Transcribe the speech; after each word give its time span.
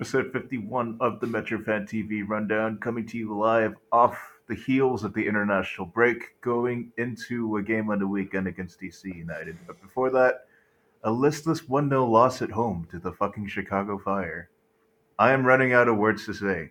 episode 0.00 0.32
51 0.32 0.96
of 0.98 1.20
the 1.20 1.26
MetroFan 1.26 1.86
TV 1.86 2.26
Rundown, 2.26 2.78
coming 2.78 3.04
to 3.04 3.18
you 3.18 3.38
live 3.38 3.74
off 3.92 4.18
the 4.48 4.54
heels 4.54 5.04
of 5.04 5.12
the 5.12 5.26
international 5.26 5.86
break, 5.86 6.40
going 6.40 6.90
into 6.96 7.58
a 7.58 7.62
game 7.62 7.90
on 7.90 7.98
the 7.98 8.06
weekend 8.06 8.46
against 8.46 8.80
DC 8.80 9.14
United. 9.14 9.58
But 9.66 9.78
before 9.82 10.08
that, 10.12 10.46
a 11.04 11.12
listless 11.12 11.68
1 11.68 11.90
0 11.90 12.06
loss 12.06 12.40
at 12.40 12.50
home 12.50 12.88
to 12.90 12.98
the 12.98 13.12
fucking 13.12 13.48
Chicago 13.48 13.98
Fire. 13.98 14.48
I 15.18 15.32
am 15.32 15.44
running 15.44 15.74
out 15.74 15.86
of 15.86 15.98
words 15.98 16.24
to 16.24 16.32
say, 16.32 16.70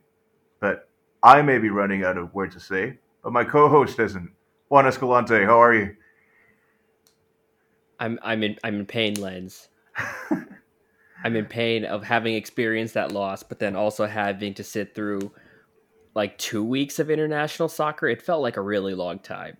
but 0.60 0.90
I 1.22 1.44
may 1.44 1.60
be 1.60 1.70
running 1.70 2.04
out 2.04 2.18
of 2.18 2.34
words 2.34 2.56
to 2.56 2.60
say, 2.60 2.98
but 3.24 3.32
my 3.32 3.44
co 3.44 3.70
host 3.70 4.00
isn't. 4.00 4.32
Juan 4.70 4.88
Escalante, 4.88 5.46
how 5.46 5.62
are 5.62 5.76
you? 5.76 5.96
I'm 8.00 8.18
I'm 8.24 8.42
in 8.42 8.58
I'm 8.64 8.80
in 8.80 8.86
pain, 8.88 9.22
Lens. 9.22 9.70
I'm 11.24 11.36
in 11.36 11.46
pain 11.46 11.86
of 11.86 12.04
having 12.04 12.36
experienced 12.36 12.94
that 12.94 13.12
loss, 13.12 13.44
but 13.44 13.60
then 13.60 13.76
also 13.76 14.06
having 14.06 14.54
to 14.56 14.64
sit 14.64 14.96
through 14.96 15.32
like 16.16 16.38
two 16.38 16.64
weeks 16.64 17.00
of 17.00 17.10
international 17.10 17.70
soccer. 17.70 18.08
It 18.08 18.22
felt 18.22 18.42
like 18.42 18.58
a 18.58 18.62
really 18.62 18.94
long 18.94 19.20
time. 19.20 19.58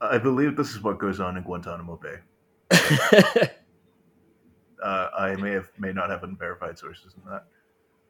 I 0.00 0.18
believe 0.18 0.56
this 0.56 0.70
is 0.70 0.82
what 0.82 0.98
goes 0.98 1.20
on 1.20 1.36
in 1.36 1.42
Guantanamo 1.42 1.96
Bay. 1.96 2.16
uh, 4.82 5.08
I 5.18 5.36
may 5.36 5.50
have 5.52 5.70
may 5.78 5.92
not 5.92 6.10
have 6.10 6.22
unverified 6.24 6.78
sources 6.78 7.14
in 7.14 7.22
that. 7.30 7.44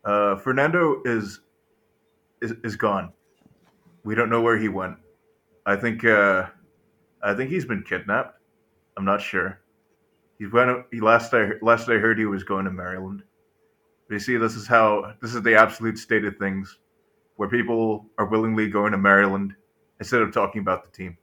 Uh, 0.05 0.37
Fernando 0.37 1.03
is, 1.05 1.41
is 2.43 2.53
is 2.65 2.77
gone. 2.77 3.13
We 4.05 4.15
don't 4.15 4.31
know 4.31 4.41
where 4.41 4.59
he 4.59 4.69
went. 4.69 4.97
I 5.67 5.77
think 5.77 6.05
uh, 6.05 6.47
I 7.23 7.35
think 7.35 7.51
he's 7.51 7.65
been 7.65 7.83
kidnapped. 7.83 8.39
I'm 8.97 9.05
not 9.05 9.21
sure. 9.21 9.60
He 10.41 10.47
went. 10.47 10.87
He 10.91 11.01
last 11.01 11.35
I 11.35 11.51
last 11.61 11.91
I 11.91 11.99
heard 11.99 12.19
he 12.19 12.25
was 12.25 12.45
going 12.45 12.65
to 12.65 12.71
Maryland. 12.71 13.23
But 14.09 14.15
you 14.15 14.21
see, 14.21 14.39
this 14.39 14.57
is 14.57 14.67
how 14.67 15.13
this 15.21 15.35
is 15.35 15.43
the 15.43 15.55
absolute 15.55 15.99
state 15.99 16.25
of 16.25 16.39
things, 16.39 16.79
where 17.37 17.49
people 17.49 18.07
are 18.17 18.25
willingly 18.25 18.67
going 18.71 18.93
to 18.93 18.99
Maryland 18.99 19.55
instead 20.01 20.23
of 20.23 20.33
talking 20.33 20.63
about 20.63 20.83
the 20.83 20.91
team. 20.97 21.19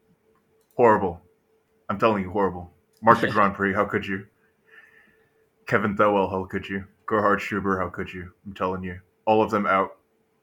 Horrible. 0.75 1.19
I'm 1.89 1.97
telling 1.97 2.21
you, 2.21 2.29
horrible. 2.29 2.71
Mark 3.01 3.19
the 3.19 3.27
Grand 3.31 3.55
Prix. 3.55 3.73
How 3.73 3.85
could 3.85 4.05
you? 4.05 4.27
Kevin 5.65 5.97
Thelwell. 5.97 6.29
How 6.29 6.45
could 6.45 6.69
you? 6.69 6.85
Gerhard 7.07 7.39
Struber. 7.39 7.79
How 7.81 7.89
could 7.89 8.13
you? 8.13 8.31
I'm 8.45 8.53
telling 8.53 8.83
you, 8.83 8.99
all 9.25 9.41
of 9.41 9.49
them 9.49 9.65
out. 9.65 9.97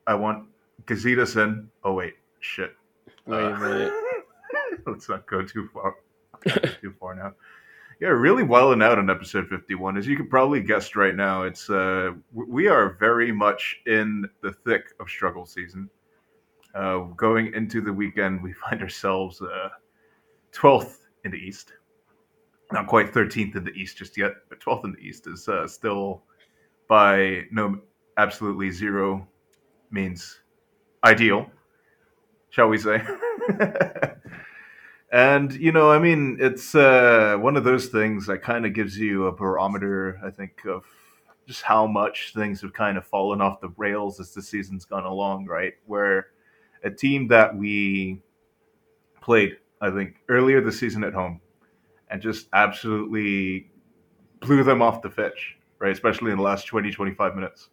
I 0.08 0.14
want 0.14 0.48
Gazidis 0.86 1.40
in. 1.40 1.70
Oh 1.84 1.92
wait, 1.92 2.14
shit. 2.40 2.74
Wait 3.24 3.40
a 3.40 3.56
minute. 3.56 3.92
let's 4.86 5.08
not 5.08 5.28
go 5.28 5.42
too 5.42 5.68
far. 5.72 5.94
too 6.80 6.92
far 6.98 7.14
now. 7.14 7.34
Yeah, 8.00 8.08
really 8.08 8.42
welling 8.42 8.82
out 8.82 8.98
on 8.98 9.08
episode 9.08 9.48
51. 9.48 9.96
As 9.96 10.06
you 10.06 10.16
can 10.16 10.26
probably 10.26 10.60
guess 10.60 10.96
right 10.96 11.14
now, 11.14 11.44
it's 11.44 11.70
uh, 11.70 12.10
we 12.32 12.66
are 12.66 12.96
very 12.98 13.30
much 13.30 13.76
in 13.86 14.28
the 14.42 14.50
thick 14.50 14.86
of 14.98 15.08
struggle 15.08 15.46
season. 15.46 15.88
Uh, 16.74 17.02
going 17.16 17.54
into 17.54 17.80
the 17.80 17.92
weekend, 17.92 18.42
we 18.42 18.52
find 18.68 18.82
ourselves 18.82 19.40
uh, 19.40 19.68
12th 20.52 20.98
in 21.24 21.30
the 21.30 21.38
East. 21.38 21.72
Not 22.72 22.88
quite 22.88 23.12
13th 23.12 23.54
in 23.54 23.62
the 23.62 23.70
East 23.72 23.96
just 23.96 24.18
yet, 24.18 24.32
but 24.48 24.58
12th 24.58 24.86
in 24.86 24.92
the 24.92 24.98
East 24.98 25.28
is 25.28 25.48
uh, 25.48 25.68
still 25.68 26.22
by 26.88 27.42
no 27.52 27.80
absolutely 28.16 28.72
zero 28.72 29.26
means 29.92 30.40
ideal, 31.04 31.46
shall 32.50 32.68
we 32.68 32.78
say. 32.78 33.00
And 35.14 35.52
you 35.52 35.70
know, 35.70 35.92
I 35.92 36.00
mean, 36.00 36.38
it's 36.40 36.74
uh, 36.74 37.36
one 37.38 37.56
of 37.56 37.62
those 37.62 37.86
things 37.86 38.26
that 38.26 38.38
kind 38.42 38.66
of 38.66 38.74
gives 38.74 38.98
you 38.98 39.28
a 39.28 39.32
barometer, 39.32 40.20
I 40.24 40.30
think, 40.30 40.64
of 40.66 40.84
just 41.46 41.62
how 41.62 41.86
much 41.86 42.32
things 42.34 42.60
have 42.62 42.72
kind 42.72 42.98
of 42.98 43.06
fallen 43.06 43.40
off 43.40 43.60
the 43.60 43.68
rails 43.76 44.18
as 44.18 44.34
the 44.34 44.42
season's 44.42 44.84
gone 44.84 45.04
along, 45.04 45.46
right? 45.46 45.74
Where 45.86 46.30
a 46.82 46.90
team 46.90 47.28
that 47.28 47.56
we 47.56 48.22
played, 49.20 49.58
I 49.80 49.92
think, 49.92 50.16
earlier 50.28 50.60
this 50.60 50.80
season 50.80 51.04
at 51.04 51.14
home, 51.14 51.40
and 52.10 52.20
just 52.20 52.48
absolutely 52.52 53.70
blew 54.40 54.64
them 54.64 54.82
off 54.82 55.00
the 55.00 55.10
pitch, 55.10 55.58
right? 55.78 55.92
Especially 55.92 56.32
in 56.32 56.38
the 56.38 56.42
last 56.42 56.66
20, 56.66 56.90
25 56.90 57.36
minutes. 57.36 57.68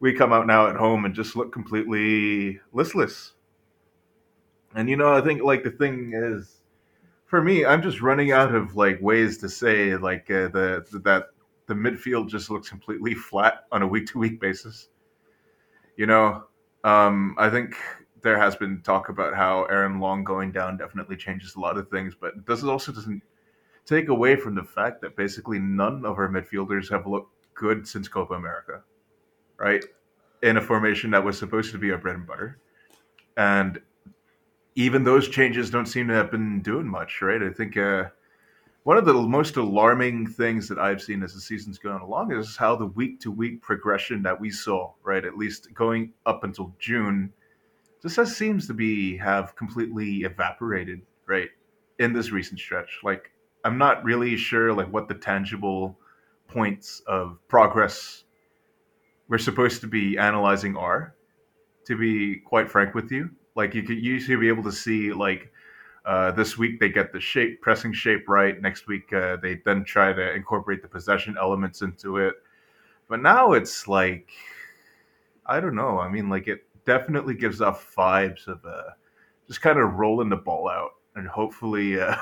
We 0.00 0.12
come 0.12 0.32
out 0.32 0.48
now 0.48 0.66
at 0.66 0.74
home 0.74 1.04
and 1.04 1.14
just 1.14 1.36
look 1.36 1.52
completely 1.52 2.58
listless. 2.72 3.34
And 4.74 4.90
you 4.90 4.96
know, 4.96 5.14
I 5.14 5.20
think 5.20 5.40
like 5.40 5.62
the 5.62 5.70
thing 5.70 6.10
is 6.16 6.62
for 7.34 7.42
me, 7.42 7.64
I'm 7.64 7.82
just 7.82 8.00
running 8.00 8.30
out 8.30 8.54
of 8.54 8.76
like 8.76 9.02
ways 9.02 9.38
to 9.38 9.48
say 9.48 9.96
like 9.96 10.30
uh, 10.30 10.46
the, 10.50 10.86
the 10.92 11.00
that 11.00 11.24
the 11.66 11.74
midfield 11.74 12.28
just 12.28 12.48
looks 12.48 12.68
completely 12.68 13.12
flat 13.12 13.64
on 13.72 13.82
a 13.82 13.86
week 13.88 14.06
to 14.12 14.20
week 14.20 14.40
basis. 14.40 14.88
You 15.96 16.06
know, 16.06 16.44
um, 16.84 17.34
I 17.36 17.50
think 17.50 17.74
there 18.22 18.38
has 18.38 18.54
been 18.54 18.82
talk 18.82 19.08
about 19.08 19.34
how 19.34 19.64
Aaron 19.64 19.98
Long 19.98 20.22
going 20.22 20.52
down 20.52 20.76
definitely 20.76 21.16
changes 21.16 21.56
a 21.56 21.58
lot 21.58 21.76
of 21.76 21.90
things, 21.90 22.14
but 22.14 22.46
this 22.46 22.62
also 22.62 22.92
doesn't 22.92 23.20
take 23.84 24.10
away 24.10 24.36
from 24.36 24.54
the 24.54 24.62
fact 24.62 25.00
that 25.00 25.16
basically 25.16 25.58
none 25.58 26.04
of 26.04 26.16
our 26.18 26.28
midfielders 26.28 26.88
have 26.88 27.04
looked 27.04 27.34
good 27.54 27.84
since 27.84 28.06
Copa 28.06 28.34
America, 28.34 28.84
right? 29.56 29.84
In 30.44 30.56
a 30.56 30.60
formation 30.60 31.10
that 31.10 31.24
was 31.24 31.36
supposed 31.36 31.72
to 31.72 31.78
be 31.78 31.90
our 31.90 31.98
bread 31.98 32.14
and 32.14 32.28
butter. 32.28 32.60
And 33.36 33.80
even 34.76 35.04
those 35.04 35.28
changes 35.28 35.70
don't 35.70 35.86
seem 35.86 36.08
to 36.08 36.14
have 36.14 36.30
been 36.30 36.60
doing 36.60 36.86
much, 36.86 37.22
right? 37.22 37.42
I 37.42 37.50
think 37.50 37.76
uh, 37.76 38.04
one 38.82 38.96
of 38.96 39.04
the 39.04 39.14
most 39.14 39.56
alarming 39.56 40.26
things 40.26 40.68
that 40.68 40.78
I've 40.78 41.00
seen 41.00 41.22
as 41.22 41.32
the 41.32 41.40
season's 41.40 41.78
gone 41.78 42.00
along 42.00 42.32
is 42.32 42.56
how 42.56 42.76
the 42.76 42.86
week 42.86 43.20
to 43.20 43.30
week 43.30 43.62
progression 43.62 44.22
that 44.22 44.40
we 44.40 44.50
saw, 44.50 44.92
right, 45.02 45.24
at 45.24 45.38
least 45.38 45.72
going 45.74 46.12
up 46.26 46.44
until 46.44 46.74
June, 46.78 47.32
just 48.02 48.18
as 48.18 48.36
seems 48.36 48.66
to 48.66 48.74
be 48.74 49.16
have 49.16 49.56
completely 49.56 50.22
evaporated, 50.22 51.00
right, 51.26 51.50
in 51.98 52.12
this 52.12 52.32
recent 52.32 52.58
stretch. 52.60 53.00
Like, 53.02 53.30
I'm 53.64 53.78
not 53.78 54.04
really 54.04 54.36
sure, 54.36 54.72
like, 54.72 54.92
what 54.92 55.08
the 55.08 55.14
tangible 55.14 55.98
points 56.48 57.00
of 57.06 57.38
progress 57.48 58.24
we're 59.28 59.38
supposed 59.38 59.80
to 59.80 59.86
be 59.86 60.18
analyzing 60.18 60.76
are, 60.76 61.14
to 61.86 61.96
be 61.96 62.36
quite 62.44 62.70
frank 62.70 62.94
with 62.94 63.10
you. 63.10 63.30
Like 63.54 63.74
you 63.74 63.82
could 63.82 64.02
usually 64.02 64.36
be 64.36 64.48
able 64.48 64.64
to 64.64 64.72
see 64.72 65.12
like 65.12 65.52
uh, 66.04 66.32
this 66.32 66.58
week 66.58 66.80
they 66.80 66.88
get 66.88 67.12
the 67.12 67.20
shape 67.20 67.60
pressing 67.62 67.92
shape 67.92 68.28
right. 68.28 68.60
Next 68.60 68.86
week 68.86 69.12
uh, 69.12 69.36
they 69.36 69.60
then 69.64 69.84
try 69.84 70.12
to 70.12 70.34
incorporate 70.34 70.82
the 70.82 70.88
possession 70.88 71.36
elements 71.40 71.82
into 71.82 72.18
it. 72.18 72.34
But 73.08 73.22
now 73.22 73.52
it's 73.52 73.86
like 73.86 74.30
I 75.46 75.60
don't 75.60 75.76
know. 75.76 75.98
I 76.00 76.08
mean, 76.08 76.28
like 76.28 76.48
it 76.48 76.66
definitely 76.84 77.34
gives 77.34 77.60
off 77.60 77.94
vibes 77.94 78.46
of 78.48 78.64
uh, 78.64 78.90
just 79.46 79.62
kind 79.62 79.78
of 79.78 79.94
rolling 79.94 80.30
the 80.30 80.36
ball 80.36 80.68
out 80.68 80.92
and 81.14 81.28
hopefully 81.28 82.00
uh, 82.00 82.16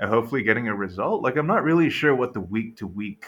and 0.00 0.10
hopefully 0.10 0.42
getting 0.42 0.68
a 0.68 0.74
result. 0.74 1.22
Like 1.22 1.36
I'm 1.36 1.46
not 1.46 1.62
really 1.62 1.88
sure 1.88 2.16
what 2.16 2.34
the 2.34 2.40
week 2.40 2.76
to 2.78 2.86
week 2.86 3.26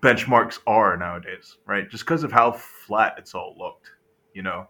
benchmarks 0.00 0.60
are 0.66 0.96
nowadays, 0.96 1.56
right? 1.66 1.90
Just 1.90 2.04
because 2.04 2.22
of 2.22 2.30
how 2.30 2.52
flat 2.52 3.14
it's 3.18 3.34
all 3.34 3.56
looked, 3.58 3.90
you 4.32 4.42
know 4.42 4.68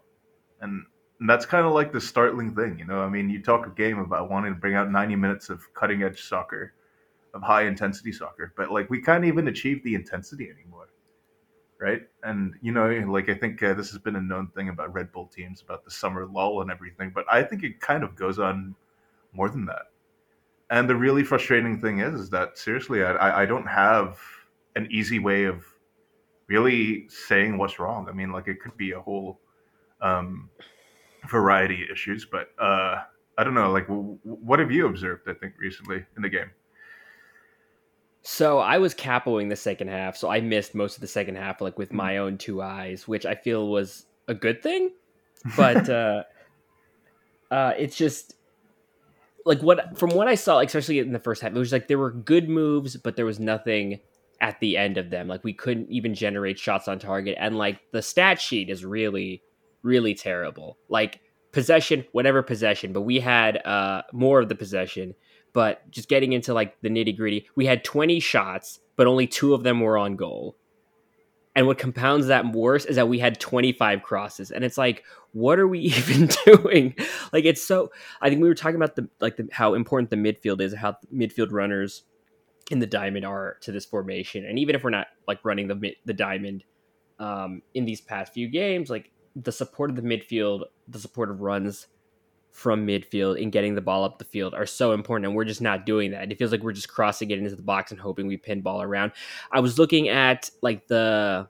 and, 0.61 0.85
and 1.19 1.29
that's 1.29 1.45
kind 1.45 1.65
of 1.65 1.73
like 1.73 1.91
the 1.91 2.01
startling 2.01 2.55
thing, 2.55 2.79
you 2.79 2.85
know. 2.85 3.01
I 3.01 3.09
mean, 3.09 3.29
you 3.29 3.41
talk 3.41 3.67
a 3.67 3.71
game 3.71 3.99
about 3.99 4.29
wanting 4.29 4.53
to 4.53 4.59
bring 4.59 4.75
out 4.75 4.91
90 4.91 5.15
minutes 5.15 5.49
of 5.49 5.73
cutting 5.73 6.03
edge 6.03 6.23
soccer, 6.23 6.73
of 7.33 7.41
high 7.41 7.63
intensity 7.63 8.11
soccer, 8.11 8.53
but 8.57 8.71
like 8.71 8.89
we 8.89 9.01
can't 9.01 9.25
even 9.25 9.47
achieve 9.47 9.83
the 9.83 9.95
intensity 9.95 10.49
anymore, 10.49 10.89
right? 11.79 12.01
And 12.23 12.55
you 12.61 12.71
know, 12.71 12.87
like 13.07 13.29
I 13.29 13.35
think 13.35 13.61
uh, 13.61 13.73
this 13.73 13.91
has 13.91 13.99
been 13.99 14.15
a 14.15 14.21
known 14.21 14.47
thing 14.55 14.69
about 14.69 14.93
Red 14.93 15.11
Bull 15.11 15.27
teams 15.27 15.61
about 15.61 15.85
the 15.85 15.91
summer 15.91 16.25
lull 16.25 16.61
and 16.61 16.71
everything, 16.71 17.11
but 17.13 17.25
I 17.31 17.43
think 17.43 17.63
it 17.63 17.79
kind 17.81 18.03
of 18.03 18.15
goes 18.15 18.39
on 18.39 18.75
more 19.33 19.49
than 19.49 19.65
that. 19.65 19.91
And 20.71 20.89
the 20.89 20.95
really 20.95 21.23
frustrating 21.23 21.81
thing 21.81 21.99
is, 21.99 22.19
is 22.19 22.29
that 22.29 22.57
seriously, 22.57 23.03
I, 23.03 23.41
I 23.41 23.45
don't 23.45 23.65
have 23.65 24.19
an 24.75 24.87
easy 24.91 25.17
way 25.19 25.45
of 25.45 25.65
really 26.47 27.07
saying 27.09 27.57
what's 27.57 27.79
wrong. 27.79 28.07
I 28.07 28.13
mean, 28.13 28.31
like 28.31 28.47
it 28.47 28.59
could 28.61 28.77
be 28.77 28.91
a 28.91 28.99
whole 28.99 29.39
um, 30.01 30.49
variety 31.29 31.85
issues. 31.91 32.25
But 32.25 32.49
uh, 32.59 33.01
I 33.37 33.43
don't 33.43 33.53
know. 33.53 33.71
Like, 33.71 33.87
w- 33.87 34.17
what 34.23 34.59
have 34.59 34.71
you 34.71 34.87
observed? 34.87 35.27
I 35.27 35.33
think 35.33 35.53
recently 35.59 36.05
in 36.15 36.21
the 36.21 36.29
game. 36.29 36.51
So 38.21 38.59
I 38.59 38.77
was 38.77 38.93
capoing 38.93 39.49
the 39.49 39.55
second 39.55 39.87
half, 39.87 40.17
so 40.17 40.29
I 40.29 40.41
missed 40.41 40.75
most 40.75 40.95
of 40.95 41.01
the 41.01 41.07
second 41.07 41.35
half, 41.35 41.61
like 41.61 41.77
with 41.77 41.93
my 41.93 42.17
own 42.17 42.37
two 42.37 42.61
eyes, 42.61 43.07
which 43.07 43.25
I 43.25 43.33
feel 43.33 43.69
was 43.69 44.05
a 44.27 44.33
good 44.33 44.61
thing. 44.61 44.91
But 45.55 45.89
uh, 45.89 46.23
uh, 47.49 47.71
it's 47.77 47.95
just 47.95 48.35
like 49.45 49.61
what 49.61 49.97
from 49.97 50.09
what 50.09 50.27
I 50.27 50.35
saw, 50.35 50.55
like, 50.55 50.67
especially 50.67 50.99
in 50.99 51.13
the 51.13 51.19
first 51.19 51.41
half, 51.41 51.51
it 51.51 51.57
was 51.57 51.71
like 51.71 51.87
there 51.87 51.97
were 51.97 52.11
good 52.11 52.49
moves, 52.49 52.97
but 52.97 53.15
there 53.15 53.25
was 53.25 53.39
nothing 53.39 54.01
at 54.41 54.59
the 54.59 54.75
end 54.75 54.97
of 54.97 55.09
them. 55.09 55.29
Like 55.29 55.45
we 55.45 55.53
couldn't 55.53 55.89
even 55.89 56.13
generate 56.13 56.59
shots 56.59 56.89
on 56.89 56.99
target, 56.99 57.37
and 57.39 57.57
like 57.57 57.79
the 57.91 58.01
stat 58.01 58.41
sheet 58.41 58.69
is 58.69 58.83
really 58.83 59.41
really 59.83 60.13
terrible. 60.13 60.77
Like 60.89 61.21
possession, 61.51 62.05
whatever 62.11 62.43
possession, 62.43 62.93
but 62.93 63.01
we 63.01 63.19
had 63.19 63.57
uh, 63.65 64.03
more 64.13 64.39
of 64.39 64.49
the 64.49 64.55
possession. 64.55 65.15
But 65.53 65.89
just 65.89 66.09
getting 66.09 66.33
into 66.33 66.53
like 66.53 66.79
the 66.81 66.89
nitty 66.89 67.17
gritty, 67.17 67.47
we 67.55 67.65
had 67.65 67.83
20 67.83 68.19
shots, 68.19 68.79
but 68.95 69.07
only 69.07 69.27
two 69.27 69.53
of 69.53 69.63
them 69.63 69.79
were 69.79 69.97
on 69.97 70.15
goal. 70.15 70.55
And 71.55 71.65
what 71.65 71.79
compounds 71.79 72.27
that 72.27 72.53
worse 72.53 72.85
is 72.85 72.95
that 72.95 73.09
we 73.09 73.19
had 73.19 73.39
25 73.39 74.03
crosses. 74.03 74.51
And 74.51 74.63
it's 74.63 74.77
like, 74.77 75.03
what 75.31 75.59
are 75.59 75.67
we 75.67 75.79
even 75.79 76.29
doing? 76.45 76.95
like 77.33 77.45
it's 77.45 77.63
so 77.63 77.91
I 78.21 78.29
think 78.29 78.41
we 78.41 78.47
were 78.47 78.55
talking 78.55 78.75
about 78.75 78.95
the 78.95 79.09
like 79.19 79.37
the, 79.37 79.49
how 79.51 79.73
important 79.73 80.09
the 80.09 80.15
midfield 80.15 80.61
is, 80.61 80.73
how 80.73 80.97
midfield 81.13 81.51
runners 81.51 82.03
in 82.69 82.79
the 82.79 82.87
diamond 82.87 83.25
are 83.25 83.57
to 83.61 83.71
this 83.71 83.85
formation. 83.85 84.45
And 84.45 84.59
even 84.59 84.75
if 84.75 84.83
we're 84.83 84.91
not 84.91 85.07
like 85.27 85.43
running 85.43 85.67
the 85.67 85.93
the 86.05 86.13
diamond 86.13 86.63
um, 87.17 87.61
in 87.73 87.85
these 87.85 88.01
past 88.01 88.33
few 88.33 88.47
games, 88.47 88.89
like 88.89 89.11
the 89.35 89.51
support 89.51 89.89
of 89.89 89.95
the 89.95 90.01
midfield, 90.01 90.63
the 90.87 90.99
support 90.99 91.29
of 91.29 91.41
runs 91.41 91.87
from 92.51 92.85
midfield 92.85 93.41
and 93.41 93.51
getting 93.51 93.75
the 93.75 93.81
ball 93.81 94.03
up 94.03 94.17
the 94.17 94.25
field 94.25 94.53
are 94.53 94.65
so 94.65 94.91
important 94.91 95.27
and 95.27 95.35
we're 95.35 95.45
just 95.45 95.61
not 95.61 95.85
doing 95.85 96.11
that. 96.11 96.31
It 96.31 96.37
feels 96.37 96.51
like 96.51 96.61
we're 96.61 96.73
just 96.73 96.89
crossing 96.89 97.31
it 97.31 97.37
into 97.37 97.55
the 97.55 97.61
box 97.61 97.91
and 97.91 97.99
hoping 97.99 98.27
we 98.27 98.37
pin 98.37 98.61
ball 98.61 98.81
around. 98.81 99.11
I 99.51 99.59
was 99.59 99.77
looking 99.77 100.09
at 100.09 100.49
like 100.61 100.87
the 100.87 101.47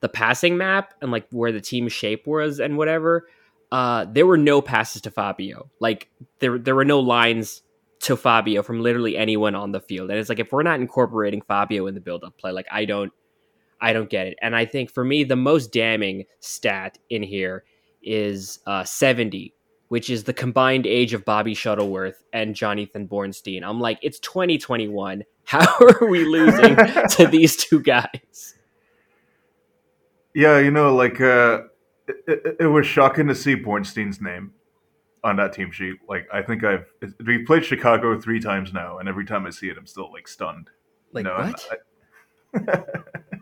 the 0.00 0.08
passing 0.08 0.56
map 0.56 0.94
and 1.00 1.10
like 1.10 1.26
where 1.30 1.52
the 1.52 1.60
team 1.60 1.88
shape 1.88 2.26
was 2.26 2.60
and 2.60 2.76
whatever. 2.76 3.28
Uh, 3.70 4.04
there 4.12 4.26
were 4.26 4.36
no 4.36 4.60
passes 4.60 5.00
to 5.02 5.10
Fabio. 5.10 5.70
Like 5.80 6.10
there 6.40 6.58
there 6.58 6.74
were 6.74 6.84
no 6.84 7.00
lines 7.00 7.62
to 8.00 8.16
Fabio 8.16 8.62
from 8.62 8.80
literally 8.80 9.16
anyone 9.16 9.54
on 9.54 9.72
the 9.72 9.80
field. 9.80 10.10
And 10.10 10.18
it's 10.18 10.28
like 10.28 10.40
if 10.40 10.52
we're 10.52 10.64
not 10.64 10.80
incorporating 10.80 11.40
Fabio 11.40 11.86
in 11.86 11.94
the 11.94 12.00
build 12.00 12.24
up 12.24 12.36
play, 12.36 12.50
like 12.50 12.66
I 12.70 12.84
don't 12.84 13.12
I 13.82 13.92
don't 13.92 14.08
get 14.08 14.26
it. 14.26 14.38
And 14.40 14.56
I 14.56 14.64
think 14.64 14.90
for 14.90 15.04
me 15.04 15.24
the 15.24 15.36
most 15.36 15.72
damning 15.72 16.24
stat 16.40 16.96
in 17.10 17.22
here 17.22 17.64
is 18.02 18.60
uh, 18.66 18.84
70 18.84 19.54
which 19.92 20.08
is 20.08 20.24
the 20.24 20.32
combined 20.32 20.86
age 20.86 21.12
of 21.12 21.22
Bobby 21.26 21.52
Shuttleworth 21.52 22.24
and 22.32 22.54
Jonathan 22.54 23.06
Bornstein. 23.06 23.62
I'm 23.62 23.78
like, 23.78 23.98
it's 24.00 24.18
2021. 24.20 25.22
How 25.44 25.66
are 25.84 26.06
we 26.06 26.24
losing 26.24 26.76
to 26.76 27.26
these 27.30 27.56
two 27.56 27.78
guys? 27.82 28.54
Yeah, 30.34 30.58
you 30.60 30.70
know, 30.70 30.94
like 30.94 31.20
uh, 31.20 31.64
it, 32.26 32.56
it, 32.60 32.66
was 32.68 32.86
shocking 32.86 33.26
to 33.28 33.34
see 33.34 33.54
Bornstein's 33.54 34.18
name 34.18 34.54
on 35.24 35.36
that 35.36 35.52
team 35.52 35.70
sheet. 35.70 35.96
Like, 36.08 36.26
I 36.32 36.40
think 36.40 36.64
I've 36.64 36.86
we 37.26 37.44
played 37.44 37.62
Chicago 37.62 38.18
three 38.18 38.40
times 38.40 38.72
now, 38.72 38.96
and 38.96 39.10
every 39.10 39.26
time 39.26 39.44
I 39.44 39.50
see 39.50 39.68
it, 39.68 39.76
I'm 39.76 39.86
still 39.86 40.10
like 40.10 40.26
stunned. 40.26 40.70
Like 41.12 41.26
you 41.26 41.30
know? 41.30 41.36
what? 41.36 41.68
I, 42.54 42.84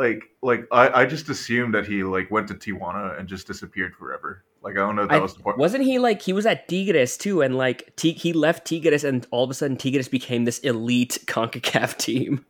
like, 0.00 0.22
like 0.42 0.66
I, 0.72 1.02
I 1.02 1.06
just 1.06 1.28
assumed 1.28 1.74
that 1.74 1.86
he 1.86 2.02
like 2.02 2.30
went 2.30 2.48
to 2.48 2.54
Tijuana 2.54 3.18
and 3.18 3.28
just 3.28 3.46
disappeared 3.46 3.94
forever. 3.94 4.44
Like, 4.62 4.76
I 4.76 4.80
don't 4.80 4.96
know 4.96 5.02
if 5.02 5.08
that 5.10 5.16
I, 5.16 5.20
was 5.20 5.34
the 5.34 5.42
point. 5.42 5.58
Wasn't 5.58 5.84
he 5.84 5.98
like 5.98 6.22
he 6.22 6.32
was 6.32 6.46
at 6.46 6.68
Tigres 6.68 7.16
too, 7.16 7.42
and 7.42 7.56
like 7.56 7.94
T- 7.96 8.12
he 8.12 8.32
left 8.32 8.66
Tigres, 8.66 9.04
and 9.04 9.26
all 9.30 9.44
of 9.44 9.50
a 9.50 9.54
sudden 9.54 9.76
Tigres 9.76 10.08
became 10.08 10.44
this 10.44 10.58
elite 10.60 11.18
Concacaf 11.26 11.96
team. 11.96 12.44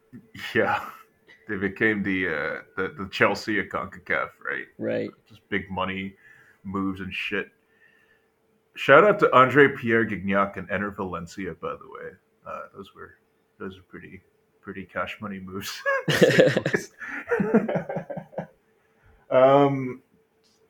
Yeah 0.55 0.81
they 1.51 1.57
became 1.57 2.03
the 2.03 2.29
uh, 2.29 2.61
the, 2.77 2.95
the 2.97 3.09
Chelsea 3.11 3.59
of 3.59 3.67
Concacaf, 3.67 4.31
right? 4.43 4.67
Right. 4.79 5.11
Just 5.29 5.47
big 5.49 5.69
money 5.69 6.15
moves 6.63 7.01
and 7.01 7.13
shit. 7.13 7.49
Shout 8.77 9.05
out 9.05 9.19
to 9.19 9.37
Andre 9.37 9.69
Pierre 9.77 10.07
Gignac 10.07 10.57
and 10.57 10.69
Enner 10.69 10.95
Valencia, 10.95 11.55
by 11.61 11.73
the 11.73 11.89
way. 11.89 12.11
Uh, 12.47 12.61
those 12.75 12.95
were 12.95 13.15
those 13.59 13.77
are 13.77 13.83
pretty 13.83 14.23
pretty 14.61 14.85
cash 14.85 15.19
money 15.21 15.41
moves. 15.41 15.83
um, 19.31 20.03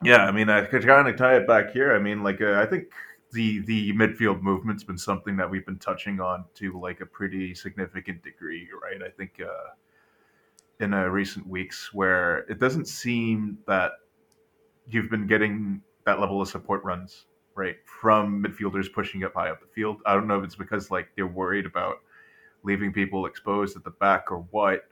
yeah, 0.03 0.25
I 0.25 0.31
mean, 0.31 0.49
I 0.49 0.65
could 0.65 0.85
kind 0.85 1.07
of 1.07 1.15
tie 1.15 1.37
it 1.37 1.47
back 1.47 1.71
here. 1.71 1.93
I 1.93 1.99
mean, 1.99 2.23
like, 2.23 2.41
uh, 2.41 2.53
I 2.53 2.65
think 2.65 2.85
the 3.31 3.59
the 3.59 3.93
midfield 3.93 4.41
movement's 4.41 4.83
been 4.83 4.97
something 4.97 5.37
that 5.37 5.49
we've 5.49 5.65
been 5.65 5.79
touching 5.79 6.19
on 6.19 6.45
to 6.55 6.79
like 6.79 7.01
a 7.01 7.05
pretty 7.05 7.53
significant 7.55 8.23
degree, 8.23 8.67
right? 8.81 9.01
I 9.01 9.09
think 9.09 9.39
uh, 9.41 9.73
in 10.79 10.93
uh, 10.93 11.05
recent 11.05 11.47
weeks 11.47 11.93
where 11.93 12.39
it 12.49 12.59
doesn't 12.59 12.87
seem 12.87 13.57
that 13.67 13.91
you've 14.87 15.09
been 15.09 15.27
getting 15.27 15.81
that 16.05 16.19
level 16.19 16.41
of 16.41 16.47
support 16.47 16.83
runs 16.83 17.25
right 17.55 17.75
from 17.85 18.43
midfielders 18.43 18.91
pushing 18.91 19.23
up 19.23 19.33
high 19.35 19.49
up 19.49 19.61
the 19.61 19.67
field. 19.67 19.97
I 20.05 20.13
don't 20.13 20.27
know 20.27 20.39
if 20.39 20.43
it's 20.43 20.55
because 20.55 20.89
like 20.89 21.09
they're 21.15 21.27
worried 21.27 21.65
about 21.65 21.97
leaving 22.63 22.93
people 22.93 23.25
exposed 23.25 23.75
at 23.75 23.83
the 23.83 23.91
back 23.91 24.31
or 24.31 24.39
what. 24.51 24.85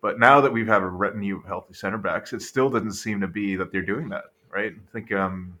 But 0.00 0.18
now 0.18 0.40
that 0.40 0.52
we've 0.52 0.66
have 0.66 0.82
a 0.82 0.88
retinue 0.88 1.36
of 1.36 1.44
healthy 1.44 1.74
center 1.74 1.98
backs, 1.98 2.32
it 2.32 2.42
still 2.42 2.70
doesn't 2.70 2.92
seem 2.92 3.20
to 3.20 3.28
be 3.28 3.56
that 3.56 3.70
they're 3.70 3.82
doing 3.82 4.08
that, 4.08 4.24
right? 4.50 4.72
I 4.72 4.92
think 4.92 5.12
um 5.12 5.58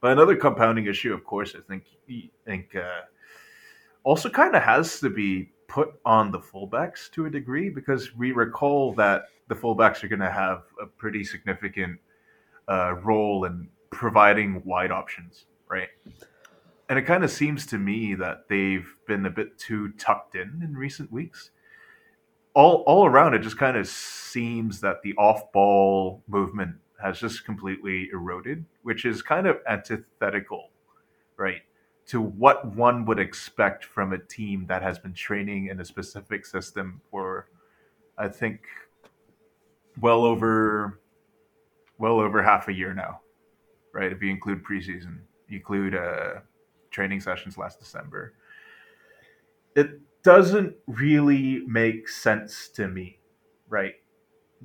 but 0.00 0.12
another 0.12 0.36
compounding 0.36 0.86
issue, 0.86 1.12
of 1.12 1.24
course, 1.24 1.54
I 1.56 1.60
think 1.66 1.84
I 2.08 2.30
think 2.44 2.76
uh, 2.76 3.02
also 4.04 4.28
kind 4.28 4.54
of 4.54 4.62
has 4.62 5.00
to 5.00 5.10
be 5.10 5.50
put 5.68 5.98
on 6.04 6.30
the 6.30 6.38
fullbacks 6.38 7.10
to 7.12 7.26
a 7.26 7.30
degree 7.30 7.70
because 7.70 8.14
we 8.14 8.32
recall 8.32 8.92
that 8.94 9.24
the 9.48 9.54
fullbacks 9.54 10.04
are 10.04 10.08
going 10.08 10.20
to 10.20 10.30
have 10.30 10.62
a 10.80 10.86
pretty 10.86 11.24
significant 11.24 11.98
uh, 12.68 12.94
role 13.02 13.46
in 13.46 13.68
providing 13.90 14.62
wide 14.64 14.92
options, 14.92 15.46
right? 15.68 15.88
And 16.88 16.98
it 16.98 17.02
kind 17.02 17.24
of 17.24 17.30
seems 17.30 17.66
to 17.66 17.78
me 17.78 18.14
that 18.14 18.48
they've 18.48 18.88
been 19.06 19.26
a 19.26 19.30
bit 19.30 19.58
too 19.58 19.90
tucked 19.92 20.34
in 20.36 20.60
in 20.62 20.76
recent 20.76 21.10
weeks. 21.10 21.50
All 22.54 22.84
all 22.86 23.06
around, 23.06 23.34
it 23.34 23.40
just 23.40 23.58
kind 23.58 23.76
of 23.76 23.86
seems 23.86 24.80
that 24.80 25.02
the 25.02 25.14
off-ball 25.16 26.22
movement 26.28 26.76
has 27.02 27.18
just 27.20 27.44
completely 27.44 28.08
eroded, 28.12 28.64
which 28.82 29.04
is 29.04 29.20
kind 29.20 29.46
of 29.46 29.58
antithetical, 29.68 30.70
right? 31.36 31.62
to 32.06 32.20
what 32.20 32.74
one 32.76 33.04
would 33.04 33.18
expect 33.18 33.84
from 33.84 34.12
a 34.12 34.18
team 34.18 34.64
that 34.68 34.82
has 34.82 34.98
been 34.98 35.12
training 35.12 35.66
in 35.66 35.80
a 35.80 35.84
specific 35.84 36.46
system 36.46 37.00
for 37.10 37.48
I 38.16 38.28
think 38.28 38.60
well 40.00 40.24
over 40.24 41.00
well 41.98 42.20
over 42.20 42.42
half 42.42 42.68
a 42.68 42.72
year 42.72 42.94
now. 42.94 43.20
Right? 43.92 44.12
If 44.12 44.22
you 44.22 44.30
include 44.30 44.62
preseason, 44.62 45.18
you 45.48 45.58
include 45.58 45.94
uh, 45.94 46.40
training 46.96 47.20
sessions 47.20 47.58
last 47.58 47.78
December. 47.78 48.32
It 49.76 50.00
doesn't 50.22 50.74
really 50.86 51.62
make 51.66 52.08
sense 52.08 52.68
to 52.70 52.88
me, 52.88 53.18
right? 53.68 53.94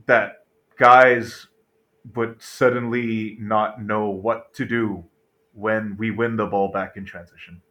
That 0.05 0.45
guys 0.77 1.47
would 2.15 2.41
suddenly 2.41 3.37
not 3.39 3.83
know 3.83 4.09
what 4.09 4.53
to 4.53 4.65
do 4.65 5.03
when 5.53 5.97
we 5.99 6.09
win 6.09 6.37
the 6.37 6.45
ball 6.45 6.71
back 6.71 6.95
in 6.95 7.03
transition. 7.03 7.61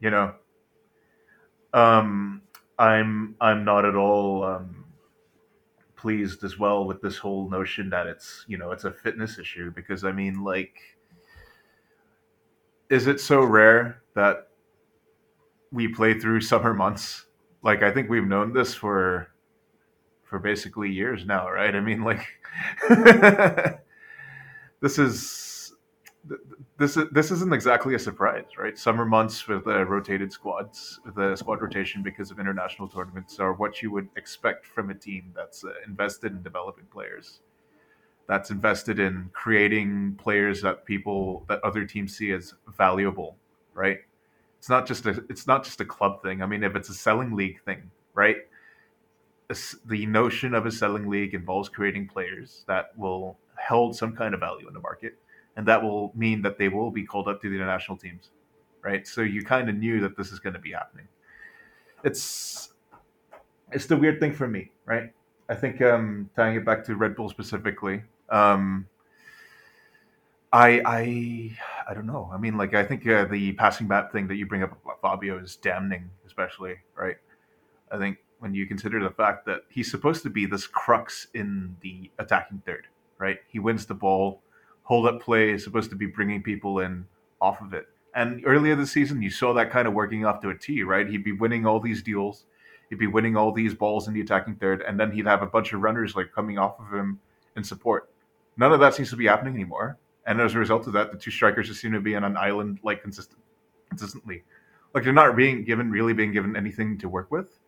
You 0.00 0.10
know, 0.10 0.34
um, 1.72 2.42
I'm 2.78 3.36
I'm 3.40 3.64
not 3.64 3.84
at 3.84 3.94
all 3.94 4.42
um, 4.42 4.86
pleased 5.94 6.42
as 6.42 6.58
well 6.58 6.84
with 6.84 7.00
this 7.00 7.16
whole 7.16 7.48
notion 7.48 7.90
that 7.90 8.08
it's 8.08 8.44
you 8.48 8.58
know 8.58 8.72
it's 8.72 8.84
a 8.84 8.90
fitness 8.90 9.38
issue 9.38 9.70
because 9.70 10.02
I 10.02 10.10
mean 10.10 10.42
like, 10.42 10.95
is 12.90 13.06
it 13.06 13.20
so 13.20 13.42
rare 13.42 14.02
that 14.14 14.48
we 15.72 15.88
play 15.88 16.18
through 16.18 16.40
summer 16.52 16.74
months? 16.74 17.26
Like 17.62 17.82
I 17.82 17.90
think 17.90 18.08
we've 18.08 18.26
known 18.26 18.52
this 18.52 18.74
for 18.74 19.28
for 20.24 20.38
basically 20.38 20.90
years 20.90 21.24
now, 21.24 21.48
right? 21.50 21.74
I 21.74 21.80
mean 21.80 22.02
like, 22.02 22.26
this 24.80 24.98
is 24.98 25.46
this 26.78 26.96
is 26.96 27.08
this 27.12 27.30
isn't 27.30 27.52
exactly 27.52 27.94
a 27.94 27.98
surprise, 27.98 28.44
right? 28.58 28.76
Summer 28.78 29.04
months 29.04 29.46
with 29.46 29.66
uh, 29.66 29.84
rotated 29.84 30.32
squads, 30.32 31.00
the 31.14 31.36
squad 31.36 31.62
rotation 31.62 32.02
because 32.02 32.30
of 32.30 32.38
international 32.38 32.88
tournaments, 32.88 33.38
are 33.38 33.52
what 33.52 33.82
you 33.82 33.90
would 33.92 34.08
expect 34.16 34.66
from 34.66 34.90
a 34.90 34.94
team 34.94 35.32
that's 35.34 35.64
uh, 35.64 35.68
invested 35.86 36.32
in 36.32 36.42
developing 36.42 36.84
players, 36.86 37.40
that's 38.28 38.50
invested 38.50 38.98
in 38.98 39.30
creating 39.32 40.16
players 40.20 40.62
that 40.62 40.84
people 40.84 41.44
that 41.48 41.62
other 41.62 41.84
teams 41.84 42.16
see 42.16 42.32
as 42.32 42.54
valuable, 42.76 43.36
right? 43.74 43.98
It's 44.58 44.68
not 44.68 44.86
just 44.86 45.06
a 45.06 45.24
it's 45.28 45.46
not 45.46 45.64
just 45.64 45.80
a 45.80 45.84
club 45.84 46.22
thing. 46.22 46.42
I 46.42 46.46
mean, 46.46 46.64
if 46.64 46.74
it's 46.74 46.88
a 46.88 46.94
selling 46.94 47.36
league 47.36 47.62
thing, 47.62 47.90
right? 48.14 48.36
The 49.84 50.06
notion 50.06 50.54
of 50.54 50.66
a 50.66 50.72
selling 50.72 51.08
league 51.08 51.34
involves 51.34 51.68
creating 51.68 52.08
players 52.08 52.64
that 52.66 52.86
will 52.96 53.38
hold 53.68 53.96
some 53.96 54.14
kind 54.16 54.34
of 54.34 54.40
value 54.40 54.66
in 54.66 54.74
the 54.74 54.80
market 54.80 55.16
and 55.56 55.66
that 55.66 55.82
will 55.82 56.12
mean 56.14 56.42
that 56.42 56.58
they 56.58 56.68
will 56.68 56.90
be 56.90 57.04
called 57.04 57.28
up 57.28 57.40
to 57.42 57.48
the 57.48 57.54
international 57.54 57.96
teams, 57.96 58.30
right? 58.82 59.06
So 59.06 59.22
you 59.22 59.42
kind 59.44 59.68
of 59.68 59.76
knew 59.76 60.00
that 60.00 60.16
this 60.16 60.32
is 60.32 60.38
going 60.38 60.52
to 60.52 60.58
be 60.58 60.72
happening. 60.72 61.08
It's 62.04 62.72
it's 63.72 63.86
the 63.86 63.96
weird 63.96 64.20
thing 64.20 64.32
for 64.32 64.46
me, 64.46 64.70
right? 64.84 65.12
I 65.48 65.54
think 65.54 65.80
um, 65.80 66.30
tying 66.36 66.56
it 66.56 66.64
back 66.64 66.84
to 66.84 66.96
Red 66.96 67.16
Bull 67.16 67.28
specifically, 67.28 68.02
um, 68.28 68.86
I 70.52 70.80
I 70.84 71.58
I 71.88 71.94
don't 71.94 72.06
know. 72.06 72.30
I 72.32 72.38
mean, 72.38 72.56
like 72.56 72.74
I 72.74 72.84
think 72.84 73.06
uh, 73.06 73.24
the 73.26 73.52
passing 73.52 73.86
back 73.86 74.12
thing 74.12 74.26
that 74.28 74.36
you 74.36 74.46
bring 74.46 74.62
up 74.62 74.78
Fabio 75.02 75.38
is 75.38 75.56
damning, 75.56 76.10
especially 76.26 76.76
right. 76.94 77.16
I 77.90 77.98
think 77.98 78.18
when 78.38 78.54
you 78.54 78.66
consider 78.66 79.02
the 79.02 79.10
fact 79.10 79.46
that 79.46 79.62
he's 79.68 79.90
supposed 79.90 80.22
to 80.24 80.30
be 80.30 80.46
this 80.46 80.66
crux 80.66 81.28
in 81.34 81.76
the 81.80 82.10
attacking 82.18 82.62
third, 82.66 82.86
right? 83.18 83.38
He 83.48 83.58
wins 83.58 83.86
the 83.86 83.94
ball, 83.94 84.42
hold 84.82 85.06
up 85.06 85.22
play 85.22 85.50
is 85.50 85.64
supposed 85.64 85.90
to 85.90 85.96
be 85.96 86.06
bringing 86.06 86.42
people 86.42 86.80
in 86.80 87.06
off 87.40 87.60
of 87.60 87.72
it. 87.72 87.86
And 88.14 88.42
earlier 88.46 88.74
this 88.74 88.92
season, 88.92 89.22
you 89.22 89.30
saw 89.30 89.52
that 89.54 89.70
kind 89.70 89.86
of 89.86 89.94
working 89.94 90.24
off 90.24 90.40
to 90.40 90.50
a 90.50 90.54
T, 90.56 90.82
right? 90.82 91.08
He'd 91.08 91.24
be 91.24 91.32
winning 91.32 91.66
all 91.66 91.80
these 91.80 92.02
deals 92.02 92.46
He'd 92.88 92.98
be 92.98 93.06
winning 93.06 93.36
all 93.36 93.52
these 93.52 93.74
balls 93.74 94.06
in 94.06 94.14
the 94.14 94.20
attacking 94.20 94.56
third, 94.56 94.82
and 94.82 94.98
then 94.98 95.10
he'd 95.10 95.26
have 95.26 95.42
a 95.42 95.46
bunch 95.46 95.72
of 95.72 95.80
runners 95.80 96.14
like 96.14 96.32
coming 96.32 96.58
off 96.58 96.78
of 96.78 96.92
him 96.92 97.20
in 97.56 97.64
support. 97.64 98.10
None 98.56 98.72
of 98.72 98.80
that 98.80 98.94
seems 98.94 99.10
to 99.10 99.16
be 99.16 99.26
happening 99.26 99.54
anymore. 99.54 99.98
And 100.26 100.40
as 100.40 100.54
a 100.54 100.58
result 100.58 100.86
of 100.86 100.92
that, 100.94 101.12
the 101.12 101.18
two 101.18 101.30
strikers 101.30 101.68
just 101.68 101.80
seem 101.80 101.92
to 101.92 102.00
be 102.00 102.16
on 102.16 102.24
an 102.24 102.36
island 102.36 102.80
like 102.82 103.02
consistent, 103.02 103.40
consistently. 103.88 104.42
Like 104.92 105.04
they're 105.04 105.12
not 105.12 105.36
being 105.36 105.64
given 105.64 105.90
really 105.90 106.12
being 106.12 106.32
given 106.32 106.56
anything 106.56 106.98
to 106.98 107.08
work 107.08 107.30
with, 107.30 107.58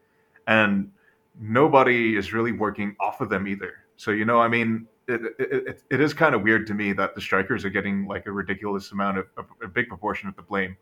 and 0.47 0.91
nobody 1.39 2.17
is 2.17 2.33
really 2.33 2.53
working 2.53 2.97
off 3.01 3.21
of 3.21 3.29
them 3.29 3.47
either. 3.47 3.75
So 3.97 4.11
you 4.11 4.25
know, 4.25 4.41
I 4.41 4.49
mean, 4.49 4.87
it, 5.07 5.21
it, 5.39 5.83
it 5.91 6.01
is 6.01 6.15
kind 6.15 6.35
of 6.35 6.43
weird 6.43 6.67
to 6.69 6.75
me 6.75 6.93
that 6.95 7.15
the 7.15 7.21
strikers 7.21 7.65
are 7.65 7.71
getting 7.71 8.07
like 8.07 8.27
a 8.27 8.33
ridiculous 8.33 8.91
amount 8.93 9.19
of 9.19 9.27
a, 9.37 9.65
a 9.65 9.69
big 9.69 9.89
proportion 9.89 10.29
of 10.29 10.37
the 10.37 10.43
blame, 10.43 10.77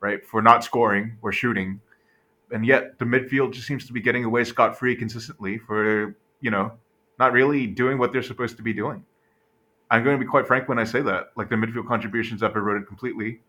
right, 0.00 0.24
for 0.24 0.42
not 0.42 0.62
scoring 0.62 1.16
or 1.22 1.32
shooting, 1.32 1.80
and 2.52 2.64
yet 2.66 2.98
the 2.98 3.04
midfield 3.04 3.52
just 3.52 3.66
seems 3.66 3.86
to 3.86 3.92
be 3.92 4.00
getting 4.00 4.24
away 4.24 4.44
scot 4.44 4.78
free 4.78 4.94
consistently 4.94 5.58
for 5.58 6.14
you 6.40 6.50
know 6.50 6.72
not 7.18 7.32
really 7.32 7.66
doing 7.66 7.98
what 7.98 8.12
they're 8.12 8.22
supposed 8.22 8.56
to 8.56 8.62
be 8.62 8.72
doing. 8.72 9.04
I'm 9.90 10.04
going 10.04 10.18
to 10.18 10.22
be 10.22 10.28
quite 10.28 10.46
frank 10.46 10.68
when 10.68 10.78
I 10.78 10.84
say 10.84 11.00
that. 11.02 11.28
Like 11.36 11.48
the 11.48 11.56
midfield 11.56 11.86
contributions 11.86 12.40
have 12.42 12.56
eroded 12.56 12.86
completely 12.86 13.40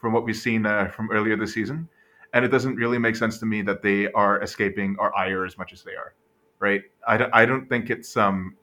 from 0.00 0.12
what 0.12 0.24
we've 0.24 0.36
seen 0.36 0.66
uh, 0.66 0.88
from 0.88 1.10
earlier 1.10 1.36
this 1.36 1.52
season, 1.52 1.88
and 2.32 2.44
it 2.44 2.48
doesn't 2.48 2.76
really 2.76 2.98
make 2.98 3.16
sense 3.16 3.38
to 3.38 3.46
me 3.46 3.62
that 3.62 3.82
they 3.82 4.10
are 4.12 4.42
escaping 4.42 4.96
our 4.98 5.14
ire 5.16 5.44
as 5.44 5.58
much 5.58 5.72
as 5.72 5.82
they 5.82 5.92
are. 5.92 6.14
Right? 6.58 6.82
I 7.06 7.42
I 7.42 7.46
don't 7.46 7.68
think 7.68 7.90
it's 7.90 8.16
um. 8.16 8.56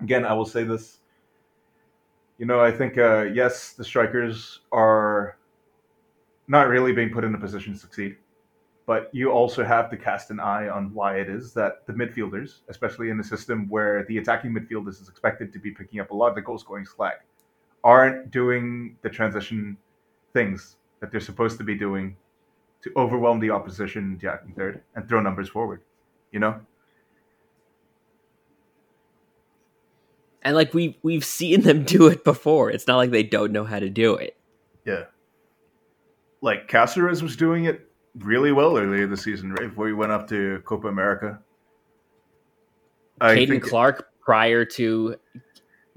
Again, 0.00 0.24
I 0.24 0.32
will 0.32 0.46
say 0.46 0.64
this. 0.64 0.98
You 2.38 2.46
know, 2.46 2.60
I 2.60 2.70
think 2.70 2.96
uh, 2.96 3.22
yes, 3.22 3.72
the 3.72 3.84
strikers 3.84 4.60
are 4.72 5.36
not 6.48 6.68
really 6.68 6.92
being 6.92 7.10
put 7.10 7.24
in 7.24 7.34
a 7.34 7.38
position 7.38 7.74
to 7.74 7.78
succeed 7.78 8.16
but 8.90 9.08
you 9.12 9.30
also 9.30 9.62
have 9.62 9.88
to 9.88 9.96
cast 9.96 10.32
an 10.32 10.40
eye 10.40 10.68
on 10.68 10.92
why 10.92 11.14
it 11.20 11.28
is 11.28 11.52
that 11.52 11.86
the 11.86 11.92
midfielders, 11.92 12.62
especially 12.68 13.08
in 13.08 13.20
a 13.20 13.22
system 13.22 13.68
where 13.68 14.04
the 14.08 14.18
attacking 14.18 14.52
midfielders 14.52 15.00
is 15.00 15.08
expected 15.08 15.52
to 15.52 15.60
be 15.60 15.70
picking 15.70 16.00
up 16.00 16.10
a 16.10 16.12
lot 16.12 16.26
of 16.30 16.34
the 16.34 16.40
goal 16.40 16.58
scoring 16.58 16.84
slack, 16.84 17.24
aren't 17.84 18.32
doing 18.32 18.96
the 19.02 19.08
transition 19.08 19.76
things 20.32 20.74
that 20.98 21.12
they're 21.12 21.20
supposed 21.20 21.56
to 21.56 21.62
be 21.62 21.76
doing 21.76 22.16
to 22.82 22.90
overwhelm 22.96 23.38
the 23.38 23.48
opposition 23.48 24.18
attacking 24.20 24.54
third 24.54 24.82
and 24.96 25.08
throw 25.08 25.20
numbers 25.20 25.48
forward. 25.48 25.82
You 26.32 26.40
know? 26.40 26.60
And 30.42 30.56
like 30.56 30.74
we 30.74 30.98
we've 31.04 31.24
seen 31.24 31.60
them 31.60 31.84
do 31.84 32.08
it 32.08 32.24
before. 32.24 32.72
It's 32.72 32.88
not 32.88 32.96
like 32.96 33.12
they 33.12 33.22
don't 33.22 33.52
know 33.52 33.62
how 33.62 33.78
to 33.78 33.88
do 33.88 34.16
it. 34.16 34.36
Yeah. 34.84 35.04
Like 36.40 36.68
Cásseres 36.68 37.22
was 37.22 37.36
doing 37.36 37.66
it 37.66 37.86
really 38.18 38.52
well 38.52 38.76
earlier 38.76 39.06
this 39.06 39.22
season, 39.22 39.52
right? 39.52 39.68
Before 39.68 39.86
he 39.86 39.92
went 39.92 40.12
up 40.12 40.28
to 40.28 40.62
Copa 40.64 40.88
America. 40.88 41.38
Caden 43.20 43.62
Clark, 43.62 44.10
prior 44.20 44.64
to 44.64 45.16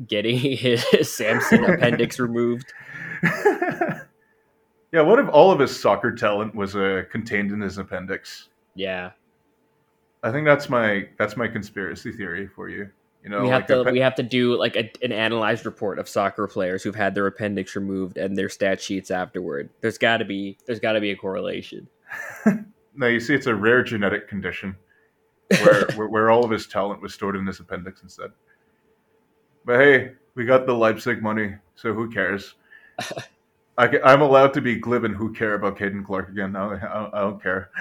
getting 0.08 0.38
his 0.58 0.84
Samson 1.14 1.64
appendix 1.70 2.20
removed. 2.20 2.74
yeah, 3.24 5.02
what 5.02 5.20
if 5.20 5.30
all 5.30 5.52
of 5.52 5.60
his 5.60 5.78
soccer 5.78 6.14
talent 6.14 6.54
was 6.56 6.76
uh, 6.76 7.04
contained 7.10 7.52
in 7.52 7.62
his 7.62 7.78
appendix? 7.78 8.50
Yeah, 8.76 9.12
I 10.24 10.32
think 10.32 10.46
that's 10.46 10.70
my 10.70 11.08
that's 11.18 11.38
my 11.38 11.48
conspiracy 11.48 12.12
theory 12.12 12.48
for 12.48 12.70
you. 12.70 12.90
You 13.24 13.30
know, 13.30 13.44
we 13.44 13.50
have 13.50 13.70
like 13.70 13.86
to 13.86 13.92
we 13.92 14.00
have 14.00 14.16
to 14.16 14.24
do 14.24 14.58
like 14.58 14.76
a, 14.76 14.92
an 15.02 15.14
analyzed 15.14 15.66
report 15.66 15.98
of 15.98 16.10
soccer 16.10 16.46
players 16.46 16.84
who've 16.84 16.96
had 16.96 17.16
their 17.16 17.26
appendix 17.28 17.74
removed 17.76 18.18
and 18.18 18.36
their 18.36 18.50
stat 18.50 18.82
sheets 18.82 19.12
afterward. 19.12 19.70
There's 19.80 19.98
got 19.98 20.18
to 20.18 20.26
be 20.26 20.58
there's 20.66 20.82
got 20.82 20.94
to 20.94 21.02
be 21.02 21.12
a 21.12 21.16
correlation. 21.16 21.88
no, 22.96 23.08
you 23.08 23.20
see, 23.20 23.34
it's 23.34 23.48
a 23.48 23.56
rare 23.56 23.84
genetic 23.84 24.28
condition 24.28 24.76
where, 25.50 25.88
where, 25.96 26.08
where 26.08 26.32
all 26.32 26.44
of 26.44 26.52
his 26.52 26.68
talent 26.68 27.02
was 27.02 27.14
stored 27.14 27.36
in 27.36 27.46
his 27.46 27.60
appendix 27.60 28.04
instead. 28.04 28.32
But 29.66 29.80
hey, 29.80 30.12
we 30.36 30.46
got 30.46 30.66
the 30.66 30.74
Leipzig 30.74 31.22
money, 31.22 31.56
so 31.76 31.94
who 31.94 32.10
cares? 32.10 32.56
I, 33.78 33.88
am 34.04 34.22
allowed 34.22 34.54
to 34.54 34.62
be 34.62 34.76
glib 34.76 35.04
and 35.04 35.16
who 35.16 35.34
care 35.34 35.56
about 35.56 35.78
Caden 35.78 36.06
Clark 36.06 36.30
again. 36.30 36.56
I, 36.56 36.76
I, 36.76 37.10
I 37.12 37.22
don't 37.22 37.42
care. 37.42 37.72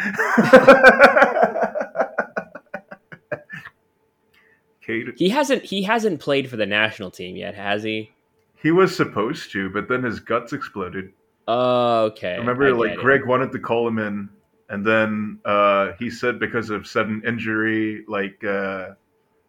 Caden. 4.86 5.16
He 5.16 5.28
hasn't 5.28 5.64
he 5.64 5.82
hasn't 5.82 6.20
played 6.20 6.48
for 6.48 6.56
the 6.56 6.66
national 6.66 7.10
team 7.10 7.36
yet, 7.36 7.54
has 7.54 7.82
he? 7.82 8.10
He 8.56 8.70
was 8.70 8.96
supposed 8.96 9.50
to, 9.52 9.70
but 9.70 9.88
then 9.88 10.02
his 10.02 10.20
guts 10.20 10.52
exploded. 10.52 11.12
Oh, 11.48 12.04
okay. 12.04 12.38
remember, 12.38 12.72
like 12.74 12.96
Greg 12.98 13.26
wanted 13.26 13.52
to 13.52 13.58
call 13.58 13.86
him 13.86 13.98
in, 13.98 14.28
and 14.68 14.84
then 14.84 15.40
uh, 15.44 15.92
he 15.98 16.10
said 16.10 16.38
because 16.38 16.70
of 16.70 16.86
sudden 16.86 17.22
injury, 17.26 18.04
like 18.08 18.42
uh, 18.44 18.90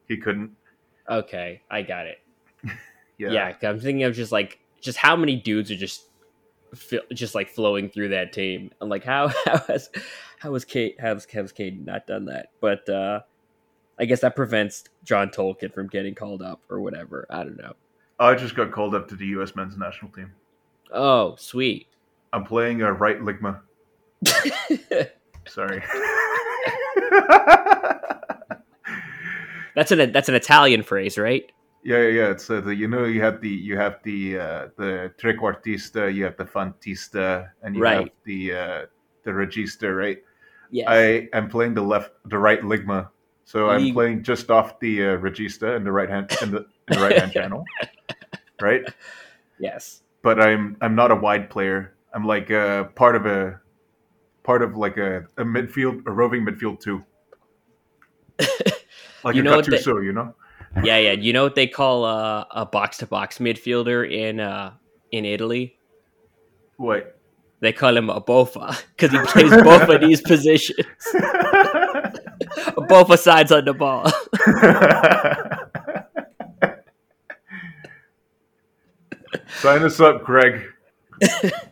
he 0.07 0.17
couldn't. 0.17 0.51
Okay, 1.09 1.61
I 1.69 1.81
got 1.81 2.07
it. 2.07 2.19
yeah, 3.17 3.31
yeah. 3.31 3.69
I'm 3.69 3.79
thinking 3.79 4.03
of 4.03 4.15
just 4.15 4.31
like 4.31 4.59
just 4.81 4.97
how 4.97 5.15
many 5.15 5.35
dudes 5.35 5.69
are 5.69 5.75
just 5.75 6.09
just 7.13 7.35
like 7.35 7.49
flowing 7.49 7.89
through 7.89 8.09
that 8.09 8.33
team, 8.33 8.71
and 8.81 8.89
like 8.89 9.03
how 9.03 9.27
how 9.45 9.59
has 9.67 9.89
how 10.39 10.51
was 10.51 10.65
Kate 10.65 10.99
how 10.99 11.13
has, 11.13 11.25
has 11.25 11.51
Kate 11.51 11.79
not 11.79 12.07
done 12.07 12.25
that? 12.25 12.47
But 12.59 12.89
uh, 12.89 13.21
I 13.99 14.05
guess 14.05 14.21
that 14.21 14.35
prevents 14.35 14.85
John 15.03 15.29
Tolkin 15.29 15.73
from 15.73 15.87
getting 15.87 16.15
called 16.15 16.41
up 16.41 16.61
or 16.69 16.81
whatever. 16.81 17.27
I 17.29 17.43
don't 17.43 17.57
know. 17.57 17.73
I 18.19 18.35
just 18.35 18.55
got 18.55 18.71
called 18.71 18.95
up 18.95 19.07
to 19.09 19.15
the 19.15 19.25
U.S. 19.27 19.55
men's 19.55 19.77
national 19.77 20.11
team. 20.11 20.31
Oh, 20.91 21.35
sweet. 21.37 21.87
I'm 22.31 22.43
playing 22.43 22.81
a 22.81 22.91
right 22.91 23.19
ligma. 23.19 23.61
Sorry. 25.47 25.83
that's 29.75 29.91
an 29.91 30.11
that's 30.11 30.29
an 30.29 30.35
Italian 30.35 30.83
phrase, 30.83 31.17
right? 31.17 31.51
Yeah, 31.83 31.97
yeah, 32.01 32.07
yeah. 32.07 32.31
It's 32.31 32.49
uh, 32.49 32.61
the 32.61 32.73
you 32.73 32.87
know 32.87 33.03
you 33.05 33.21
have 33.21 33.41
the 33.41 33.49
you 33.49 33.77
have 33.77 33.99
the 34.03 34.39
uh, 34.39 34.67
the 34.77 35.13
trequartista, 35.19 36.13
you 36.13 36.23
have 36.23 36.37
the 36.37 36.45
fantista, 36.45 37.49
and 37.61 37.75
you 37.75 37.81
right. 37.81 37.99
have 37.99 38.09
the 38.23 38.53
uh, 38.53 38.85
the 39.23 39.31
regista, 39.31 39.95
right? 39.95 40.17
Yeah. 40.71 40.89
I 40.89 41.29
am 41.33 41.49
playing 41.49 41.75
the 41.75 41.83
left, 41.83 42.11
the 42.25 42.37
right 42.39 42.61
ligma, 42.61 43.09
so 43.43 43.69
I'm 43.69 43.93
playing 43.93 44.23
just 44.23 44.49
off 44.49 44.79
the 44.79 45.03
uh, 45.03 45.17
regista 45.17 45.75
in 45.75 45.83
the 45.83 45.91
right 45.91 46.09
hand 46.09 46.35
in 46.41 46.49
the, 46.51 46.65
in 46.87 46.97
the 46.97 46.99
right 46.99 47.19
hand 47.19 47.31
channel, 47.33 47.63
right? 48.59 48.81
Yes 49.59 50.02
but 50.23 50.41
I'm 50.41 50.77
I'm 50.81 50.95
not 50.95 51.11
a 51.11 51.15
wide 51.15 51.49
player. 51.49 51.93
I'm 52.13 52.25
like 52.25 52.49
a 52.49 52.89
part 52.95 53.15
of 53.15 53.27
a 53.27 53.59
part 54.43 54.63
of 54.63 54.75
like 54.75 54.97
a, 54.97 55.27
a 55.37 55.43
midfield, 55.43 56.01
a 56.07 56.11
roving 56.11 56.45
midfield 56.45 56.79
too. 56.79 57.03
like 59.23 59.35
you 59.35 59.43
know 59.43 59.59
a 59.59 59.61
Gattuso, 59.61 59.99
they, 59.99 60.05
you 60.05 60.13
know. 60.13 60.33
Yeah, 60.83 60.97
yeah. 60.97 61.11
You 61.11 61.33
know 61.33 61.43
what 61.43 61.55
they 61.55 61.67
call 61.67 62.03
uh, 62.05 62.45
a 62.51 62.65
box 62.65 62.97
to 62.97 63.05
box 63.05 63.37
midfielder 63.37 64.09
in 64.09 64.39
uh, 64.39 64.73
in 65.11 65.25
Italy? 65.25 65.77
What? 66.77 67.19
They 67.59 67.71
call 67.71 67.95
him 67.95 68.09
a 68.09 68.19
bofa 68.19 68.81
because 68.97 69.11
he 69.11 69.19
plays 69.25 69.51
both 69.61 69.87
of 69.87 70.01
these 70.01 70.21
positions. 70.27 70.87
both 72.89 73.19
sides 73.19 73.51
on 73.51 73.65
the 73.65 73.73
ball. 73.73 74.11
Sign 79.63 79.81
us 79.83 80.01
up, 80.01 80.25
Greg. 80.25 80.61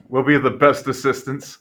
we'll 0.07 0.23
be 0.23 0.37
the 0.37 0.49
best 0.49 0.87
assistants. 0.87 1.57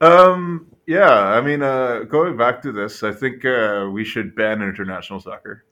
um, 0.00 0.66
yeah, 0.88 1.12
I 1.12 1.40
mean, 1.40 1.62
uh, 1.62 2.00
going 2.08 2.36
back 2.36 2.60
to 2.62 2.72
this, 2.72 3.04
I 3.04 3.12
think 3.12 3.44
uh, 3.44 3.88
we 3.92 4.04
should 4.04 4.34
ban 4.34 4.62
international 4.62 5.20
soccer. 5.20 5.64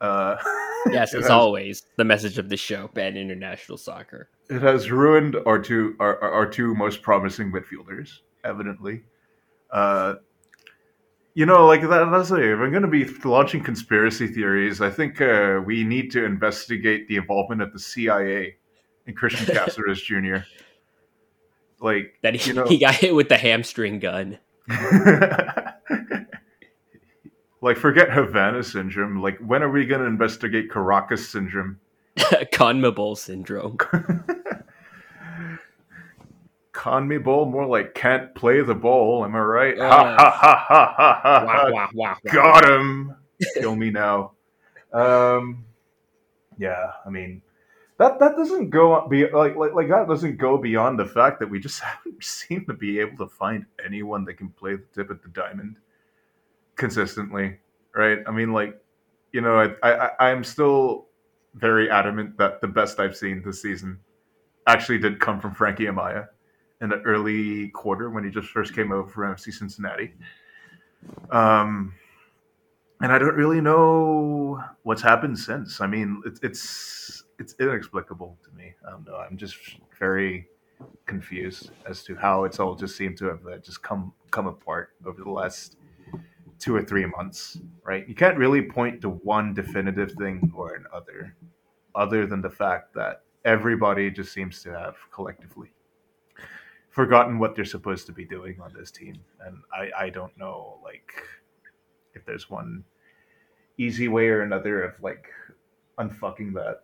Uh, 0.00 0.36
yes, 0.90 1.12
as 1.12 1.24
has, 1.24 1.30
always, 1.30 1.82
the 1.96 2.04
message 2.04 2.38
of 2.38 2.48
the 2.48 2.56
show: 2.56 2.88
ban 2.94 3.18
international 3.18 3.76
soccer. 3.76 4.30
It 4.48 4.62
has 4.62 4.90
ruined 4.90 5.36
our 5.44 5.58
two 5.58 5.94
our, 6.00 6.18
our 6.22 6.46
two 6.46 6.74
most 6.74 7.02
promising 7.02 7.52
midfielders, 7.52 8.20
evidently. 8.44 9.02
Uh, 9.70 10.14
you 11.34 11.46
know, 11.46 11.66
like 11.66 11.82
that, 11.82 12.10
that's 12.10 12.30
like, 12.30 12.42
if 12.42 12.58
I'm 12.58 12.70
going 12.70 12.82
to 12.82 12.88
be 12.88 13.04
launching 13.24 13.62
conspiracy 13.62 14.26
theories, 14.26 14.80
I 14.80 14.90
think 14.90 15.20
uh, 15.20 15.60
we 15.64 15.84
need 15.84 16.10
to 16.12 16.24
investigate 16.24 17.06
the 17.08 17.16
involvement 17.16 17.62
of 17.62 17.72
the 17.72 17.78
CIA 17.78 18.56
in 19.06 19.14
Cristian 19.14 19.46
Cásseres 19.54 20.02
Jr. 20.02 20.44
Like 21.80 22.14
that, 22.22 22.34
he, 22.34 22.50
you 22.50 22.54
know, 22.54 22.66
he 22.66 22.78
got 22.78 22.94
hit 22.96 23.14
with 23.14 23.28
the 23.28 23.38
hamstring 23.38 24.00
gun. 24.00 24.38
like, 27.60 27.76
forget 27.76 28.10
Havana 28.10 28.62
syndrome. 28.62 29.22
Like, 29.22 29.38
when 29.38 29.62
are 29.62 29.70
we 29.70 29.86
going 29.86 30.00
to 30.00 30.06
investigate 30.06 30.70
Caracas 30.70 31.28
syndrome? 31.28 31.78
CONMEBOL 32.18 33.16
syndrome. 33.16 33.78
CONMEBOL, 36.88 37.50
more 37.50 37.66
like 37.66 37.94
can't 37.94 38.34
play 38.34 38.62
the 38.62 38.74
ball. 38.74 39.24
Am 39.24 39.34
I 39.34 39.40
right? 39.40 39.78
Uh, 39.78 39.88
ha 39.88 40.16
ha 40.16 40.30
ha 40.30 40.64
ha 40.66 40.94
ha 40.96 41.20
ha! 41.22 41.44
Wah, 41.44 41.70
wah, 41.70 41.88
wah, 41.94 42.16
Got 42.32 42.64
him. 42.64 43.14
Kill 43.54 43.76
me 43.76 43.90
now. 43.90 44.32
Um, 44.92 45.64
yeah, 46.58 46.92
I 47.04 47.10
mean, 47.10 47.42
that 47.98 48.18
that 48.18 48.36
doesn't 48.36 48.70
go 48.70 49.06
be 49.08 49.28
like, 49.30 49.56
like 49.56 49.74
like 49.74 49.88
that 49.88 50.08
doesn't 50.08 50.36
go 50.38 50.56
beyond 50.56 50.98
the 50.98 51.04
fact 51.04 51.40
that 51.40 51.50
we 51.50 51.60
just 51.60 51.80
haven't 51.82 52.22
seemed 52.22 52.66
to 52.68 52.74
be 52.74 52.98
able 53.00 53.18
to 53.18 53.32
find 53.34 53.66
anyone 53.84 54.24
that 54.24 54.34
can 54.34 54.48
play 54.48 54.76
the 54.76 54.84
tip 54.94 55.10
at 55.10 55.22
the 55.22 55.28
diamond 55.28 55.76
consistently, 56.76 57.58
right? 57.94 58.20
I 58.26 58.30
mean, 58.30 58.52
like 58.52 58.80
you 59.32 59.40
know, 59.40 59.74
I 59.82 59.90
I 59.92 60.30
I'm 60.30 60.42
still 60.42 61.06
very 61.54 61.90
adamant 61.90 62.38
that 62.38 62.60
the 62.60 62.68
best 62.68 63.00
I've 63.00 63.16
seen 63.16 63.42
this 63.44 63.60
season 63.60 63.98
actually 64.66 64.98
did 64.98 65.18
come 65.18 65.40
from 65.40 65.54
Frankie 65.54 65.86
Amaya 65.86 66.28
in 66.80 66.88
the 66.88 67.00
early 67.02 67.68
quarter 67.68 68.10
when 68.10 68.24
he 68.24 68.30
just 68.30 68.48
first 68.48 68.74
came 68.74 68.92
over 68.92 69.08
from 69.08 69.34
FC 69.34 69.52
Cincinnati. 69.52 70.14
Um, 71.30 71.94
and 73.00 73.12
I 73.12 73.18
don't 73.18 73.34
really 73.34 73.60
know 73.60 74.62
what's 74.82 75.02
happened 75.02 75.38
since. 75.38 75.80
I 75.80 75.86
mean, 75.86 76.22
it's 76.26 76.40
it's 76.42 77.24
it's 77.38 77.54
inexplicable 77.60 78.36
to 78.44 78.50
me. 78.56 78.74
I 78.86 78.90
don't 78.90 79.06
know. 79.06 79.16
I'm 79.16 79.36
just 79.36 79.56
very 79.98 80.48
confused 81.06 81.70
as 81.88 82.02
to 82.04 82.14
how 82.16 82.44
it's 82.44 82.60
all 82.60 82.74
just 82.74 82.96
seemed 82.96 83.16
to 83.18 83.26
have 83.26 83.46
uh, 83.46 83.58
just 83.58 83.82
come 83.82 84.12
come 84.30 84.46
apart 84.46 84.90
over 85.06 85.22
the 85.22 85.30
last 85.30 85.76
two 86.58 86.74
or 86.74 86.82
three 86.82 87.06
months. 87.06 87.58
Right? 87.84 88.08
You 88.08 88.14
can't 88.14 88.36
really 88.36 88.62
point 88.62 89.00
to 89.02 89.10
one 89.10 89.54
definitive 89.54 90.12
thing 90.12 90.52
or 90.54 90.74
another, 90.74 91.36
other 91.94 92.26
than 92.26 92.42
the 92.42 92.50
fact 92.50 92.94
that 92.94 93.22
everybody 93.44 94.10
just 94.10 94.32
seems 94.32 94.62
to 94.64 94.70
have 94.72 94.96
collectively 95.12 95.70
forgotten 96.90 97.38
what 97.38 97.54
they're 97.54 97.64
supposed 97.64 98.06
to 98.06 98.12
be 98.12 98.24
doing 98.24 98.60
on 98.60 98.72
this 98.72 98.90
team, 98.90 99.16
and 99.44 99.58
I 99.72 100.06
I 100.06 100.10
don't 100.10 100.36
know 100.36 100.78
like 100.84 101.12
if 102.14 102.24
there's 102.24 102.50
one 102.50 102.84
easy 103.78 104.08
way 104.08 104.28
or 104.28 104.42
another 104.42 104.82
of 104.82 104.94
like 105.02 105.28
unfucking 105.98 106.52
that. 106.54 106.80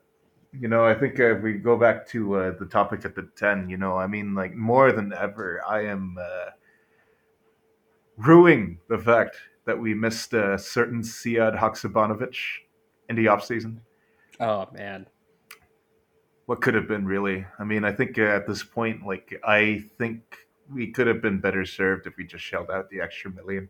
You 0.52 0.68
know, 0.68 0.84
I 0.84 0.94
think 0.94 1.18
if 1.18 1.42
we 1.42 1.54
go 1.54 1.76
back 1.76 2.06
to 2.08 2.36
uh, 2.36 2.58
the 2.58 2.66
topic 2.66 3.04
at 3.04 3.16
the 3.16 3.28
10, 3.36 3.68
you 3.68 3.76
know, 3.76 3.96
I 3.96 4.06
mean, 4.06 4.34
like 4.34 4.54
more 4.54 4.92
than 4.92 5.12
ever, 5.12 5.60
I 5.68 5.86
am 5.86 6.16
uh, 6.20 6.50
ruining 8.16 8.78
the 8.88 8.98
fact 8.98 9.36
that 9.66 9.76
we 9.78 9.94
missed 9.94 10.32
a 10.32 10.56
certain 10.56 11.02
Sead 11.02 11.54
Haksabanovic 11.56 12.36
in 13.08 13.16
the 13.16 13.26
offseason. 13.26 13.78
Oh, 14.38 14.68
man. 14.72 15.06
What 16.46 16.60
could 16.60 16.74
have 16.74 16.88
been 16.88 17.06
really? 17.06 17.46
I 17.58 17.64
mean, 17.64 17.84
I 17.84 17.92
think 17.92 18.18
uh, 18.18 18.22
at 18.22 18.46
this 18.46 18.62
point, 18.62 19.06
like, 19.06 19.40
I 19.44 19.84
think 19.98 20.22
we 20.72 20.90
could 20.90 21.06
have 21.06 21.22
been 21.22 21.40
better 21.40 21.64
served 21.64 22.06
if 22.06 22.16
we 22.16 22.24
just 22.24 22.44
shelled 22.44 22.70
out 22.70 22.90
the 22.90 23.00
extra 23.00 23.30
million 23.30 23.68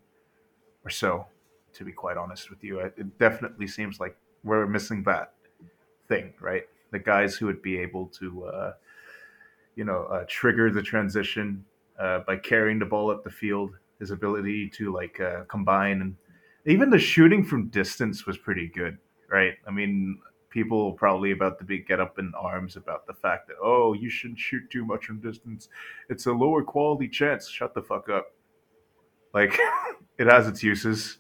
or 0.85 0.90
so 0.90 1.26
to 1.75 1.85
be 1.85 1.93
quite 1.93 2.16
honest 2.16 2.50
with 2.50 2.62
you. 2.64 2.78
It 2.78 3.19
definitely 3.19 3.66
seems 3.66 4.00
like 4.00 4.16
we're 4.43 4.66
missing 4.66 5.02
that 5.04 5.35
thing, 6.09 6.33
right? 6.40 6.64
The 6.93 6.99
guys 6.99 7.35
who 7.35 7.47
would 7.47 7.62
be 7.62 7.78
able 7.78 8.07
to, 8.19 8.45
uh, 8.45 8.73
you 9.75 9.85
know, 9.85 10.04
uh, 10.04 10.25
trigger 10.28 10.71
the 10.71 10.83
transition 10.83 11.64
uh, 11.99 12.21
by 12.21 12.37
carrying 12.37 12.78
the 12.78 12.87
ball 12.87 13.11
up 13.11 13.25
the 13.25 13.31
field, 13.31 13.73
his 13.99 14.11
ability 14.11 14.69
to 14.71 14.93
like 14.93 15.21
uh, 15.21 15.45
combine, 15.45 16.00
and 16.00 16.16
even 16.66 16.90
the 16.90 16.99
shooting 16.99 17.45
from 17.45 17.69
distance 17.69 18.26
was 18.26 18.38
pretty 18.38 18.69
good, 18.69 18.99
right? 19.28 19.54
I 19.66 19.71
mean, 19.71 20.19
people 20.54 20.92
probably 20.92 21.32
about 21.32 21.58
to 21.58 21.64
be 21.64 21.80
get 21.80 22.00
up 22.00 22.18
in 22.18 22.32
arms 22.38 22.76
about 22.76 23.06
the 23.06 23.12
fact 23.12 23.49
that 23.49 23.56
oh, 23.62 23.92
you 23.92 24.08
shouldn't 24.08 24.38
shoot 24.38 24.62
too 24.70 24.87
much 24.87 25.04
from 25.04 25.20
distance. 25.20 25.68
It's 26.08 26.25
a 26.26 26.32
lower 26.32 26.62
quality 26.62 27.08
chance. 27.08 27.49
Shut 27.49 27.75
the 27.75 27.82
fuck 27.82 28.08
up. 28.08 28.32
Like, 29.34 29.58
it 30.18 30.28
has 30.28 30.46
its 30.46 30.62
uses 30.62 31.18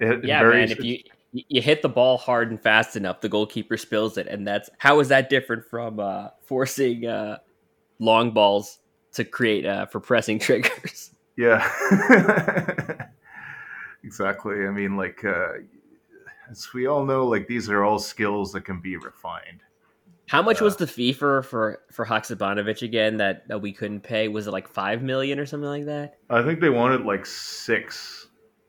it, 0.00 0.24
yeah, 0.24 0.42
man. 0.42 0.70
If 0.70 0.84
you 0.84 0.98
you 1.32 1.60
hit 1.60 1.82
the 1.82 1.88
ball 1.88 2.16
hard 2.16 2.50
and 2.50 2.60
fast 2.60 2.96
enough, 2.96 3.20
the 3.20 3.28
goalkeeper 3.28 3.76
spills 3.76 4.16
it, 4.16 4.26
and 4.28 4.46
that's 4.46 4.70
how 4.78 5.00
is 5.00 5.08
that 5.08 5.28
different 5.28 5.64
from 5.64 5.98
uh, 5.98 6.28
forcing 6.42 7.06
uh, 7.06 7.38
long 7.98 8.32
balls 8.32 8.78
to 9.12 9.24
create 9.24 9.66
uh, 9.66 9.86
for 9.86 10.00
pressing 10.00 10.38
triggers? 10.40 11.10
Yeah, 11.36 11.68
exactly. 14.04 14.66
I 14.66 14.70
mean, 14.70 14.96
like 14.96 15.24
uh, 15.24 15.54
as 16.50 16.72
we 16.72 16.86
all 16.86 17.04
know, 17.04 17.26
like 17.26 17.46
these 17.46 17.68
are 17.68 17.84
all 17.84 17.98
skills 17.98 18.52
that 18.52 18.62
can 18.62 18.80
be 18.80 18.96
refined. 18.96 19.62
How 20.26 20.42
much 20.42 20.60
was 20.60 20.74
uh, 20.74 20.78
the 20.78 20.86
fee 20.86 21.12
for 21.12 21.42
for 21.42 21.80
for 21.90 22.04
Haksabanovic 22.04 22.82
again 22.82 23.16
that, 23.16 23.48
that 23.48 23.62
we 23.62 23.72
couldn't 23.72 24.00
pay? 24.00 24.28
Was 24.28 24.46
it 24.46 24.50
like 24.50 24.68
five 24.68 25.02
million 25.02 25.38
or 25.38 25.46
something 25.46 25.68
like 25.68 25.86
that? 25.86 26.18
I 26.28 26.42
think 26.42 26.60
they 26.60 26.70
wanted 26.70 27.02
like 27.02 27.24
six 27.24 28.28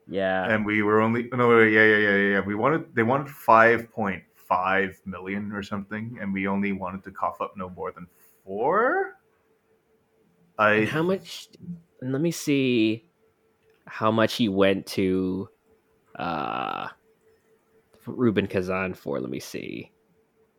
yeah. 0.10 0.52
And 0.52 0.66
we 0.66 0.82
were 0.82 1.02
only 1.02 1.30
no 1.32 1.62
yeah 1.62 1.86
yeah 1.86 1.98
yeah 1.98 2.16
yeah 2.16 2.40
we 2.40 2.56
wanted 2.56 2.94
they 2.96 3.04
wanted 3.04 3.30
five 3.30 3.92
point 3.92 4.24
five 4.34 5.00
million 5.06 5.52
or 5.52 5.62
something, 5.62 6.18
and 6.20 6.34
we 6.34 6.48
only 6.48 6.72
wanted 6.72 7.04
to 7.04 7.12
cough 7.12 7.40
up 7.40 7.54
no 7.56 7.70
more 7.70 7.92
than 7.92 8.08
four. 8.44 9.20
I 10.58 10.72
and 10.72 10.90
how 10.90 11.04
much? 11.04 11.50
Let 12.02 12.22
me 12.22 12.32
see 12.32 13.06
how 13.86 14.12
much 14.12 14.36
he 14.36 14.50
went 14.50 14.88
to 14.88 15.50
uh 16.16 16.88
Rubin 18.16 18.48
Kazan 18.48 18.94
for. 18.94 19.20
Let 19.20 19.30
me 19.30 19.40
see. 19.40 19.92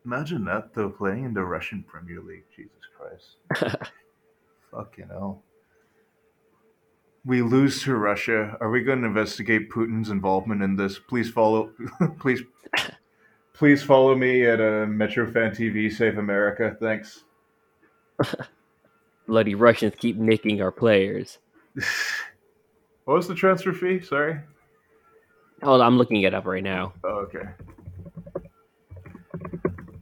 Imagine 0.05 0.45
that 0.45 0.73
though, 0.73 0.89
playing 0.89 1.25
in 1.25 1.33
the 1.33 1.43
Russian 1.43 1.83
Premier 1.83 2.21
League. 2.21 2.45
Jesus 2.55 2.79
Christ. 2.97 3.81
Fucking 4.71 5.07
hell 5.09 5.43
we 7.25 7.41
lose 7.41 7.83
to 7.83 7.95
Russia, 7.95 8.57
are 8.59 8.69
we 8.69 8.81
going 8.81 9.01
to 9.01 9.07
investigate 9.07 9.69
Putin's 9.69 10.09
involvement 10.09 10.63
in 10.63 10.75
this? 10.75 10.97
Please 10.97 11.29
follow, 11.29 11.71
please, 12.19 12.41
please 13.53 13.83
follow 13.83 14.15
me 14.15 14.45
at 14.45 14.59
uh, 14.59 14.85
Metrofan 14.85 15.55
TV. 15.55 15.91
Save 15.91 16.17
America. 16.17 16.75
Thanks. 16.79 17.23
Bloody 19.27 19.55
Russians 19.55 19.93
keep 19.97 20.17
nicking 20.17 20.61
our 20.61 20.71
players. 20.71 21.37
what 23.05 23.15
was 23.15 23.27
the 23.27 23.35
transfer 23.35 23.71
fee? 23.71 24.01
Sorry. 24.01 24.39
Oh, 25.63 25.79
I'm 25.79 25.97
looking 25.97 26.23
it 26.23 26.33
up 26.33 26.45
right 26.45 26.63
now. 26.63 26.93
Oh, 27.03 27.25
okay. 27.27 27.43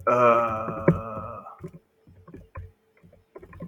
Uh, 0.08 1.42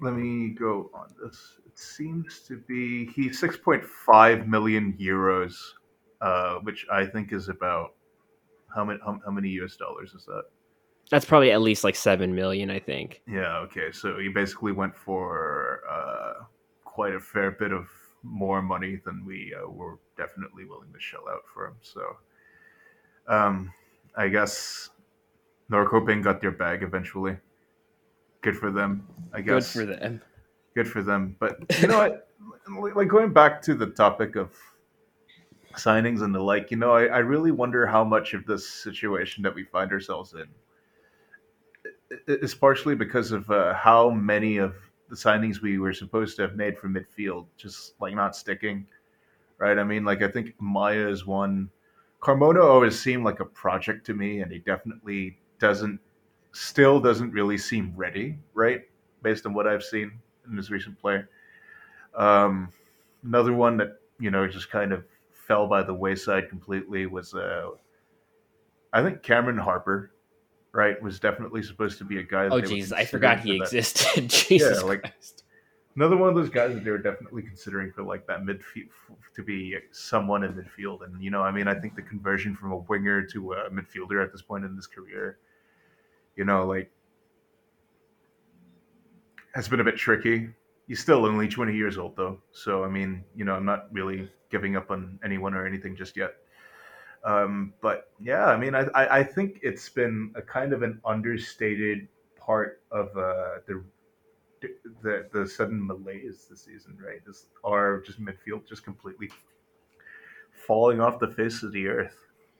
let 0.01 0.13
me 0.13 0.49
go 0.49 0.89
on 0.93 1.07
this 1.23 1.59
It 1.67 1.77
seems 1.77 2.39
to 2.47 2.57
be 2.67 3.07
he's 3.07 3.39
six 3.39 3.57
point 3.57 3.83
five 3.83 4.47
million 4.47 4.97
euros, 4.99 5.55
uh, 6.21 6.55
which 6.63 6.85
I 6.91 7.05
think 7.05 7.33
is 7.33 7.49
about 7.49 7.93
how 8.73 8.85
many 8.85 8.99
how, 9.05 9.19
how 9.25 9.31
many 9.31 9.49
US 9.61 9.75
dollars 9.75 10.13
is 10.13 10.25
that? 10.25 10.43
That's 11.09 11.25
probably 11.25 11.51
at 11.51 11.61
least 11.61 11.83
like 11.83 11.95
seven 11.95 12.33
million, 12.33 12.71
I 12.71 12.79
think. 12.79 13.21
Yeah. 13.27 13.57
Okay. 13.59 13.91
So 13.91 14.17
he 14.17 14.29
basically 14.29 14.71
went 14.71 14.95
for 14.95 15.81
uh, 15.91 16.45
quite 16.85 17.13
a 17.13 17.19
fair 17.19 17.51
bit 17.51 17.71
of 17.73 17.87
more 18.23 18.61
money 18.61 18.99
than 19.05 19.25
we 19.25 19.53
uh, 19.55 19.67
were 19.69 19.99
definitely 20.17 20.65
willing 20.65 20.91
to 20.93 20.99
shell 20.99 21.25
out 21.29 21.43
for 21.53 21.67
him. 21.67 21.75
So, 21.81 22.01
um, 23.27 23.73
I 24.15 24.27
guess 24.27 24.89
Norrköping 25.71 26.23
got 26.23 26.41
their 26.41 26.51
bag 26.51 26.83
eventually. 26.83 27.37
Good 28.41 28.57
for 28.57 28.71
them. 28.71 29.07
I 29.33 29.41
guess. 29.41 29.73
Good 29.73 29.79
for 29.79 29.85
them 29.85 30.21
good 30.75 30.87
for 30.87 31.01
them. 31.01 31.35
But 31.39 31.57
you 31.81 31.87
know, 31.87 32.01
I, 32.01 32.11
like 32.93 33.07
going 33.07 33.33
back 33.33 33.61
to 33.63 33.75
the 33.75 33.87
topic 33.87 34.35
of 34.35 34.51
signings 35.73 36.21
and 36.21 36.33
the 36.33 36.39
like, 36.39 36.71
you 36.71 36.77
know, 36.77 36.91
I, 36.91 37.05
I 37.05 37.17
really 37.19 37.51
wonder 37.51 37.85
how 37.85 38.03
much 38.03 38.33
of 38.33 38.45
this 38.45 38.67
situation 38.67 39.43
that 39.43 39.55
we 39.55 39.63
find 39.63 39.91
ourselves 39.91 40.33
in 40.33 40.47
is 42.27 42.53
partially 42.53 42.95
because 42.95 43.31
of 43.31 43.49
uh, 43.49 43.73
how 43.73 44.09
many 44.09 44.57
of 44.57 44.75
the 45.11 45.17
signings 45.17 45.61
we 45.61 45.77
were 45.77 45.91
supposed 45.91 46.37
to 46.37 46.41
have 46.41 46.55
made 46.55 46.77
for 46.77 46.87
midfield 46.87 47.45
just 47.57 47.95
like 47.99 48.15
not 48.15 48.33
sticking. 48.33 48.87
Right? 49.57 49.77
I 49.77 49.83
mean, 49.83 50.05
like 50.05 50.23
I 50.23 50.29
think 50.29 50.55
Maya 50.59 51.07
is 51.07 51.25
one. 51.25 51.69
Carmona 52.21 52.63
always 52.63 52.97
seemed 52.97 53.25
like 53.25 53.41
a 53.41 53.45
project 53.45 54.05
to 54.05 54.13
me, 54.13 54.39
and 54.39 54.51
he 54.51 54.59
definitely 54.59 55.37
doesn't, 55.59 55.99
still 56.53 56.99
doesn't 56.99 57.31
really 57.31 57.57
seem 57.57 57.91
ready, 57.95 58.37
right? 58.53 58.83
Based 59.21 59.45
on 59.45 59.53
what 59.53 59.67
I've 59.67 59.83
seen 59.83 60.13
in 60.49 60.55
his 60.55 60.71
recent 60.71 60.97
play. 60.99 61.23
Um, 62.15 62.71
another 63.23 63.53
one 63.53 63.77
that 63.77 63.99
you 64.17 64.31
know 64.31 64.47
just 64.47 64.71
kind 64.71 64.93
of 64.93 65.03
fell 65.45 65.67
by 65.67 65.83
the 65.83 65.93
wayside 65.93 66.47
completely 66.47 67.05
was 67.05 67.33
uh, 67.33 67.71
I 68.93 69.03
think 69.03 69.23
Cameron 69.23 69.57
Harper, 69.57 70.11
right, 70.73 71.01
was 71.01 71.19
definitely 71.19 71.63
supposed 71.63 71.97
to 71.99 72.03
be 72.03 72.19
a 72.19 72.23
guy. 72.23 72.47
oh 72.47 72.61
Jesus, 72.61 72.91
I 72.91 73.05
forgot 73.05 73.39
he 73.39 73.55
existed. 73.55 74.29
Jesus 74.29 74.79
yeah, 74.81 74.87
like 74.87 75.01
Christ. 75.01 75.43
another 75.95 76.17
one 76.17 76.29
of 76.29 76.35
those 76.35 76.49
guys 76.49 76.73
that 76.73 76.83
they 76.83 76.91
were 76.91 76.97
definitely 76.97 77.43
considering 77.43 77.91
for 77.91 78.03
like 78.03 78.25
that 78.27 78.41
midfield 78.41 78.89
to 79.35 79.43
be 79.43 79.75
someone 79.91 80.43
in 80.43 80.53
midfield. 80.53 81.03
And 81.05 81.21
you 81.23 81.31
know, 81.31 81.41
I 81.41 81.51
mean, 81.51 81.67
I 81.67 81.75
think 81.75 81.95
the 81.95 82.01
conversion 82.01 82.55
from 82.55 82.71
a 82.71 82.77
winger 82.77 83.25
to 83.27 83.53
a 83.53 83.69
midfielder 83.69 84.23
at 84.23 84.31
this 84.31 84.41
point 84.41 84.65
in 84.65 84.75
his 84.75 84.87
career, 84.87 85.39
you 86.35 86.45
know, 86.45 86.65
like 86.65 86.91
has 89.53 89.67
been 89.67 89.79
a 89.79 89.83
bit 89.83 89.97
tricky. 89.97 90.49
He's 90.87 90.99
still 90.99 91.25
only 91.25 91.47
20 91.47 91.75
years 91.75 91.97
old, 91.97 92.15
though. 92.15 92.39
So, 92.51 92.83
I 92.83 92.89
mean, 92.89 93.23
you 93.35 93.45
know, 93.45 93.53
I'm 93.53 93.65
not 93.65 93.87
really 93.91 94.29
giving 94.49 94.75
up 94.75 94.91
on 94.91 95.19
anyone 95.23 95.53
or 95.53 95.65
anything 95.65 95.95
just 95.95 96.17
yet. 96.17 96.35
Um, 97.23 97.73
but 97.81 98.11
yeah, 98.19 98.45
I 98.45 98.57
mean, 98.57 98.73
I, 98.73 98.87
I 98.95 99.23
think 99.23 99.59
it's 99.61 99.87
been 99.89 100.31
a 100.35 100.41
kind 100.41 100.73
of 100.73 100.81
an 100.81 100.99
understated 101.05 102.07
part 102.39 102.81
of 102.91 103.15
uh, 103.15 103.59
the 103.67 103.83
the 105.03 105.27
the 105.31 105.47
sudden 105.47 105.85
malaise 105.85 106.47
this 106.49 106.63
season, 106.63 106.97
right? 107.03 107.21
Is 107.27 107.45
our 107.63 108.01
just 108.01 108.19
midfield 108.19 108.67
just 108.67 108.83
completely 108.83 109.29
falling 110.67 110.99
off 110.99 111.19
the 111.19 111.27
face 111.27 111.63
of 111.63 111.71
the 111.71 111.87
earth. 111.87 112.17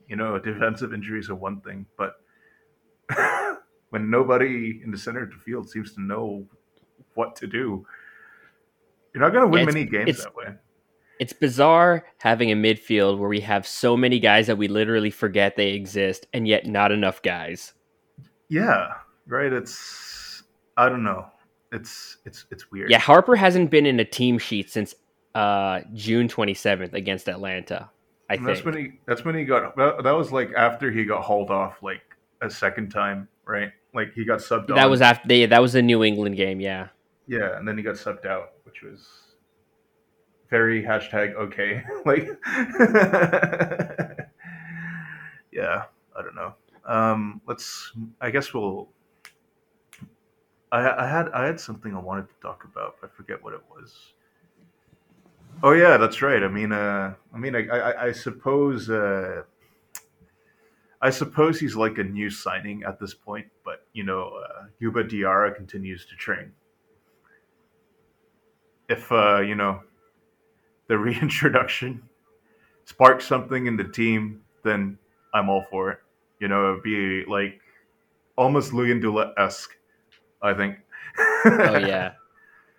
You 0.08 0.16
know, 0.16 0.38
defensive 0.38 0.92
injuries 0.92 1.30
are 1.30 1.34
one 1.34 1.60
thing, 1.60 1.86
but 1.96 2.20
when 3.90 4.10
nobody 4.10 4.80
in 4.84 4.90
the 4.90 4.98
center 4.98 5.22
of 5.22 5.30
the 5.30 5.36
field 5.36 5.70
seems 5.70 5.92
to 5.94 6.00
know 6.00 6.46
what 7.14 7.36
to 7.36 7.46
do, 7.46 7.86
you're 9.14 9.22
not 9.22 9.32
going 9.32 9.44
to 9.44 9.48
win 9.48 9.60
Yeah, 9.60 9.66
many 9.66 9.84
games 9.84 10.18
that 10.18 10.34
way. 10.34 10.46
It's 11.22 11.32
bizarre 11.32 12.04
having 12.18 12.50
a 12.50 12.56
midfield 12.56 13.18
where 13.18 13.28
we 13.28 13.38
have 13.40 13.64
so 13.66 13.96
many 13.96 14.18
guys 14.18 14.48
that 14.48 14.58
we 14.58 14.66
literally 14.66 15.10
forget 15.10 15.54
they 15.56 15.68
exist, 15.74 16.26
and 16.32 16.48
yet 16.48 16.66
not 16.66 16.90
enough 16.90 17.22
guys. 17.22 17.74
Yeah, 18.48 18.94
right. 19.26 19.52
It's 19.52 20.42
I 20.76 20.88
don't 20.88 21.04
know. 21.04 21.26
It's 21.70 22.18
it's 22.26 22.46
it's 22.50 22.70
weird. 22.72 22.90
Yeah, 22.90 22.98
Harper 22.98 23.36
hasn't 23.36 23.70
been 23.70 23.86
in 23.86 24.00
a 24.00 24.04
team 24.04 24.38
sheet 24.38 24.68
since 24.70 24.94
uh, 25.34 25.80
June 25.94 26.26
27th 26.28 26.92
against 26.92 27.28
Atlanta. 27.28 27.88
I 28.28 28.34
And 28.34 28.44
think. 28.44 28.56
that's 28.56 28.64
when 28.64 28.76
he 28.76 28.92
that's 29.06 29.24
when 29.24 29.34
he 29.36 29.44
got 29.44 29.76
that, 29.76 30.02
that 30.02 30.10
was 30.12 30.32
like 30.32 30.50
after 30.56 30.90
he 30.90 31.04
got 31.04 31.22
hauled 31.22 31.50
off 31.50 31.82
like 31.82 32.02
a 32.40 32.50
second 32.50 32.90
time, 32.90 33.28
right? 33.46 33.70
Like 33.94 34.12
he 34.14 34.24
got 34.24 34.40
subbed 34.40 34.68
that 34.68 34.78
on. 34.78 34.90
was 34.90 35.00
after 35.00 35.46
that 35.46 35.62
was 35.62 35.72
the 35.74 35.82
New 35.82 36.02
England 36.02 36.36
game. 36.36 36.60
Yeah. 36.60 36.88
yeah, 37.28 37.56
and 37.56 37.66
then 37.68 37.76
he 37.78 37.82
got 37.84 37.94
subbed 37.94 38.26
out, 38.26 38.52
which 38.64 38.82
was 38.82 39.06
very 40.52 40.82
hashtag 40.82 41.34
okay. 41.34 41.82
like 42.04 42.28
yeah, 45.50 45.84
I 46.14 46.22
don't 46.22 46.34
know. 46.34 46.54
Um, 46.84 47.40
let's. 47.48 47.92
I 48.20 48.30
guess 48.30 48.52
we'll. 48.52 48.90
I, 50.70 51.04
I 51.04 51.08
had 51.08 51.30
I 51.30 51.46
had 51.46 51.58
something 51.58 51.96
I 51.96 52.00
wanted 52.00 52.28
to 52.28 52.34
talk 52.42 52.64
about. 52.70 52.96
I 53.02 53.06
forget 53.06 53.42
what 53.42 53.54
it 53.54 53.62
was. 53.74 54.12
Oh 55.62 55.72
yeah, 55.72 55.96
that's 55.96 56.20
right. 56.20 56.42
I 56.42 56.48
mean, 56.48 56.72
uh, 56.72 57.14
I 57.32 57.38
mean, 57.38 57.56
I, 57.56 57.68
I, 57.68 58.06
I 58.08 58.12
suppose, 58.12 58.90
uh, 58.90 59.42
I 61.00 61.10
suppose 61.10 61.60
he's 61.60 61.76
like 61.76 61.96
a 61.98 62.04
new 62.04 62.28
signing 62.28 62.82
at 62.84 63.00
this 63.00 63.14
point. 63.14 63.46
But 63.64 63.86
you 63.94 64.04
know, 64.04 64.32
uh, 64.44 64.66
Youba 64.82 65.08
Diarra 65.08 65.54
continues 65.56 66.04
to 66.06 66.16
train. 66.16 66.52
If 68.90 69.10
uh, 69.10 69.40
you 69.40 69.54
know, 69.54 69.80
the 70.92 70.98
reintroduction 71.08 72.02
sparks 72.84 73.26
something 73.26 73.66
in 73.66 73.78
the 73.78 73.84
team, 73.84 74.42
then 74.62 74.98
I'm 75.32 75.48
all 75.48 75.64
for 75.70 75.90
it. 75.90 75.98
You 76.38 76.48
know, 76.48 76.72
it'd 76.72 76.82
be 76.82 77.24
like 77.24 77.60
almost 78.36 78.72
Luyendula 78.72 79.32
esque. 79.38 79.70
I 80.42 80.52
think. 80.52 80.76
Oh 81.46 81.78
yeah. 81.78 82.12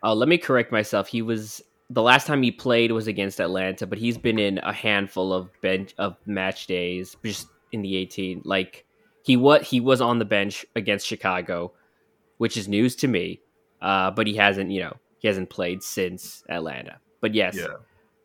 Oh, 0.04 0.14
let 0.14 0.30
me 0.30 0.38
correct 0.38 0.72
myself. 0.72 1.08
He 1.08 1.22
was 1.24 1.62
the 1.90 2.04
last 2.04 2.28
time 2.28 2.44
he 2.44 2.52
played 2.52 2.92
was 2.92 3.08
against 3.08 3.40
Atlanta, 3.40 3.88
but 3.88 3.98
he's 3.98 4.18
been 4.18 4.38
in 4.38 4.60
a 4.60 4.74
handful 4.74 5.34
of 5.34 5.50
bench 5.62 5.96
of 5.98 6.16
match 6.28 6.68
days 6.68 7.16
just 7.26 7.48
in 7.72 7.82
the 7.82 7.96
18. 7.96 8.42
Like 8.46 8.86
he 9.24 9.38
what 9.38 9.64
he 9.64 9.80
was 9.80 10.02
on 10.02 10.20
the 10.20 10.26
bench 10.26 10.66
against 10.76 11.08
Chicago, 11.08 11.74
which 12.38 12.58
is 12.58 12.68
news 12.68 12.96
to 12.98 13.08
me. 13.08 13.40
Uh, 13.82 14.12
but 14.12 14.28
he 14.28 14.36
hasn't, 14.36 14.70
you 14.72 14.82
know, 14.82 14.96
he 15.18 15.28
hasn't 15.28 15.50
played 15.50 15.82
since 15.82 16.44
Atlanta. 16.50 17.00
But 17.22 17.34
yes, 17.34 17.56
yeah. 17.56 17.68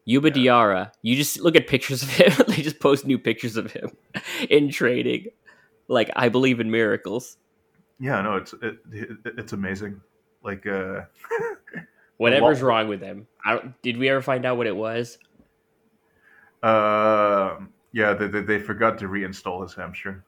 Youba 0.08 0.34
Yeah. 0.34 0.52
Diarra, 0.52 0.92
you 1.02 1.16
just 1.16 1.40
look 1.40 1.54
at 1.54 1.66
pictures 1.66 2.02
of 2.02 2.08
him. 2.08 2.32
they 2.48 2.62
just 2.62 2.80
post 2.80 3.06
new 3.06 3.18
pictures 3.18 3.56
of 3.56 3.72
him 3.72 3.90
in 4.48 4.70
training. 4.70 5.26
Like 5.88 6.10
I 6.16 6.28
believe 6.28 6.60
in 6.60 6.70
miracles. 6.70 7.36
Yeah, 8.00 8.20
no, 8.22 8.36
it's 8.36 8.52
it, 8.62 8.78
it, 8.92 9.08
it's 9.24 9.52
amazing. 9.52 10.00
Like, 10.42 10.66
uh, 10.66 11.02
Whatever's 12.16 12.62
wrong 12.62 12.88
with 12.88 13.00
him. 13.00 13.26
I 13.44 13.54
don't, 13.54 13.82
did 13.82 13.96
we 13.96 14.08
ever 14.08 14.22
find 14.22 14.46
out 14.46 14.56
what 14.56 14.66
it 14.66 14.76
was? 14.76 15.18
uh, 16.62 17.56
yeah, 17.92 18.14
they, 18.14 18.28
they 18.28 18.40
they 18.40 18.58
forgot 18.58 18.98
to 18.98 19.08
reinstall 19.08 19.62
his 19.62 19.74
hamstring. 19.74 20.22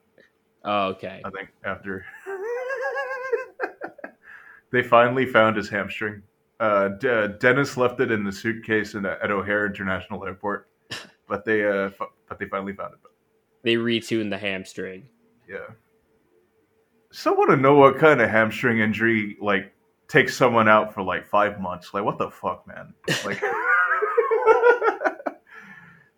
Oh, 0.63 0.89
okay. 0.89 1.21
I 1.25 1.29
think 1.31 1.49
after 1.63 2.05
they 4.71 4.83
finally 4.83 5.25
found 5.25 5.57
his 5.57 5.69
hamstring. 5.69 6.21
Uh, 6.61 6.89
De- 6.89 7.27
Dennis 7.39 7.75
left 7.75 7.99
it 8.01 8.11
in 8.11 8.23
the 8.23 8.31
suitcase 8.31 8.93
in, 8.93 9.03
at 9.03 9.31
O'Hare 9.31 9.65
International 9.65 10.23
Airport, 10.23 10.69
but 11.27 11.43
they 11.43 11.65
uh, 11.65 11.87
f- 11.87 12.09
but 12.29 12.37
they 12.37 12.45
finally 12.45 12.73
found 12.73 12.93
it. 12.93 12.99
They 13.63 13.75
retuned 13.75 14.29
the 14.29 14.37
hamstring. 14.37 15.09
Yeah. 15.49 15.65
Still 17.11 17.35
want 17.35 17.49
to 17.49 17.57
know 17.57 17.73
what 17.73 17.97
kind 17.97 18.21
of 18.21 18.29
hamstring 18.29 18.77
injury 18.79 19.37
like 19.41 19.73
takes 20.07 20.37
someone 20.37 20.69
out 20.69 20.93
for 20.93 21.01
like 21.01 21.25
five 21.25 21.59
months. 21.59 21.95
Like, 21.95 22.03
what 22.03 22.19
the 22.19 22.29
fuck, 22.29 22.67
man? 22.67 22.93
Like, 23.25 23.41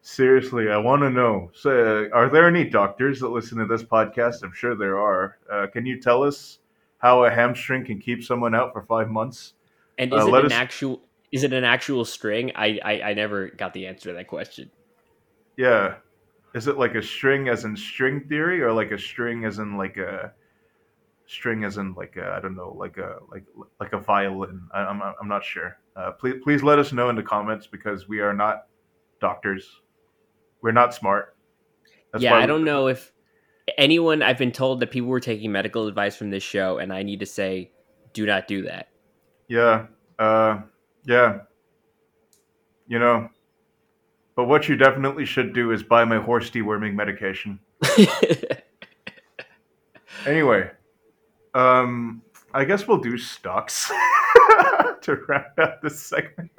seriously, 0.01 0.69
I 0.69 0.77
want 0.77 1.03
to 1.03 1.09
know. 1.09 1.51
So, 1.55 2.09
uh, 2.11 2.15
are 2.15 2.29
there 2.29 2.47
any 2.47 2.65
doctors 2.65 3.21
that 3.21 3.29
listen 3.29 3.59
to 3.59 3.65
this 3.65 3.83
podcast? 3.83 4.43
I'm 4.43 4.53
sure 4.53 4.75
there 4.75 4.99
are. 4.99 5.37
Uh, 5.49 5.67
can 5.71 5.85
you 5.85 6.01
tell 6.01 6.21
us 6.21 6.59
how 6.97 7.23
a 7.23 7.29
hamstring 7.31 7.85
can 7.85 7.99
keep 7.99 8.23
someone 8.23 8.53
out 8.53 8.73
for 8.73 8.83
five 8.83 9.09
months? 9.09 9.53
And 9.97 10.13
Uh, 10.13 10.17
is 10.17 10.27
it 10.27 10.33
an 10.33 10.45
us- 10.47 10.51
actual? 10.51 11.01
Is 11.31 11.43
it 11.43 11.51
an 11.53 11.63
actual 11.63 12.05
string? 12.05 12.51
I, 12.55 12.79
I 12.83 13.01
I 13.01 13.13
never 13.13 13.49
got 13.49 13.73
the 13.73 13.87
answer 13.87 14.09
to 14.09 14.15
that 14.15 14.27
question. 14.27 14.69
Yeah. 15.57 15.95
Is 16.53 16.67
it 16.67 16.77
like 16.77 16.93
a 16.93 17.01
string 17.01 17.47
as 17.49 17.65
in 17.65 17.75
string 17.75 18.25
theory 18.29 18.61
or 18.61 18.71
like 18.71 18.91
a 18.91 18.99
string 18.99 19.43
as 19.45 19.57
in 19.57 19.75
like 19.75 19.97
a 19.97 20.31
string 21.25 21.63
as 21.63 21.77
in 21.77 21.93
like 21.95 22.17
I 22.17 22.37
I 22.37 22.39
don't 22.39 22.55
know 22.55 22.75
like 22.77 22.97
a 22.97 23.17
like 23.31 23.45
like 23.79 23.93
a 23.93 23.99
violin? 23.99 24.67
I, 24.73 24.81
I'm 24.81 25.01
I'm 25.01 25.27
not 25.27 25.43
sure. 25.43 25.77
Uh, 25.95 26.11
please 26.11 26.35
please 26.43 26.61
let 26.61 26.77
us 26.77 26.93
know 26.93 27.09
in 27.09 27.15
the 27.15 27.23
comments 27.23 27.65
because 27.65 28.07
we 28.07 28.19
are 28.19 28.33
not 28.33 28.67
doctors. 29.19 29.81
We're 30.61 30.71
not 30.71 30.93
smart. 30.93 31.35
yeah, 32.19 32.31
why 32.33 32.43
I 32.43 32.45
don't 32.45 32.63
know 32.63 32.87
if 32.87 33.11
anyone. 33.77 34.21
I've 34.21 34.37
been 34.37 34.51
told 34.51 34.79
that 34.81 34.91
people 34.91 35.09
were 35.09 35.19
taking 35.19 35.51
medical 35.51 35.87
advice 35.87 36.15
from 36.15 36.29
this 36.29 36.43
show, 36.43 36.77
and 36.77 36.93
I 36.93 37.01
need 37.01 37.21
to 37.21 37.25
say, 37.25 37.71
do 38.13 38.25
not 38.27 38.47
do 38.47 38.61
that. 38.63 38.89
Yeah. 39.53 39.85
Uh, 40.17 40.61
yeah. 41.05 41.41
You 42.87 42.97
know. 42.97 43.29
But 44.35 44.45
what 44.45 44.67
you 44.67 44.75
definitely 44.75 45.25
should 45.25 45.53
do 45.53 45.71
is 45.71 45.83
buy 45.83 46.05
my 46.05 46.17
horse 46.17 46.49
deworming 46.49 46.95
medication. 46.95 47.59
Anyway, 50.25 50.69
um, 51.53 52.21
I 52.53 52.63
guess 52.63 52.87
we'll 52.87 52.99
do 52.99 53.17
stocks 53.17 53.87
to 55.01 55.17
wrap 55.27 55.59
up 55.59 55.81
this 55.81 55.99
segment. 56.01 56.49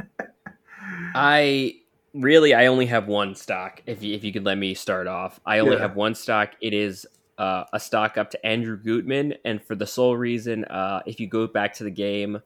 I 1.14 1.76
really 2.12 2.52
I 2.52 2.66
only 2.66 2.84
have 2.86 3.08
one 3.08 3.34
stock. 3.34 3.80
If 3.86 4.02
you, 4.02 4.14
if 4.14 4.22
you 4.22 4.34
could 4.34 4.44
let 4.44 4.58
me 4.58 4.74
start 4.74 5.06
off, 5.06 5.40
I 5.46 5.60
only 5.60 5.76
Yeah. 5.76 5.82
have 5.82 5.96
one 5.96 6.14
stock. 6.14 6.50
It 6.60 6.74
is 6.74 7.06
uh, 7.38 7.64
a 7.72 7.80
stock 7.80 8.18
up 8.18 8.30
to 8.32 8.46
Andrew 8.46 8.76
Gutman, 8.76 9.34
and 9.46 9.62
for 9.64 9.74
the 9.74 9.86
sole 9.86 10.16
reason, 10.16 10.66
uh, 10.66 11.00
if 11.06 11.18
you 11.18 11.26
go 11.26 11.46
back 11.46 11.72
to 11.74 11.84
the 11.84 11.90
game 11.90 12.42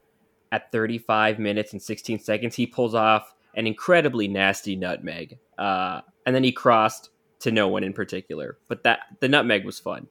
at 0.53 0.71
35 0.73 1.39
minutes 1.39 1.73
and 1.73 1.83
16 1.83 2.19
seconds, 2.21 2.55
he 2.55 2.67
pulls 2.67 2.95
off 2.95 3.35
an 3.55 3.67
incredibly 3.67 4.29
nasty 4.29 4.77
nutmeg, 4.77 5.39
uh, 5.59 6.01
and 6.27 6.35
then 6.35 6.45
he 6.45 6.53
crossed 6.53 7.11
to 7.41 7.51
no 7.51 7.69
one 7.69 7.85
in 7.85 7.93
particular. 7.93 8.59
But 8.69 8.83
that 8.85 9.01
the 9.21 9.29
nutmeg 9.29 9.65
was 9.65 9.79
fun. 9.79 10.07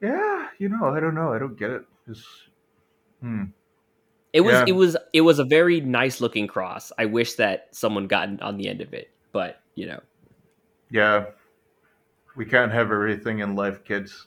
Yeah, 0.00 0.48
you 0.58 0.68
know, 0.68 0.86
I 0.86 1.00
don't 1.00 1.14
know. 1.14 1.32
I 1.32 1.38
don't 1.38 1.58
get 1.58 1.70
it. 1.70 1.84
'Cause- 2.06 2.48
hmm. 3.20 3.44
It 4.32 4.40
was 4.40 4.54
Yeah. 4.54 4.64
it 4.68 4.72
was 4.72 4.96
it 5.12 5.20
was 5.20 5.38
a 5.38 5.44
very 5.44 5.80
nice 5.80 6.20
looking 6.20 6.46
cross. 6.46 6.90
I 6.98 7.04
wish 7.04 7.34
that 7.34 7.68
someone 7.74 8.06
gotten 8.06 8.40
on 8.40 8.56
the 8.56 8.68
end 8.68 8.80
of 8.80 8.94
it, 8.94 9.10
but 9.30 9.60
you 9.74 9.86
know. 9.86 10.00
Yeah, 10.90 11.26
we 12.34 12.44
can't 12.46 12.72
have 12.72 12.90
everything 12.90 13.38
in 13.40 13.54
life, 13.54 13.84
kids. 13.84 14.26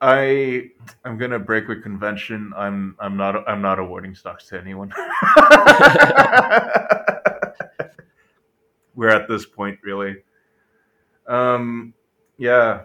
I 0.00 0.70
I'm 1.04 1.18
gonna 1.18 1.38
break 1.38 1.68
with 1.68 1.82
convention. 1.82 2.52
I'm 2.56 2.96
I'm 3.00 3.16
not 3.16 3.48
I'm 3.48 3.60
not 3.60 3.78
awarding 3.78 4.14
stocks 4.14 4.46
to 4.48 4.60
anyone. 4.60 4.92
We're 8.94 9.10
at 9.10 9.28
this 9.28 9.46
point, 9.46 9.78
really. 9.82 10.16
Um, 11.26 11.94
yeah. 12.36 12.82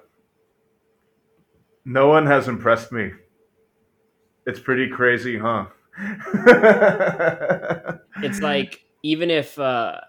No 1.86 2.08
one 2.08 2.26
has 2.26 2.48
impressed 2.48 2.92
me. 2.92 3.12
It's 4.46 4.60
pretty 4.60 4.90
crazy, 4.90 5.38
huh? 5.38 5.66
it's 8.24 8.42
like 8.42 8.86
even 9.04 9.30
if 9.30 9.60
uh 9.60 10.00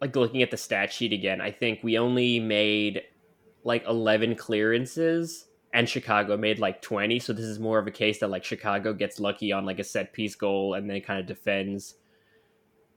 like 0.00 0.14
looking 0.14 0.42
at 0.42 0.50
the 0.50 0.58
stat 0.58 0.92
sheet 0.92 1.14
again 1.14 1.40
i 1.40 1.50
think 1.50 1.82
we 1.82 1.96
only 1.96 2.38
made 2.38 3.00
like 3.64 3.82
11 3.88 4.34
clearances 4.34 5.46
and 5.76 5.88
chicago 5.88 6.36
made 6.36 6.58
like 6.58 6.82
20 6.82 7.18
so 7.20 7.32
this 7.32 7.44
is 7.44 7.60
more 7.60 7.78
of 7.78 7.86
a 7.86 7.90
case 7.92 8.18
that 8.18 8.30
like 8.30 8.44
chicago 8.44 8.92
gets 8.92 9.20
lucky 9.20 9.52
on 9.52 9.64
like 9.64 9.78
a 9.78 9.84
set 9.84 10.12
piece 10.12 10.34
goal 10.34 10.74
and 10.74 10.90
then 10.90 11.00
kind 11.00 11.20
of 11.20 11.26
defends 11.26 11.94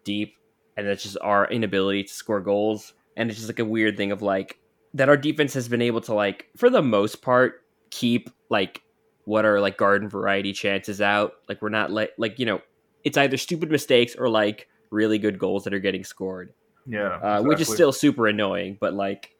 deep 0.03 0.35
and 0.77 0.87
that's 0.87 1.03
just 1.03 1.17
our 1.21 1.47
inability 1.51 2.03
to 2.03 2.13
score 2.13 2.41
goals 2.41 2.93
and 3.17 3.29
it's 3.29 3.37
just 3.37 3.49
like 3.49 3.59
a 3.59 3.65
weird 3.65 3.97
thing 3.97 4.11
of 4.11 4.21
like 4.21 4.59
that 4.93 5.09
our 5.09 5.17
defense 5.17 5.53
has 5.53 5.67
been 5.67 5.81
able 5.81 6.01
to 6.01 6.13
like 6.13 6.47
for 6.57 6.69
the 6.69 6.81
most 6.81 7.21
part 7.21 7.63
keep 7.91 8.29
like 8.49 8.81
what 9.29 9.45
are 9.45 9.59
like 9.59 9.77
garden 9.77 10.09
variety 10.09 10.53
chances 10.53 11.01
out. 11.01 11.33
Like 11.47 11.61
we're 11.61 11.69
not 11.69 11.91
like 11.91 12.13
like 12.17 12.39
you 12.39 12.47
know, 12.47 12.61
it's 13.03 13.15
either 13.15 13.37
stupid 13.37 13.69
mistakes 13.69 14.15
or 14.15 14.27
like 14.27 14.67
really 14.89 15.19
good 15.19 15.37
goals 15.37 15.65
that 15.65 15.73
are 15.73 15.79
getting 15.79 16.03
scored. 16.03 16.51
Yeah, 16.87 17.01
uh, 17.01 17.15
exactly. 17.15 17.47
which 17.49 17.61
is 17.61 17.67
still 17.67 17.91
super 17.91 18.25
annoying. 18.25 18.77
But 18.81 18.95
like, 18.95 19.35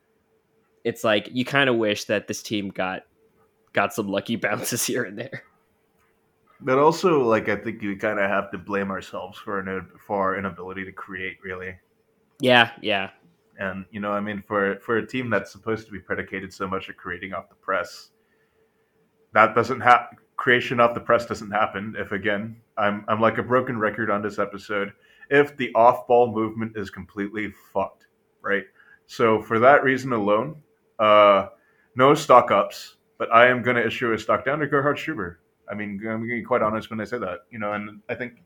it's 0.84 1.04
like 1.04 1.30
you 1.32 1.44
kind 1.44 1.70
of 1.70 1.78
wish 1.78 2.04
that 2.06 2.28
this 2.28 2.44
team 2.44 2.70
got 2.70 3.02
got 3.74 3.94
some 3.94 4.08
lucky 4.08 4.36
bounces 4.36 4.86
here 4.86 5.04
and 5.04 5.18
there. 5.18 5.44
But 6.62 6.78
also, 6.78 7.24
like, 7.24 7.48
I 7.48 7.56
think 7.56 7.82
you 7.82 7.96
kind 7.96 8.20
of 8.20 8.30
have 8.30 8.52
to 8.52 8.58
blame 8.58 8.92
ourselves 8.92 9.38
for 9.38 9.60
an, 9.60 9.88
for 10.06 10.18
our 10.18 10.38
inability 10.38 10.84
to 10.86 10.92
create, 10.92 11.38
really. 11.44 11.76
Yeah, 12.42 12.72
yeah. 12.82 13.12
And 13.58 13.86
you 13.92 14.00
know, 14.00 14.12
I 14.12 14.20
mean, 14.20 14.42
for 14.42 14.80
for 14.80 14.98
a 14.98 15.06
team 15.06 15.30
that's 15.30 15.52
supposed 15.52 15.86
to 15.86 15.92
be 15.92 16.00
predicated 16.00 16.54
so 16.54 16.68
much 16.68 16.90
at 16.90 16.98
creating 16.98 17.34
off 17.34 17.50
the 17.50 17.56
press, 17.56 18.12
that 19.34 19.54
doesn't 19.54 19.82
happen. 19.82 20.18
Creation 20.38 20.80
off 20.80 20.94
the 20.94 21.02
press 21.02 21.26
doesn't 21.26 21.52
happen. 21.52 21.96
If 21.98 22.14
again, 22.14 22.62
I'm 22.78 23.04
I'm 23.10 23.20
like 23.20 23.38
a 23.38 23.44
broken 23.44 23.78
record 23.78 24.10
on 24.10 24.22
this 24.22 24.40
episode. 24.40 24.94
If 25.30 25.58
the 25.58 25.74
off 25.76 26.08
ball 26.08 26.34
movement 26.34 26.78
is 26.78 26.90
completely 26.90 27.54
fucked, 27.74 28.08
right? 28.42 28.64
So 29.06 29.42
for 29.42 29.60
that 29.60 29.84
reason 29.84 30.14
alone, 30.14 30.62
uh, 30.98 31.48
no 31.96 32.14
stock 32.14 32.52
ups. 32.52 32.96
But 33.20 33.32
I 33.32 33.48
am 33.48 33.62
going 33.62 33.76
to 33.76 33.86
issue 33.86 34.12
a 34.14 34.18
stock 34.18 34.44
down 34.44 34.60
to 34.60 34.68
Gerhard 34.68 34.98
Struber. 34.98 35.36
I 35.70 35.76
mean, 35.76 36.00
I'm 36.00 36.04
going 36.04 36.22
to 36.22 36.26
be 36.26 36.42
quite 36.42 36.64
honest 36.64 36.90
when 36.90 37.00
I 37.00 37.04
say 37.04 37.20
that. 37.20 37.42
You 37.52 37.60
know, 37.60 37.74
and 37.74 38.02
I 38.10 38.16
think 38.16 38.42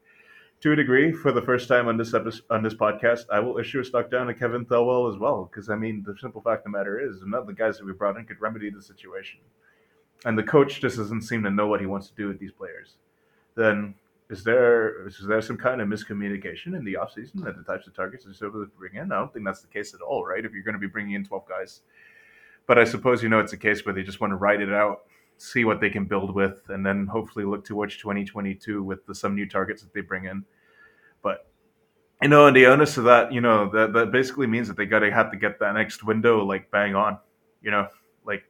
to 0.59 0.73
a 0.73 0.75
degree, 0.75 1.11
for 1.11 1.31
the 1.31 1.41
first 1.41 1.67
time 1.67 1.87
on 1.87 1.95
this 1.95 2.13
episode, 2.13 2.43
on 2.49 2.63
this 2.63 2.73
podcast, 2.73 3.25
I 3.31 3.39
will 3.39 3.59
issue 3.59 3.79
a 3.79 3.85
stock 3.85 4.09
down 4.09 4.27
to 4.27 4.33
Kevin 4.33 4.65
Thelwell 4.65 5.13
as 5.13 5.19
well. 5.19 5.49
Because 5.49 5.69
I 5.69 5.75
mean, 5.75 6.03
the 6.05 6.15
simple 6.19 6.41
fact 6.41 6.65
of 6.65 6.71
the 6.71 6.77
matter 6.77 6.99
is, 6.99 7.21
none 7.23 7.39
of 7.39 7.47
the 7.47 7.53
guys 7.53 7.77
that 7.77 7.85
we 7.85 7.93
brought 7.93 8.17
in 8.17 8.25
could 8.25 8.41
remedy 8.41 8.69
the 8.69 8.81
situation, 8.81 9.39
and 10.25 10.37
the 10.37 10.43
coach 10.43 10.81
just 10.81 10.97
doesn't 10.97 11.21
seem 11.21 11.43
to 11.43 11.51
know 11.51 11.67
what 11.67 11.79
he 11.79 11.85
wants 11.85 12.09
to 12.09 12.15
do 12.15 12.27
with 12.27 12.39
these 12.39 12.51
players. 12.51 12.95
Then 13.55 13.93
is 14.29 14.43
there 14.43 15.05
is 15.05 15.19
there 15.27 15.41
some 15.41 15.57
kind 15.57 15.81
of 15.81 15.87
miscommunication 15.87 16.75
in 16.75 16.83
the 16.83 16.95
offseason 16.95 17.43
that 17.43 17.55
the 17.55 17.63
types 17.63 17.85
of 17.85 17.95
targets 17.95 18.25
they're 18.25 18.33
supposed 18.33 18.71
to 18.71 18.77
bring 18.77 18.95
in? 18.95 19.11
I 19.11 19.19
don't 19.19 19.31
think 19.31 19.45
that's 19.45 19.61
the 19.61 19.67
case 19.67 19.93
at 19.93 20.01
all, 20.01 20.25
right? 20.25 20.43
If 20.43 20.53
you're 20.53 20.63
going 20.63 20.73
to 20.73 20.79
be 20.79 20.87
bringing 20.87 21.13
in 21.13 21.25
12 21.25 21.47
guys, 21.47 21.81
but 22.67 22.77
I 22.77 22.83
suppose 22.83 23.21
you 23.23 23.29
know 23.29 23.39
it's 23.39 23.53
a 23.53 23.57
case 23.57 23.85
where 23.85 23.93
they 23.93 24.03
just 24.03 24.19
want 24.19 24.31
to 24.31 24.37
ride 24.37 24.61
it 24.61 24.71
out 24.71 25.03
see 25.37 25.65
what 25.65 25.81
they 25.81 25.89
can 25.89 26.05
build 26.05 26.33
with, 26.33 26.61
and 26.69 26.85
then 26.85 27.07
hopefully 27.07 27.45
look 27.45 27.65
towards 27.65 27.97
2022 27.97 28.83
with 28.83 29.05
the, 29.05 29.15
some 29.15 29.35
new 29.35 29.47
targets 29.47 29.81
that 29.81 29.93
they 29.93 30.01
bring 30.01 30.25
in. 30.25 30.45
But 31.21 31.47
you 32.21 32.29
know, 32.29 32.47
and 32.47 32.55
the 32.55 32.67
onus 32.67 32.97
of 32.97 33.03
that, 33.05 33.33
you 33.33 33.41
know, 33.41 33.69
that 33.71 33.93
that 33.93 34.11
basically 34.11 34.47
means 34.47 34.67
that 34.67 34.77
they 34.77 34.85
got 34.85 34.99
to 34.99 35.11
have 35.11 35.31
to 35.31 35.37
get 35.37 35.59
that 35.59 35.73
next 35.73 36.03
window 36.03 36.43
like 36.45 36.71
bang 36.71 36.95
on. 36.95 37.17
You 37.61 37.71
know, 37.71 37.87
like 38.25 38.43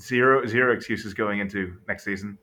zero 0.00 0.46
zero 0.46 0.74
excuses 0.74 1.14
going 1.14 1.40
into 1.40 1.78
next 1.86 2.04
season. 2.04 2.38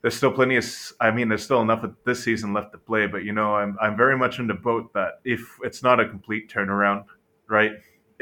There's 0.00 0.14
still 0.14 0.32
plenty 0.32 0.56
of, 0.56 0.66
I 1.00 1.10
mean, 1.10 1.30
there's 1.30 1.42
still 1.42 1.62
enough 1.62 1.82
of 1.82 1.96
this 2.04 2.22
season 2.22 2.52
left 2.52 2.72
to 2.72 2.78
play. 2.78 3.06
But 3.06 3.24
you 3.24 3.32
know, 3.32 3.54
I'm 3.54 3.76
I'm 3.80 3.96
very 3.96 4.16
much 4.16 4.38
in 4.38 4.46
the 4.46 4.54
boat 4.54 4.92
that 4.94 5.20
if 5.24 5.58
it's 5.62 5.82
not 5.82 6.00
a 6.00 6.08
complete 6.08 6.50
turnaround, 6.50 7.04
right? 7.48 7.72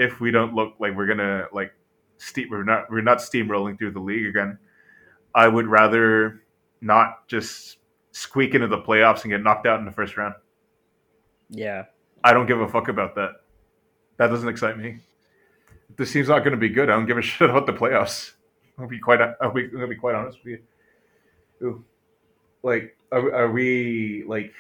If 0.03 0.21
we 0.21 0.31
don't 0.31 0.55
look 0.55 0.75
like 0.81 0.97
we're 0.97 1.07
gonna 1.07 1.47
like 1.53 1.73
steam 2.19 2.49
we're 2.51 2.65
not 2.65 2.91
we're 2.91 3.03
not 3.03 3.19
steamrolling 3.19 3.79
through 3.79 3.93
the 3.93 4.01
league 4.01 4.27
again. 4.27 4.59
I 5.35 5.49
would 5.49 5.67
rather 5.67 6.43
not 6.81 7.27
just 7.29 7.79
squeak 8.13 8.55
into 8.55 8.67
the 8.69 8.79
playoffs 8.79 9.23
and 9.23 9.31
get 9.31 9.43
knocked 9.43 9.67
out 9.67 9.79
in 9.79 9.87
the 9.87 9.93
first 9.93 10.17
round. 10.17 10.35
Yeah. 11.49 11.85
I 12.23 12.33
don't 12.33 12.47
give 12.47 12.61
a 12.61 12.69
fuck 12.69 12.89
about 12.89 13.15
that. 13.15 13.31
That 14.19 14.29
doesn't 14.29 14.49
excite 14.49 14.79
me. 14.79 14.99
If 15.91 15.97
this 15.97 16.13
team's 16.13 16.29
not 16.29 16.41
going 16.41 16.53
to 16.53 16.59
be 16.59 16.69
good, 16.69 16.91
I 16.91 16.95
don't 16.95 17.07
give 17.07 17.19
a 17.19 17.23
shit 17.23 17.49
about 17.49 17.67
the 17.67 17.73
playoffs. 17.73 18.33
I'll 18.79 18.89
be 18.89 18.99
quite 18.99 19.21
I'll 19.41 19.53
be, 19.53 19.71
I'll 19.79 19.89
be 19.89 19.97
quite 19.97 20.15
honest 20.15 20.39
with 20.45 20.61
you. 21.61 21.67
Ooh. 21.67 21.85
Like 22.63 22.97
are, 23.11 23.35
are 23.35 23.51
we 23.51 24.25
like 24.27 24.53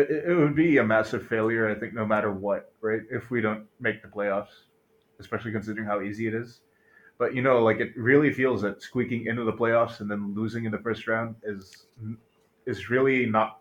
it, 0.00 0.36
would 0.36 0.54
be 0.54 0.78
a 0.78 0.84
massive 0.84 1.26
failure 1.26 1.68
I 1.68 1.74
think 1.78 1.94
no 1.94 2.06
matter 2.06 2.32
what, 2.32 2.72
right? 2.80 3.02
If 3.10 3.30
we 3.30 3.40
don't 3.40 3.66
make 3.80 4.02
the 4.02 4.08
playoffs 4.08 4.48
especially 5.20 5.52
considering 5.52 5.86
how 5.86 6.00
easy 6.00 6.26
it 6.26 6.34
is. 6.34 6.60
But 7.18 7.34
you 7.34 7.42
know, 7.42 7.62
like 7.62 7.78
it 7.80 7.92
really 7.96 8.32
feels 8.32 8.62
that 8.62 8.82
squeaking 8.82 9.26
into 9.26 9.44
the 9.44 9.52
playoffs 9.52 10.00
and 10.00 10.10
then 10.10 10.34
losing 10.34 10.64
in 10.64 10.72
the 10.72 10.78
first 10.78 11.06
round 11.06 11.36
is 11.44 11.86
is 12.66 12.90
really 12.90 13.26
not 13.26 13.60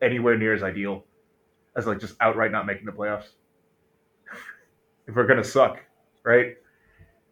anywhere 0.00 0.38
near 0.38 0.54
as 0.54 0.62
ideal 0.62 1.04
as 1.76 1.86
like 1.86 1.98
just 2.00 2.14
outright 2.20 2.52
not 2.52 2.66
making 2.66 2.86
the 2.86 2.92
playoffs. 2.92 3.28
if 5.06 5.14
we're 5.14 5.26
gonna 5.26 5.44
suck, 5.44 5.80
right? 6.24 6.54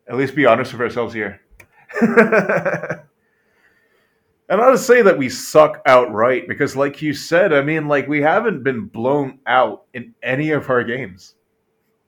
At 0.08 0.16
least 0.16 0.34
be 0.34 0.46
honest 0.46 0.72
with 0.72 0.82
ourselves 0.82 1.14
here. 1.14 1.40
and 4.52 4.60
not 4.60 4.70
to 4.70 4.78
say 4.78 5.02
that 5.02 5.18
we 5.18 5.28
suck 5.28 5.80
outright, 5.86 6.46
because 6.46 6.76
like 6.76 7.00
you 7.00 7.14
said, 7.14 7.52
I 7.52 7.62
mean, 7.62 7.88
like 7.88 8.06
we 8.06 8.20
haven't 8.20 8.62
been 8.62 8.86
blown 8.86 9.40
out 9.46 9.86
in 9.94 10.14
any 10.22 10.50
of 10.50 10.68
our 10.70 10.84
games 10.84 11.34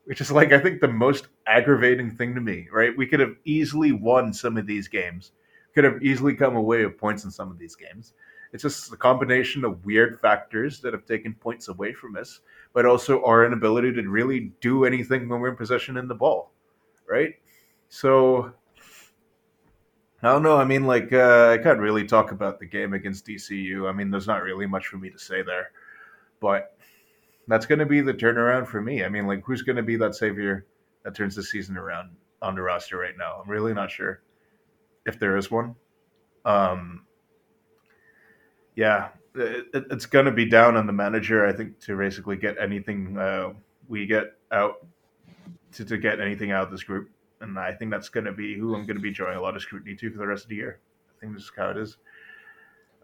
which 0.04 0.20
is 0.20 0.30
like 0.30 0.52
I 0.52 0.58
think 0.58 0.80
the 0.80 0.88
most 0.88 1.28
aggravating 1.46 2.10
thing 2.10 2.34
to 2.34 2.40
me, 2.40 2.68
right? 2.72 2.96
We 2.96 3.06
could 3.06 3.20
have 3.20 3.36
easily 3.44 3.92
won 3.92 4.32
some 4.32 4.56
of 4.56 4.66
these 4.66 4.88
games. 4.88 5.32
Could 5.74 5.84
have 5.84 6.02
easily 6.02 6.34
come 6.34 6.56
away 6.56 6.84
with 6.84 6.98
points 6.98 7.24
in 7.24 7.30
some 7.30 7.50
of 7.50 7.58
these 7.58 7.74
games. 7.74 8.14
It's 8.52 8.62
just 8.62 8.92
a 8.92 8.96
combination 8.96 9.64
of 9.64 9.84
weird 9.84 10.20
factors 10.20 10.80
that 10.80 10.92
have 10.92 11.06
taken 11.06 11.34
points 11.34 11.68
away 11.68 11.92
from 11.92 12.16
us, 12.16 12.40
but 12.72 12.86
also 12.86 13.24
our 13.24 13.44
inability 13.44 13.92
to 13.94 14.08
really 14.08 14.52
do 14.60 14.84
anything 14.84 15.28
when 15.28 15.40
we're 15.40 15.48
in 15.48 15.56
possession 15.56 15.96
in 15.96 16.06
the 16.06 16.14
ball, 16.14 16.52
right? 17.08 17.34
So 17.88 18.52
I 20.24 20.32
don't 20.32 20.42
know. 20.42 20.56
I 20.56 20.64
mean, 20.64 20.86
like 20.86 21.12
uh, 21.12 21.50
I 21.50 21.62
can't 21.62 21.78
really 21.78 22.06
talk 22.06 22.32
about 22.32 22.58
the 22.58 22.64
game 22.64 22.94
against 22.94 23.26
DCU. 23.26 23.86
I 23.86 23.92
mean, 23.92 24.10
there's 24.10 24.26
not 24.26 24.42
really 24.42 24.66
much 24.66 24.86
for 24.86 24.96
me 24.96 25.10
to 25.10 25.18
say 25.18 25.42
there, 25.42 25.70
but 26.40 26.78
that's 27.46 27.66
going 27.66 27.80
to 27.80 27.84
be 27.84 28.00
the 28.00 28.14
turnaround 28.14 28.66
for 28.66 28.80
me. 28.80 29.04
I 29.04 29.10
mean, 29.10 29.26
like, 29.26 29.44
who's 29.44 29.60
going 29.60 29.76
to 29.76 29.82
be 29.82 29.96
that 29.96 30.14
savior 30.14 30.64
that 31.02 31.14
turns 31.14 31.34
the 31.34 31.42
season 31.42 31.76
around 31.76 32.08
on 32.40 32.54
the 32.54 32.62
roster 32.62 32.96
right 32.96 33.12
now? 33.18 33.42
I'm 33.42 33.50
really 33.50 33.74
not 33.74 33.90
sure 33.90 34.22
if 35.04 35.18
there 35.18 35.36
is 35.36 35.50
one. 35.50 35.74
Um, 36.46 37.04
yeah, 38.76 39.08
it, 39.34 39.66
it's 39.74 40.06
going 40.06 40.24
to 40.24 40.32
be 40.32 40.46
down 40.46 40.74
on 40.76 40.86
the 40.86 40.92
manager, 40.94 41.46
I 41.46 41.52
think, 41.52 41.80
to 41.80 41.98
basically 41.98 42.36
get 42.36 42.56
anything 42.58 43.18
uh, 43.18 43.52
we 43.88 44.06
get 44.06 44.38
out 44.50 44.86
to, 45.72 45.84
to 45.84 45.98
get 45.98 46.18
anything 46.18 46.50
out 46.50 46.64
of 46.64 46.70
this 46.70 46.82
group. 46.82 47.10
And 47.44 47.58
I 47.58 47.72
think 47.72 47.90
that's 47.90 48.08
going 48.08 48.24
to 48.24 48.32
be 48.32 48.58
who 48.58 48.74
I'm 48.74 48.86
going 48.86 48.96
to 48.96 49.02
be 49.02 49.12
drawing 49.12 49.36
a 49.36 49.40
lot 49.40 49.54
of 49.54 49.62
scrutiny 49.62 49.94
to 49.96 50.10
for 50.10 50.18
the 50.18 50.26
rest 50.26 50.44
of 50.44 50.48
the 50.48 50.56
year. 50.56 50.80
I 51.10 51.20
think 51.20 51.34
this 51.34 51.44
is 51.44 51.52
how 51.56 51.70
it 51.70 51.76
is. 51.76 51.98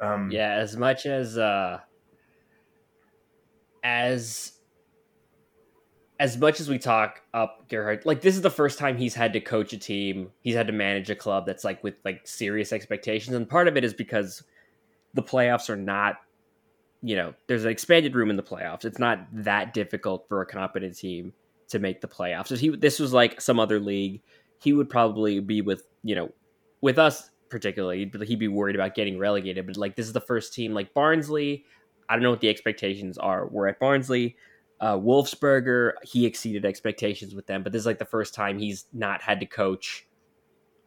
Um, 0.01 0.31
yeah, 0.31 0.55
as 0.55 0.77
much 0.77 1.05
as 1.05 1.37
uh, 1.37 1.81
as 3.85 4.53
as 6.19 6.39
much 6.39 6.61
as 6.61 6.69
we 6.69 6.79
talk 6.79 7.21
up 7.35 7.69
Gerhard, 7.69 8.07
like 8.07 8.23
this 8.23 8.35
is 8.35 8.43
the 8.43 8.51
first 8.51 8.79
time 8.79 8.97
he's 8.97 9.15
had 9.15 9.35
to 9.35 9.41
coach 9.41 9.73
a 9.75 9.79
team, 9.79 10.31
he's 10.41 10.55
had 10.55 10.67
to 10.69 10.73
manage 10.73 11.11
a 11.11 11.15
club 11.15 11.45
that's 11.47 11.65
like 11.65 11.85
with 11.85 11.95
like 12.05 12.27
serious 12.27 12.73
expectations, 12.73 13.37
and 13.37 13.49
part 13.49 13.69
of 13.69 13.77
it 13.77 13.85
is 13.85 13.93
because 13.93 14.43
the 15.13 15.23
playoffs 15.23 15.69
are 15.69 15.77
not, 15.77 16.17
you 17.03 17.17
know, 17.17 17.35
there's 17.47 17.65
an 17.65 17.71
expanded 17.71 18.15
room 18.15 18.31
in 18.31 18.37
the 18.37 18.43
playoffs. 18.43 18.87
It's 18.87 18.99
not 18.99 19.27
that 19.33 19.75
difficult 19.75 20.27
for 20.29 20.41
a 20.41 20.47
competent 20.47 20.97
team 20.97 21.35
to 21.71 21.79
make 21.79 22.01
the 22.01 22.09
playoffs. 22.09 22.49
So 22.49 22.57
he, 22.57 22.69
this 22.69 22.99
was 22.99 23.13
like 23.13 23.41
some 23.41 23.59
other 23.59 23.81
league, 23.81 24.23
he 24.59 24.73
would 24.73 24.91
probably 24.91 25.41
be 25.41 25.63
with, 25.63 25.87
you 26.03 26.15
know, 26.15 26.31
with 26.81 26.99
us 26.99 27.31
particularly, 27.49 28.11
he'd 28.27 28.39
be 28.39 28.49
worried 28.49 28.77
about 28.77 28.95
getting 28.95 29.19
relegated. 29.19 29.67
But 29.67 29.77
like 29.77 29.97
this 29.97 30.07
is 30.07 30.13
the 30.13 30.21
first 30.21 30.55
team, 30.55 30.73
like 30.73 30.95
Barnsley. 30.95 31.65
I 32.09 32.15
don't 32.15 32.23
know 32.23 32.31
what 32.31 32.41
the 32.41 32.49
expectations 32.49 33.19
are. 33.19 33.47
We're 33.49 33.69
at 33.69 33.79
Barnsley. 33.79 34.37
Uh, 34.81 34.97
Wolfsberger, 34.97 35.93
he 36.03 36.27
exceeded 36.27 36.65
expectations 36.65 37.35
with 37.35 37.47
them, 37.47 37.63
but 37.63 37.73
this 37.73 37.81
is 37.81 37.87
like 37.87 37.99
the 37.99 38.05
first 38.05 38.35
time 38.35 38.59
he's 38.59 38.87
not 38.93 39.21
had 39.21 39.41
to 39.41 39.47
coach 39.47 40.09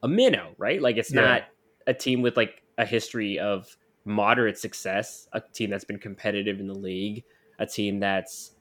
a 0.02 0.08
minnow, 0.08 0.54
right? 0.58 0.82
Like 0.82 0.98
it's 0.98 1.14
yeah. 1.14 1.22
not 1.22 1.44
a 1.86 1.94
team 1.94 2.22
with 2.22 2.36
like 2.36 2.64
a 2.78 2.86
history 2.86 3.38
of 3.38 3.78
moderate 4.04 4.58
success, 4.58 5.28
a 5.34 5.42
team 5.42 5.70
that's 5.70 5.84
been 5.84 6.00
competitive 6.00 6.60
in 6.60 6.68
the 6.68 6.74
league, 6.74 7.24
a 7.60 7.68
team 7.68 8.00
that's 8.00 8.53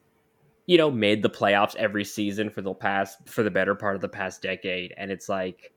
you 0.67 0.79
know 0.79 0.91
made 0.91 1.23
the 1.23 1.31
playoffs 1.31 1.75
every 1.77 2.05
season 2.05 2.51
for 2.51 2.63
the 2.63 2.75
past 2.75 3.19
for 3.27 3.43
the 3.43 3.51
better 3.51 3.75
part 3.75 3.95
of 3.95 4.01
the 4.01 4.09
past 4.09 4.43
decade, 4.43 4.95
and 4.97 5.11
it's 5.11 5.29
like 5.29 5.73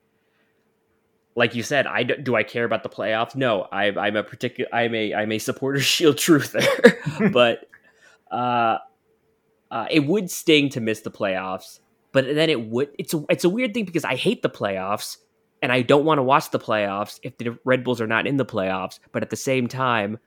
like 1.36 1.54
you 1.54 1.64
said, 1.64 1.86
I 1.86 2.04
do 2.04 2.36
I 2.36 2.44
care 2.44 2.64
about 2.64 2.84
the 2.84 2.90
playoffs? 2.90 3.36
No, 3.36 3.68
I, 3.72 3.92
I'm 3.92 4.16
a 4.16 4.24
particular 4.24 4.70
I'm 4.74 4.96
a 4.96 5.14
I'm 5.14 5.32
a 5.32 5.40
supporter 5.40 5.80
shield 5.82 6.18
truth 6.18 6.54
there, 6.54 7.30
but 7.32 7.68
uh, 8.32 8.78
uh, 9.70 9.86
it 9.92 10.06
would 10.06 10.32
sting 10.32 10.70
to 10.70 10.82
miss 10.82 11.02
the 11.02 11.12
playoffs. 11.12 11.80
But 12.12 12.34
then 12.34 12.50
it 12.50 12.70
would 12.70 12.90
it's 12.98 13.14
a, 13.14 13.26
it's 13.30 13.44
a 13.44 13.50
weird 13.50 13.74
thing 13.74 13.86
because 13.86 14.06
I 14.06 14.16
hate 14.16 14.42
the 14.42 14.50
playoffs 14.50 15.18
and 15.62 15.72
I 15.72 15.82
don't 15.82 16.06
want 16.06 16.20
to 16.20 16.24
watch 16.24 16.52
the 16.52 16.60
playoffs 16.60 17.20
if 17.24 17.38
the 17.38 17.58
Red 17.66 17.84
Bulls 17.84 18.00
are 18.00 18.08
not 18.08 18.26
in 18.26 18.38
the 18.38 18.46
playoffs. 18.46 19.00
But 19.12 19.22
at 19.22 19.30
the 19.30 19.36
same 19.36 19.68
time, 19.68 20.18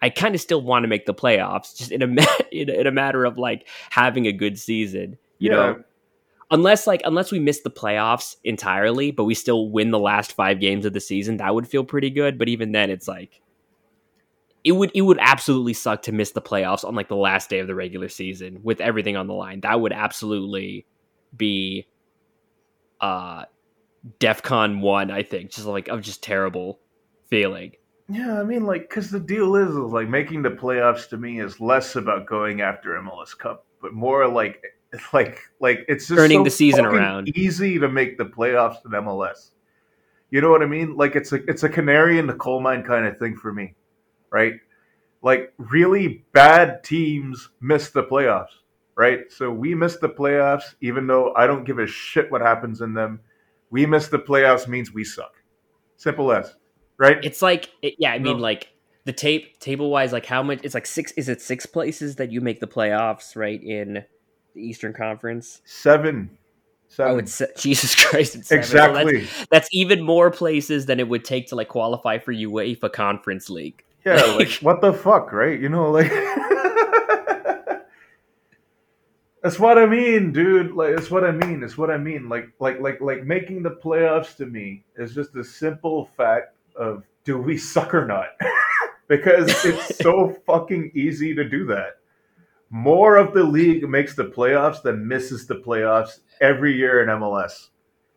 I 0.00 0.10
kind 0.10 0.34
of 0.34 0.40
still 0.40 0.62
want 0.62 0.84
to 0.84 0.88
make 0.88 1.06
the 1.06 1.14
playoffs, 1.14 1.76
just 1.76 1.90
in 1.90 2.02
a 2.02 2.06
in 2.52 2.70
a, 2.70 2.72
in 2.72 2.86
a 2.86 2.92
matter 2.92 3.24
of 3.24 3.38
like 3.38 3.66
having 3.90 4.26
a 4.26 4.32
good 4.32 4.58
season. 4.58 5.18
You 5.38 5.50
yeah. 5.50 5.56
know, 5.56 5.84
unless 6.50 6.86
like 6.86 7.02
unless 7.04 7.30
we 7.32 7.38
miss 7.38 7.60
the 7.60 7.70
playoffs 7.70 8.36
entirely, 8.44 9.10
but 9.10 9.24
we 9.24 9.34
still 9.34 9.70
win 9.70 9.90
the 9.90 9.98
last 9.98 10.32
five 10.32 10.60
games 10.60 10.84
of 10.84 10.92
the 10.92 11.00
season, 11.00 11.38
that 11.38 11.54
would 11.54 11.68
feel 11.68 11.84
pretty 11.84 12.10
good. 12.10 12.38
But 12.38 12.48
even 12.48 12.72
then, 12.72 12.90
it's 12.90 13.08
like 13.08 13.40
it 14.64 14.72
would 14.72 14.90
it 14.94 15.02
would 15.02 15.18
absolutely 15.20 15.74
suck 15.74 16.02
to 16.02 16.12
miss 16.12 16.32
the 16.32 16.42
playoffs 16.42 16.84
on 16.84 16.94
like 16.94 17.08
the 17.08 17.16
last 17.16 17.50
day 17.50 17.58
of 17.58 17.66
the 17.66 17.74
regular 17.74 18.08
season 18.08 18.60
with 18.62 18.80
everything 18.80 19.16
on 19.16 19.26
the 19.26 19.34
line. 19.34 19.60
That 19.60 19.80
would 19.80 19.92
absolutely 19.92 20.86
be 21.36 21.86
uh 23.00 23.44
DefCon 24.20 24.80
one, 24.80 25.10
I 25.10 25.22
think, 25.22 25.50
just 25.50 25.66
like 25.66 25.88
of 25.88 26.02
just 26.02 26.22
terrible 26.22 26.80
feeling. 27.28 27.72
Yeah, 28.08 28.40
I 28.40 28.42
mean, 28.42 28.64
like, 28.64 28.88
because 28.88 29.10
the 29.10 29.20
deal 29.20 29.54
is, 29.56 29.68
is, 29.68 29.76
like, 29.76 30.08
making 30.08 30.42
the 30.42 30.50
playoffs 30.50 31.08
to 31.10 31.18
me 31.18 31.40
is 31.40 31.60
less 31.60 31.94
about 31.94 32.26
going 32.26 32.62
after 32.62 32.90
MLS 33.00 33.36
Cup, 33.36 33.66
but 33.82 33.92
more 33.92 34.26
like, 34.26 34.62
like, 35.12 35.40
like 35.60 35.84
it's 35.88 36.08
just 36.08 36.18
turning 36.18 36.40
so 36.40 36.44
the 36.44 36.50
season 36.50 36.86
around. 36.86 37.28
Easy 37.36 37.78
to 37.78 37.88
make 37.88 38.16
the 38.16 38.24
playoffs 38.24 38.84
in 38.86 38.92
MLS. 38.92 39.50
You 40.30 40.40
know 40.40 40.50
what 40.50 40.62
I 40.62 40.66
mean? 40.66 40.96
Like, 40.96 41.16
it's 41.16 41.32
a 41.32 41.36
it's 41.48 41.62
a 41.62 41.68
canary 41.68 42.18
in 42.18 42.26
the 42.26 42.34
coal 42.34 42.60
mine 42.60 42.82
kind 42.82 43.06
of 43.06 43.18
thing 43.18 43.36
for 43.36 43.52
me, 43.52 43.74
right? 44.30 44.54
Like, 45.22 45.52
really 45.58 46.24
bad 46.32 46.84
teams 46.84 47.50
miss 47.60 47.90
the 47.90 48.04
playoffs, 48.04 48.62
right? 48.94 49.20
So 49.30 49.50
we 49.50 49.74
miss 49.74 49.96
the 49.96 50.08
playoffs, 50.08 50.74
even 50.80 51.06
though 51.06 51.34
I 51.34 51.46
don't 51.46 51.64
give 51.64 51.78
a 51.78 51.86
shit 51.86 52.30
what 52.30 52.40
happens 52.40 52.80
in 52.80 52.94
them. 52.94 53.20
We 53.70 53.84
miss 53.84 54.08
the 54.08 54.18
playoffs 54.18 54.66
means 54.66 54.94
we 54.94 55.04
suck. 55.04 55.34
Simple 55.96 56.32
as 56.32 56.54
right? 56.98 57.18
It's 57.24 57.40
like 57.42 57.70
it, 57.82 57.94
yeah, 57.98 58.12
I 58.12 58.18
mean 58.18 58.36
No. 58.36 58.42
like 58.42 58.68
the 59.04 59.12
tape 59.12 59.58
table 59.60 59.90
wise, 59.90 60.12
like 60.12 60.26
how 60.26 60.42
much? 60.42 60.60
It's 60.62 60.74
like 60.74 60.86
six. 60.86 61.12
Is 61.12 61.28
it 61.28 61.40
six 61.40 61.64
places 61.66 62.16
that 62.16 62.30
you 62.30 62.40
make 62.40 62.60
the 62.60 62.66
playoffs 62.66 63.34
right 63.36 63.62
in 63.62 64.04
the 64.54 64.60
Eastern 64.60 64.92
Conference? 64.92 65.62
Seven. 65.64 66.30
Oh, 66.32 66.36
seven. 66.88 67.12
Oh, 67.14 67.18
it's 67.18 67.42
Jesus 67.56 67.94
Christ! 68.04 68.34
It's. 68.36 68.48
So 68.48 68.56
that's, 68.56 68.70
exactly. 68.70 69.26
that's 69.50 69.68
even 69.72 70.02
more 70.02 70.30
places 70.30 70.86
than 70.86 71.00
it 71.00 71.08
would 71.08 71.24
take 71.24 71.46
to 71.48 71.54
like 71.54 71.68
qualify 71.68 72.18
for 72.18 72.32
UEFA 72.34 72.92
Conference 72.92 73.48
League. 73.48 73.82
yeah, 74.04 74.14
like 74.16 74.38
like- 74.38 74.50
what 74.62 74.80
the 74.82 74.92
fuck, 74.92 75.32
right? 75.32 75.58
You 75.58 75.68
know, 75.70 75.90
like 75.90 76.10
That's 79.42 79.58
what 79.58 79.78
I 79.78 79.86
mean, 79.86 80.32
dude. 80.32 80.72
Like 80.72 80.98
it's 80.98 81.10
what 81.10 81.22
I 81.24 81.30
mean. 81.30 81.62
It's 81.62 81.78
what 81.78 81.90
I 81.90 81.96
mean. 81.96 82.28
Like 82.28 82.48
like 82.58 82.80
like 82.80 83.00
like 83.00 83.24
making 83.24 83.62
the 83.62 83.70
playoffs 83.70 84.36
to 84.36 84.46
me 84.46 84.82
is 84.96 85.14
just 85.14 85.34
a 85.36 85.44
simple 85.44 86.10
fact 86.16 86.54
of 86.78 87.04
do 87.24 87.38
we 87.38 87.58
suck 87.58 87.94
or 87.94 88.06
not? 88.06 88.28
because 89.08 89.64
it's 89.64 89.96
so 90.02 90.36
fucking 90.46 90.92
easy 90.94 91.34
to 91.34 91.48
do 91.48 91.66
that. 91.66 91.94
More 92.70 93.16
of 93.16 93.32
the 93.32 93.42
league 93.42 93.88
makes 93.88 94.14
the 94.14 94.26
playoffs 94.26 94.82
than 94.82 95.08
misses 95.08 95.46
the 95.46 95.56
playoffs 95.56 96.20
every 96.40 96.76
year 96.76 97.02
in 97.02 97.08
MLS. 97.08 97.68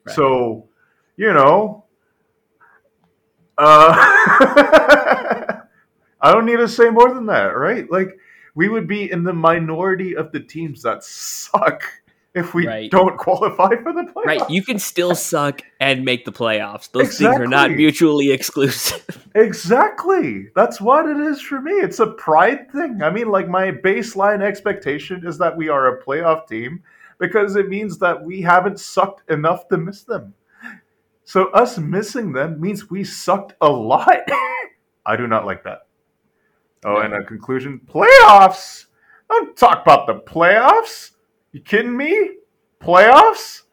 Right. 0.06 0.16
So, 0.16 0.68
you 1.16 1.34
know, 1.34 1.86
uh, 3.58 3.94
I 6.22 6.32
don't 6.34 6.46
need 6.46 6.58
to 6.58 6.68
say 6.68 6.90
more 6.90 7.14
than 7.14 7.26
that, 7.28 7.56
right? 7.56 7.90
Like, 7.90 8.18
we 8.54 8.68
would 8.68 8.88
be 8.88 9.10
in 9.10 9.24
the 9.24 9.34
minority 9.34 10.16
of 10.18 10.34
the 10.34 10.42
teams 10.42 10.82
that 10.82 11.04
suck 11.04 11.84
if 12.34 12.54
we 12.54 12.66
Right. 12.68 12.90
don't 12.90 13.18
qualify 13.18 13.70
for 13.84 13.92
the 13.94 14.04
playoffs. 14.04 14.26
Right, 14.26 14.50
you 14.50 14.64
can 14.64 14.80
still 14.80 15.16
suck 15.16 15.62
and 15.80 16.06
make 16.06 16.24
the 16.26 16.32
playoffs. 16.32 16.90
Those 16.92 17.18
things 17.18 17.36
are 17.40 17.48
not 17.48 17.72
mutually 17.72 18.32
exclusive. 18.32 19.06
Exactly. 19.36 20.50
That's 20.56 20.82
what 20.82 21.08
it 21.08 21.16
is 21.18 21.40
for 21.42 21.62
me. 21.62 21.72
It's 21.72 22.00
a 22.00 22.08
pride 22.08 22.70
thing. 22.72 23.02
I 23.02 23.10
mean, 23.10 23.30
like, 23.30 23.48
my 23.48 23.72
baseline 23.72 24.42
expectation 24.42 25.26
is 25.26 25.38
that 25.38 25.56
we 25.56 25.70
are 25.70 25.88
a 25.88 26.04
playoff 26.04 26.48
team 26.48 26.84
because 27.18 27.56
it 27.56 27.70
means 27.70 27.98
that 28.00 28.22
we 28.24 28.42
haven't 28.42 28.80
sucked 28.80 29.30
enough 29.32 29.70
to 29.70 29.78
miss 29.78 30.04
them. 30.04 30.34
So, 31.24 31.46
us 31.52 31.78
missing 31.78 32.34
them 32.34 32.60
means 32.60 32.90
we 32.90 33.06
sucked 33.06 33.54
a 33.62 33.70
lot. 33.70 34.20
I 35.06 35.16
do 35.16 35.28
not 35.28 35.46
like 35.46 35.64
that. 35.64 35.88
Oh, 36.84 36.96
No. 36.96 37.00
and 37.02 37.14
a 37.14 37.24
conclusion 37.24 37.80
playoffs. 37.86 38.88
Don't 39.30 39.56
talk 39.56 39.82
about 39.84 40.08
the 40.08 40.16
playoffs. 40.16 41.12
You 41.52 41.60
kidding 41.62 41.96
me? 41.96 42.38
Playoffs? 42.80 43.64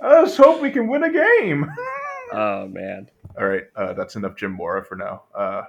I 0.00 0.24
just 0.24 0.36
hope 0.36 0.62
we 0.62 0.70
can 0.70 0.86
win 0.86 1.02
a 1.02 1.12
game. 1.12 1.66
oh 2.32 2.68
man. 2.68 3.10
All 3.38 3.46
right, 3.46 3.64
uh, 3.74 3.92
that's 3.92 4.16
enough 4.16 4.36
Jim 4.36 4.52
Mora 4.52 4.84
for 4.84 4.96
now. 4.96 5.24
Uh, 5.34 5.62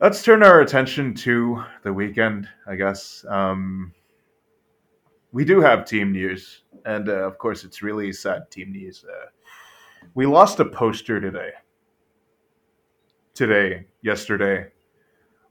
let's 0.00 0.22
turn 0.22 0.42
our 0.42 0.60
attention 0.60 1.14
to 1.14 1.64
the 1.82 1.92
weekend, 1.92 2.48
I 2.66 2.76
guess. 2.76 3.24
Um, 3.28 3.92
we 5.32 5.44
do 5.44 5.60
have 5.60 5.86
team 5.86 6.12
news, 6.12 6.62
and 6.84 7.08
uh, 7.08 7.26
of 7.26 7.38
course, 7.38 7.64
it's 7.64 7.82
really 7.82 8.12
sad 8.12 8.50
team 8.50 8.72
news. 8.72 9.04
Uh, 9.08 9.26
we 10.14 10.26
lost 10.26 10.60
a 10.60 10.64
poster 10.64 11.20
today. 11.20 11.50
Today, 13.34 13.86
yesterday, 14.02 14.66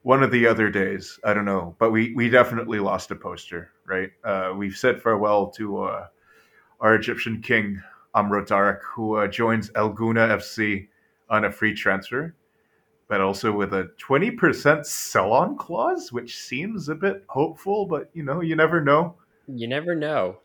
one 0.03 0.23
of 0.23 0.31
the 0.31 0.47
other 0.47 0.69
days, 0.69 1.19
I 1.23 1.33
don't 1.33 1.45
know, 1.45 1.75
but 1.77 1.91
we, 1.91 2.13
we 2.15 2.29
definitely 2.29 2.79
lost 2.79 3.11
a 3.11 3.15
poster, 3.15 3.71
right? 3.85 4.09
Uh, 4.23 4.53
we've 4.57 4.75
said 4.75 5.01
farewell 5.01 5.49
to 5.51 5.83
uh, 5.83 6.07
our 6.79 6.95
Egyptian 6.95 7.41
king, 7.41 7.81
Amro 8.15 8.43
Tarek, 8.43 8.79
who 8.83 9.15
uh, 9.17 9.27
joins 9.27 9.69
El 9.75 9.93
Gouna 9.93 10.29
FC 10.29 10.87
on 11.29 11.45
a 11.45 11.51
free 11.51 11.73
transfer, 11.73 12.35
but 13.07 13.21
also 13.21 13.51
with 13.51 13.73
a 13.73 13.91
20% 14.01 14.85
sell 14.85 15.33
on 15.33 15.55
clause, 15.57 16.11
which 16.11 16.35
seems 16.35 16.89
a 16.89 16.95
bit 16.95 17.23
hopeful, 17.29 17.85
but 17.85 18.09
you 18.13 18.23
know, 18.23 18.41
you 18.41 18.55
never 18.55 18.81
know. 18.81 19.15
You 19.47 19.67
never 19.67 19.93
know. 19.93 20.37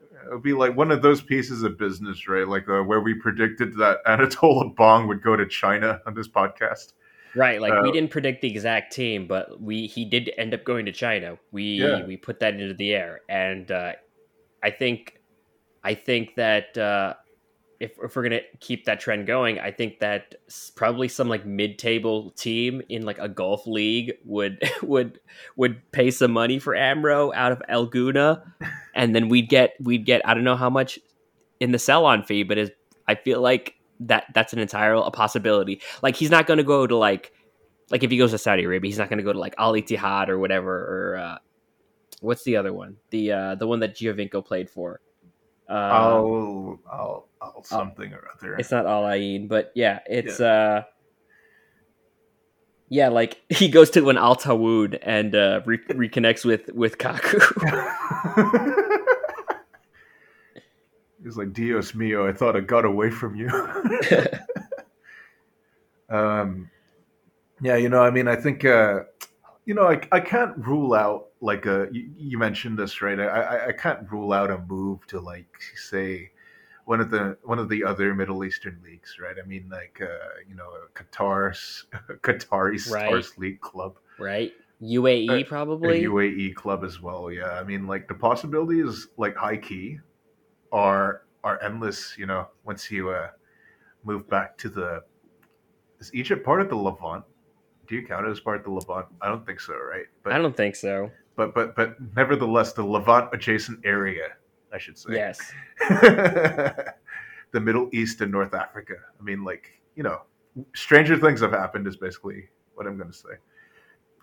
It 0.00 0.32
would 0.32 0.42
be 0.42 0.54
like 0.54 0.76
one 0.76 0.90
of 0.90 1.02
those 1.02 1.20
pieces 1.20 1.62
of 1.62 1.78
business, 1.78 2.26
right? 2.28 2.48
Like 2.48 2.68
uh, 2.68 2.82
where 2.82 3.00
we 3.00 3.14
predicted 3.14 3.74
that 3.78 3.98
Anatole 4.06 4.70
Abang 4.70 5.06
would 5.06 5.22
go 5.22 5.36
to 5.36 5.46
China 5.46 6.00
on 6.06 6.14
this 6.14 6.28
podcast. 6.28 6.94
Right, 7.34 7.60
like 7.60 7.72
Uh, 7.72 7.80
we 7.82 7.92
didn't 7.92 8.10
predict 8.10 8.42
the 8.42 8.48
exact 8.48 8.92
team, 8.92 9.26
but 9.26 9.60
we 9.60 9.86
he 9.86 10.04
did 10.04 10.30
end 10.38 10.54
up 10.54 10.64
going 10.64 10.86
to 10.86 10.92
China. 10.92 11.38
We 11.52 11.64
Yeah. 11.82 12.04
we 12.04 12.16
put 12.16 12.40
that 12.40 12.54
into 12.54 12.74
the 12.74 12.94
air, 12.94 13.20
and 13.28 13.70
uh, 13.70 13.92
I 14.62 14.70
think 14.70 15.20
I 15.82 15.94
think 15.94 16.36
that 16.36 16.78
uh, 16.78 17.14
if 17.80 17.92
if 18.02 18.16
we're 18.16 18.22
gonna 18.22 18.40
keep 18.60 18.84
that 18.86 19.00
trend 19.00 19.26
going, 19.26 19.58
I 19.58 19.70
think 19.70 19.98
that 19.98 20.36
probably 20.76 21.08
some 21.08 21.28
like 21.28 21.44
mid 21.44 21.78
table 21.78 22.30
team 22.30 22.82
in 22.88 23.04
like 23.04 23.18
a 23.18 23.28
golf 23.28 23.66
league 23.66 24.14
would 24.24 24.62
would 24.82 25.20
would 25.56 25.90
pay 25.92 26.10
some 26.10 26.32
money 26.32 26.58
for 26.58 26.74
Amro 26.74 27.32
out 27.34 27.52
of 27.52 27.62
El 27.68 27.88
Gouna, 27.88 28.42
and 28.94 29.14
then 29.14 29.28
we'd 29.28 29.48
get 29.48 29.74
we'd 29.80 30.06
get 30.06 30.26
I 30.26 30.34
don't 30.34 30.44
know 30.44 30.56
how 30.56 30.70
much 30.70 30.98
in 31.60 31.72
the 31.72 31.78
sell 31.78 32.06
on 32.06 32.22
fee, 32.22 32.44
but 32.44 32.58
is 32.58 32.70
I 33.06 33.16
feel 33.16 33.40
like 33.40 33.74
that 34.00 34.24
that's 34.34 34.52
an 34.52 34.58
entire 34.58 34.94
a 34.94 35.10
possibility. 35.10 35.80
Like 36.02 36.16
he's 36.16 36.30
not 36.30 36.46
going 36.46 36.58
to 36.58 36.64
go 36.64 36.86
to 36.86 36.96
like 36.96 37.32
like 37.90 38.02
if 38.02 38.10
he 38.10 38.16
goes 38.16 38.30
to 38.32 38.38
Saudi 38.38 38.64
Arabia, 38.64 38.88
he's 38.88 38.98
not 38.98 39.08
going 39.08 39.18
to 39.18 39.24
go 39.24 39.32
to 39.32 39.38
like 39.38 39.54
Al 39.58 39.72
Ittihad 39.72 40.28
or 40.28 40.38
whatever 40.38 40.72
or 40.72 41.16
uh, 41.18 41.38
what's 42.20 42.44
the 42.44 42.56
other 42.56 42.72
one? 42.72 42.96
The 43.10 43.32
uh, 43.32 43.54
the 43.54 43.66
one 43.66 43.80
that 43.80 43.96
Giovinco 43.96 44.44
played 44.44 44.70
for. 44.70 45.00
Uh, 45.68 45.72
I'll, 45.72 46.78
I'll, 46.90 47.28
I'll 47.40 47.64
something 47.64 48.12
or 48.12 48.28
other. 48.34 48.56
it's 48.56 48.70
not 48.70 48.86
Al 48.86 49.08
Ain, 49.08 49.48
but 49.48 49.72
yeah, 49.74 50.00
it's 50.06 50.38
uh 50.40 50.82
yeah, 52.88 53.08
like 53.08 53.40
he 53.48 53.68
goes 53.68 53.90
to 53.90 54.08
an 54.10 54.18
Al 54.18 54.36
Taawoun 54.36 54.98
and 55.02 55.34
uh, 55.34 55.60
re- 55.64 55.78
reconnects 55.88 56.44
with 56.44 56.70
with 56.72 56.98
Kaku. 56.98 57.40
He's 61.24 61.38
like, 61.38 61.52
Dios 61.52 61.94
mio, 61.94 62.28
I 62.28 62.32
thought 62.32 62.54
I 62.54 62.60
got 62.60 62.84
away 62.84 63.10
from 63.10 63.34
you. 63.34 63.48
um, 66.10 66.70
yeah, 67.62 67.76
you 67.76 67.88
know, 67.88 68.02
I 68.02 68.10
mean, 68.10 68.28
I 68.28 68.36
think, 68.36 68.64
uh, 68.64 69.00
you 69.64 69.74
know, 69.74 69.88
I, 69.88 70.00
I 70.12 70.20
can't 70.20 70.56
rule 70.58 70.92
out, 70.92 71.28
like, 71.40 71.64
a, 71.64 71.88
you, 71.90 72.10
you 72.16 72.38
mentioned 72.38 72.78
this, 72.78 73.00
right? 73.00 73.18
I, 73.18 73.24
I, 73.24 73.66
I 73.68 73.72
can't 73.72 74.10
rule 74.12 74.34
out 74.34 74.50
a 74.50 74.58
move 74.58 75.06
to, 75.08 75.20
like, 75.20 75.48
say, 75.74 76.30
one 76.84 77.00
of 77.00 77.10
the 77.10 77.38
one 77.44 77.58
of 77.58 77.70
the 77.70 77.82
other 77.82 78.14
Middle 78.14 78.44
Eastern 78.44 78.78
leagues, 78.84 79.16
right? 79.18 79.36
I 79.42 79.46
mean, 79.46 79.70
like, 79.70 80.02
uh, 80.02 80.40
you 80.46 80.54
know, 80.54 80.68
Qatar's 80.94 81.86
Qatari 82.22 82.92
Right. 82.92 83.06
Stars 83.06 83.38
League 83.38 83.60
club. 83.60 83.96
right? 84.18 84.52
UAE 84.82 85.30
a 85.30 85.44
probably. 85.44 86.02
UAE 86.02 86.54
club 86.54 86.84
as 86.84 87.00
well. 87.00 87.30
Yeah, 87.30 87.52
I 87.52 87.64
mean, 87.64 87.86
like 87.86 88.08
the 88.08 88.14
possibility 88.14 88.80
is 88.80 89.08
like 89.16 89.34
high 89.34 89.56
key, 89.56 89.98
are 90.74 91.22
are 91.42 91.62
endless. 91.62 92.14
You 92.18 92.26
know, 92.26 92.48
once 92.64 92.90
you 92.90 93.08
uh, 93.10 93.28
move 94.04 94.28
back 94.28 94.58
to 94.58 94.68
the, 94.68 95.02
is 96.00 96.14
Egypt 96.14 96.44
part 96.44 96.60
of 96.60 96.68
the 96.68 96.76
Levant? 96.76 97.24
Do 97.86 97.94
you 97.94 98.06
count 98.06 98.26
it 98.26 98.30
as 98.30 98.40
part 98.40 98.58
of 98.58 98.64
the 98.64 98.70
Levant? 98.70 99.06
I 99.22 99.28
don't 99.28 99.46
think 99.46 99.60
so, 99.60 99.74
right? 99.74 100.06
But 100.22 100.32
I 100.32 100.38
don't 100.38 100.56
think 100.56 100.76
so. 100.76 101.10
but 101.36 101.54
but 101.54 101.74
but 101.76 101.96
nevertheless, 102.14 102.72
the 102.72 102.84
Levant 102.84 103.30
adjacent 103.32 103.80
area, 103.84 104.28
I 104.72 104.78
should 104.78 104.98
say. 104.98 105.14
Yes. 105.14 105.52
the 105.78 107.60
Middle 107.60 107.88
East 107.92 108.20
and 108.20 108.32
North 108.32 108.54
Africa. 108.54 108.94
I 109.18 109.22
mean, 109.22 109.44
like 109.44 109.80
you 109.94 110.02
know, 110.02 110.22
stranger 110.74 111.16
things 111.16 111.40
have 111.40 111.52
happened. 111.52 111.86
Is 111.86 111.96
basically 111.96 112.48
what 112.74 112.86
I'm 112.86 112.96
going 112.96 113.10
to 113.10 113.16
say. 113.16 113.34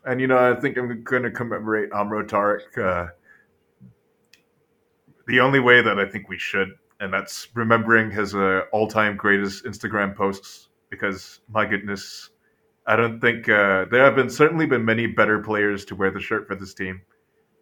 And 0.05 0.19
you 0.19 0.27
know, 0.27 0.51
I 0.51 0.59
think 0.59 0.77
I'm 0.77 1.03
going 1.03 1.23
to 1.23 1.31
commemorate 1.31 1.91
Amro 1.93 2.23
Tarek, 2.23 2.77
uh, 2.77 3.11
the 5.31 5.39
only 5.39 5.61
way 5.61 5.81
that 5.81 5.97
I 5.97 6.05
think 6.05 6.27
we 6.27 6.37
should, 6.37 6.73
and 6.99 7.13
that's 7.13 7.47
remembering 7.53 8.11
his 8.11 8.35
uh, 8.35 8.63
all-time 8.73 9.15
greatest 9.15 9.63
Instagram 9.63 10.13
posts. 10.13 10.67
Because 10.89 11.39
my 11.47 11.65
goodness, 11.65 12.31
I 12.85 12.97
don't 12.97 13.21
think 13.21 13.47
uh, 13.47 13.85
there 13.89 14.03
have 14.03 14.15
been 14.15 14.29
certainly 14.29 14.65
been 14.65 14.83
many 14.83 15.07
better 15.07 15.39
players 15.39 15.85
to 15.85 15.95
wear 15.95 16.11
the 16.11 16.19
shirt 16.19 16.49
for 16.49 16.55
this 16.55 16.73
team, 16.73 17.01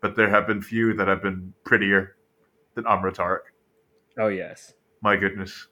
but 0.02 0.16
there 0.16 0.28
have 0.28 0.48
been 0.48 0.64
few 0.64 0.96
that 0.96 1.08
have 1.08 1.22
been 1.22 1.54
prettier 1.64 2.16
than 2.74 2.88
Amro 2.88 3.12
Tarek. 3.12 3.46
Oh 4.18 4.30
yes, 4.30 4.74
my 5.04 5.16
goodness. 5.16 5.68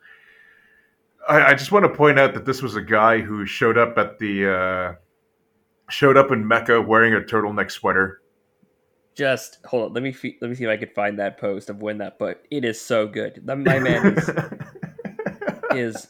I, 1.27 1.45
I, 1.47 1.53
just 1.55 1.71
want 1.71 1.83
to 1.83 1.89
point 1.89 2.19
out 2.19 2.35
that 2.35 2.45
this 2.45 2.61
was 2.61 2.75
a 2.75 2.81
guy 2.81 3.21
who 3.21 3.47
showed 3.47 3.77
up 3.77 3.97
at 3.97 4.19
the 4.19 4.53
uh, 4.53 4.93
showed 5.89 6.15
up 6.15 6.31
in 6.31 6.47
Mecca 6.47 6.79
wearing 6.79 7.15
a 7.15 7.21
turtleneck 7.21 7.71
sweater 7.71 8.21
just 9.17 9.57
hold 9.65 9.85
on. 9.85 9.93
Let 9.93 10.03
me 10.03 10.11
fe- 10.11 10.37
let 10.39 10.49
me 10.49 10.55
see 10.55 10.63
if 10.63 10.69
I 10.69 10.77
could 10.77 10.93
find 10.93 11.19
that 11.19 11.39
post 11.39 11.69
of 11.69 11.81
when 11.81 11.97
that. 11.97 12.19
But 12.19 12.45
it 12.51 12.63
is 12.63 12.79
so 12.79 13.07
good. 13.07 13.41
The, 13.43 13.55
my 13.55 13.79
man 13.79 14.17
is 14.17 14.29
is 15.95 16.07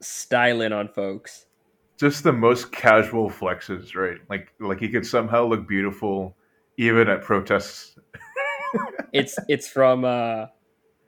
styling 0.00 0.72
on 0.72 0.88
folks. 0.88 1.46
Just 1.98 2.22
the 2.22 2.32
most 2.32 2.70
casual 2.70 3.30
flexes, 3.30 3.96
right? 3.96 4.18
Like 4.28 4.52
like 4.60 4.78
he 4.78 4.90
could 4.90 5.06
somehow 5.06 5.46
look 5.46 5.66
beautiful 5.66 6.36
even 6.76 7.08
at 7.08 7.22
protests. 7.22 7.98
it's 9.14 9.38
it's 9.48 9.66
from 9.66 10.04
uh 10.04 10.46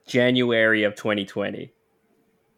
January 0.06 0.84
of 0.84 0.94
2020. 0.94 1.70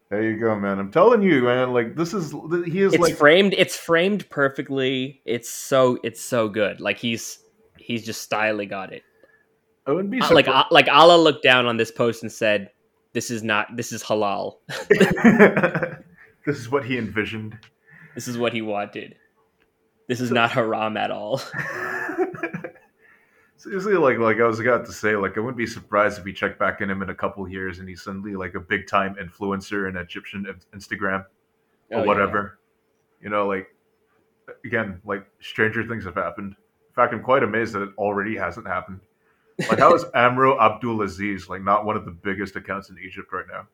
There 0.08 0.22
you 0.22 0.38
go, 0.38 0.56
man. 0.56 0.78
I'm 0.78 0.92
telling 0.92 1.22
you, 1.22 1.42
man. 1.42 1.72
Like 1.72 1.96
this 1.96 2.14
is 2.14 2.32
he 2.64 2.82
is 2.82 2.94
it's 2.94 3.02
like 3.02 3.16
framed. 3.16 3.54
It's 3.58 3.76
framed 3.76 4.30
perfectly. 4.30 5.20
It's 5.24 5.50
so 5.50 5.98
it's 6.04 6.20
so 6.20 6.48
good. 6.48 6.80
Like 6.80 6.98
he's 6.98 7.40
he's 7.90 8.04
just 8.04 8.22
styling 8.22 8.68
got 8.68 8.92
it. 8.92 9.02
I 9.86 9.92
wouldn't 9.92 10.10
be 10.10 10.20
uh, 10.20 10.32
like 10.32 10.46
uh, 10.48 10.64
like 10.70 10.88
Allah 10.88 11.20
looked 11.20 11.42
down 11.42 11.66
on 11.66 11.76
this 11.76 11.90
post 11.90 12.22
and 12.22 12.30
said, 12.30 12.70
"This 13.12 13.30
is 13.30 13.42
not. 13.42 13.76
This 13.76 13.92
is 13.92 14.02
halal. 14.02 14.58
this 16.46 16.58
is 16.58 16.70
what 16.70 16.84
he 16.84 16.96
envisioned. 16.98 17.58
This 18.14 18.28
is 18.28 18.38
what 18.38 18.52
he 18.52 18.62
wanted. 18.62 19.16
This 20.08 20.20
is 20.20 20.28
so, 20.28 20.34
not 20.34 20.52
haram 20.52 20.96
at 20.96 21.10
all." 21.10 21.40
Seriously, 23.56 23.94
like 23.94 24.18
like 24.18 24.38
I 24.38 24.46
was 24.46 24.60
about 24.60 24.86
to 24.86 24.92
say, 24.92 25.16
like 25.16 25.36
I 25.36 25.40
wouldn't 25.40 25.58
be 25.58 25.66
surprised 25.66 26.18
if 26.18 26.24
we 26.24 26.32
check 26.32 26.58
back 26.58 26.80
in 26.80 26.88
him 26.88 27.02
in 27.02 27.10
a 27.10 27.14
couple 27.14 27.46
years 27.48 27.78
and 27.78 27.88
he's 27.88 28.02
suddenly 28.02 28.34
like 28.34 28.54
a 28.54 28.60
big 28.60 28.86
time 28.86 29.16
influencer 29.16 29.88
in 29.88 29.96
Egyptian 29.96 30.46
Instagram 30.74 31.24
or 31.90 32.00
oh, 32.00 32.04
whatever. 32.04 32.58
Yeah. 33.20 33.24
You 33.24 33.30
know, 33.30 33.46
like 33.48 33.66
again, 34.64 35.00
like 35.04 35.26
stranger 35.40 35.86
things 35.86 36.04
have 36.04 36.14
happened. 36.14 36.56
In 36.90 36.94
fact, 36.94 37.14
I'm 37.14 37.22
quite 37.22 37.42
amazed 37.44 37.72
that 37.74 37.82
it 37.82 37.90
already 37.96 38.36
hasn't 38.36 38.66
happened. 38.66 39.00
Like, 39.68 39.78
how 39.78 39.94
is 39.94 40.04
Amro 40.14 40.60
Abdul 40.60 41.02
Aziz 41.02 41.48
like 41.48 41.62
not 41.62 41.84
one 41.84 41.96
of 41.96 42.04
the 42.04 42.10
biggest 42.10 42.56
accounts 42.56 42.90
in 42.90 42.96
Egypt 42.98 43.32
right 43.32 43.46
now? 43.50 43.68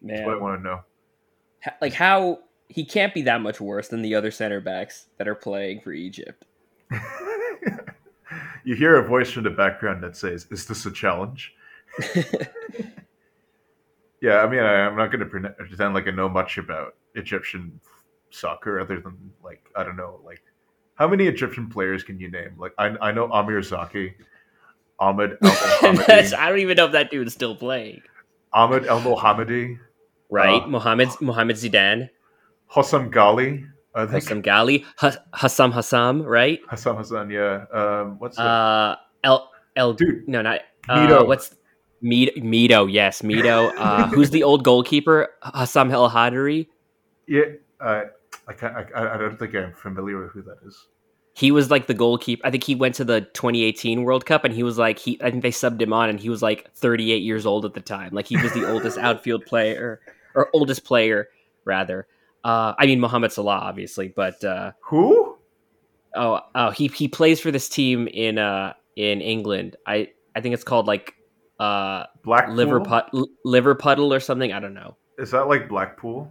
Man. 0.00 0.16
That's 0.16 0.26
what 0.26 0.36
I 0.36 0.40
want 0.40 0.60
to 0.60 0.62
know. 0.62 0.80
Like 1.80 1.92
how 1.92 2.40
he 2.68 2.84
can't 2.84 3.12
be 3.12 3.22
that 3.22 3.40
much 3.40 3.60
worse 3.60 3.88
than 3.88 4.02
the 4.02 4.14
other 4.14 4.30
center 4.30 4.60
backs 4.60 5.06
that 5.18 5.28
are 5.28 5.34
playing 5.34 5.80
for 5.80 5.92
Egypt. 5.92 6.44
you 8.64 8.74
hear 8.74 8.96
a 8.96 9.06
voice 9.06 9.30
from 9.30 9.44
the 9.44 9.50
background 9.50 10.02
that 10.02 10.16
says, 10.16 10.46
"Is 10.50 10.66
this 10.66 10.86
a 10.86 10.90
challenge?" 10.90 11.54
yeah, 14.20 14.38
I 14.38 14.48
mean, 14.48 14.60
I, 14.60 14.86
am 14.86 14.96
not 14.96 15.08
going 15.08 15.20
to 15.20 15.26
pretend 15.26 15.94
like 15.94 16.08
I 16.08 16.10
know 16.10 16.28
much 16.28 16.58
about 16.58 16.94
Egyptian 17.14 17.80
soccer, 18.30 18.80
other 18.80 19.00
than 19.00 19.32
like 19.42 19.62
I 19.76 19.84
don't 19.84 19.96
know, 19.96 20.20
like 20.24 20.42
how 21.02 21.08
many 21.08 21.26
Egyptian 21.26 21.68
players 21.68 22.04
can 22.04 22.20
you 22.20 22.30
name? 22.30 22.54
Like 22.56 22.74
I, 22.78 22.94
I 23.00 23.10
know 23.10 23.28
Amr 23.28 23.60
Zaki, 23.60 24.14
Ahmed 25.00 25.36
El 25.42 25.98
I 26.38 26.48
don't 26.48 26.60
even 26.60 26.76
know 26.76 26.86
if 26.86 26.92
that 26.92 27.10
dude's 27.10 27.34
still 27.34 27.56
playing. 27.56 28.02
Ahmed 28.52 28.86
El 28.86 29.00
Mohammadi. 29.00 29.80
Right. 30.30 30.62
Uh, 30.62 30.66
Mohammed 30.68 31.08
Mohammed 31.20 31.56
Zidane. 31.56 32.08
Hossam 32.70 33.12
Ghali. 33.12 33.66
Hossam 33.96 34.44
Ghali. 34.44 34.84
Hassam 35.34 35.72
Hassam, 35.72 36.22
right? 36.22 36.60
Hassam 36.70 36.96
Hassan, 36.96 37.30
yeah. 37.30 37.64
Um, 37.72 38.20
what's 38.20 38.36
that? 38.36 38.44
Uh, 38.46 38.96
El 39.24 39.50
El 39.74 39.94
Dude. 39.94 40.28
No, 40.28 40.40
not 40.40 40.60
uh, 40.88 41.24
what's 41.24 41.56
Mido, 42.00 42.32
Mido, 42.36 42.90
yes, 42.90 43.22
Mido. 43.22 43.72
Uh, 43.78 44.06
who's 44.06 44.30
the 44.30 44.44
old 44.44 44.62
goalkeeper? 44.62 45.30
Hassam 45.42 45.90
El 45.90 46.08
Hadari. 46.08 46.68
Yeah, 47.26 47.42
uh, 47.80 48.02
I 48.46 48.52
can't. 48.52 48.76
I, 48.94 49.14
I 49.14 49.16
don't 49.16 49.36
think 49.36 49.52
I'm 49.56 49.72
familiar 49.72 50.22
with 50.22 50.30
who 50.30 50.42
that 50.42 50.58
is. 50.64 50.86
He 51.34 51.50
was 51.50 51.70
like 51.70 51.86
the 51.86 51.94
goalkeeper. 51.94 52.46
I 52.46 52.50
think 52.50 52.64
he 52.64 52.74
went 52.74 52.94
to 52.96 53.04
the 53.04 53.22
2018 53.22 54.02
World 54.02 54.26
Cup, 54.26 54.44
and 54.44 54.52
he 54.52 54.62
was 54.62 54.76
like 54.76 54.98
he. 54.98 55.18
I 55.22 55.30
think 55.30 55.42
they 55.42 55.50
subbed 55.50 55.80
him 55.80 55.92
on, 55.92 56.10
and 56.10 56.20
he 56.20 56.28
was 56.28 56.42
like 56.42 56.70
38 56.74 57.22
years 57.22 57.46
old 57.46 57.64
at 57.64 57.74
the 57.74 57.80
time. 57.80 58.10
Like 58.12 58.26
he 58.26 58.36
was 58.36 58.52
the 58.52 58.70
oldest 58.70 58.98
outfield 58.98 59.46
player, 59.46 60.00
or 60.34 60.50
oldest 60.52 60.84
player 60.84 61.28
rather. 61.64 62.06
Uh, 62.44 62.74
I 62.78 62.86
mean 62.86 63.00
Mohamed 63.00 63.32
Salah, 63.32 63.58
obviously, 63.58 64.08
but 64.08 64.42
uh, 64.44 64.72
who? 64.80 65.38
Oh, 66.14 66.40
oh, 66.54 66.70
he 66.70 66.88
he 66.88 67.08
plays 67.08 67.40
for 67.40 67.50
this 67.50 67.68
team 67.68 68.08
in 68.08 68.38
uh 68.38 68.74
in 68.96 69.20
England. 69.20 69.76
I 69.86 70.10
I 70.36 70.40
think 70.40 70.54
it's 70.54 70.64
called 70.64 70.86
like 70.86 71.14
uh 71.58 72.04
Blackpool? 72.24 72.54
Liver 72.56 72.80
Put 72.80 73.06
Liverpuddle 73.46 74.14
or 74.14 74.20
something. 74.20 74.52
I 74.52 74.60
don't 74.60 74.74
know. 74.74 74.96
Is 75.18 75.30
that 75.30 75.48
like 75.48 75.68
Blackpool? 75.68 76.30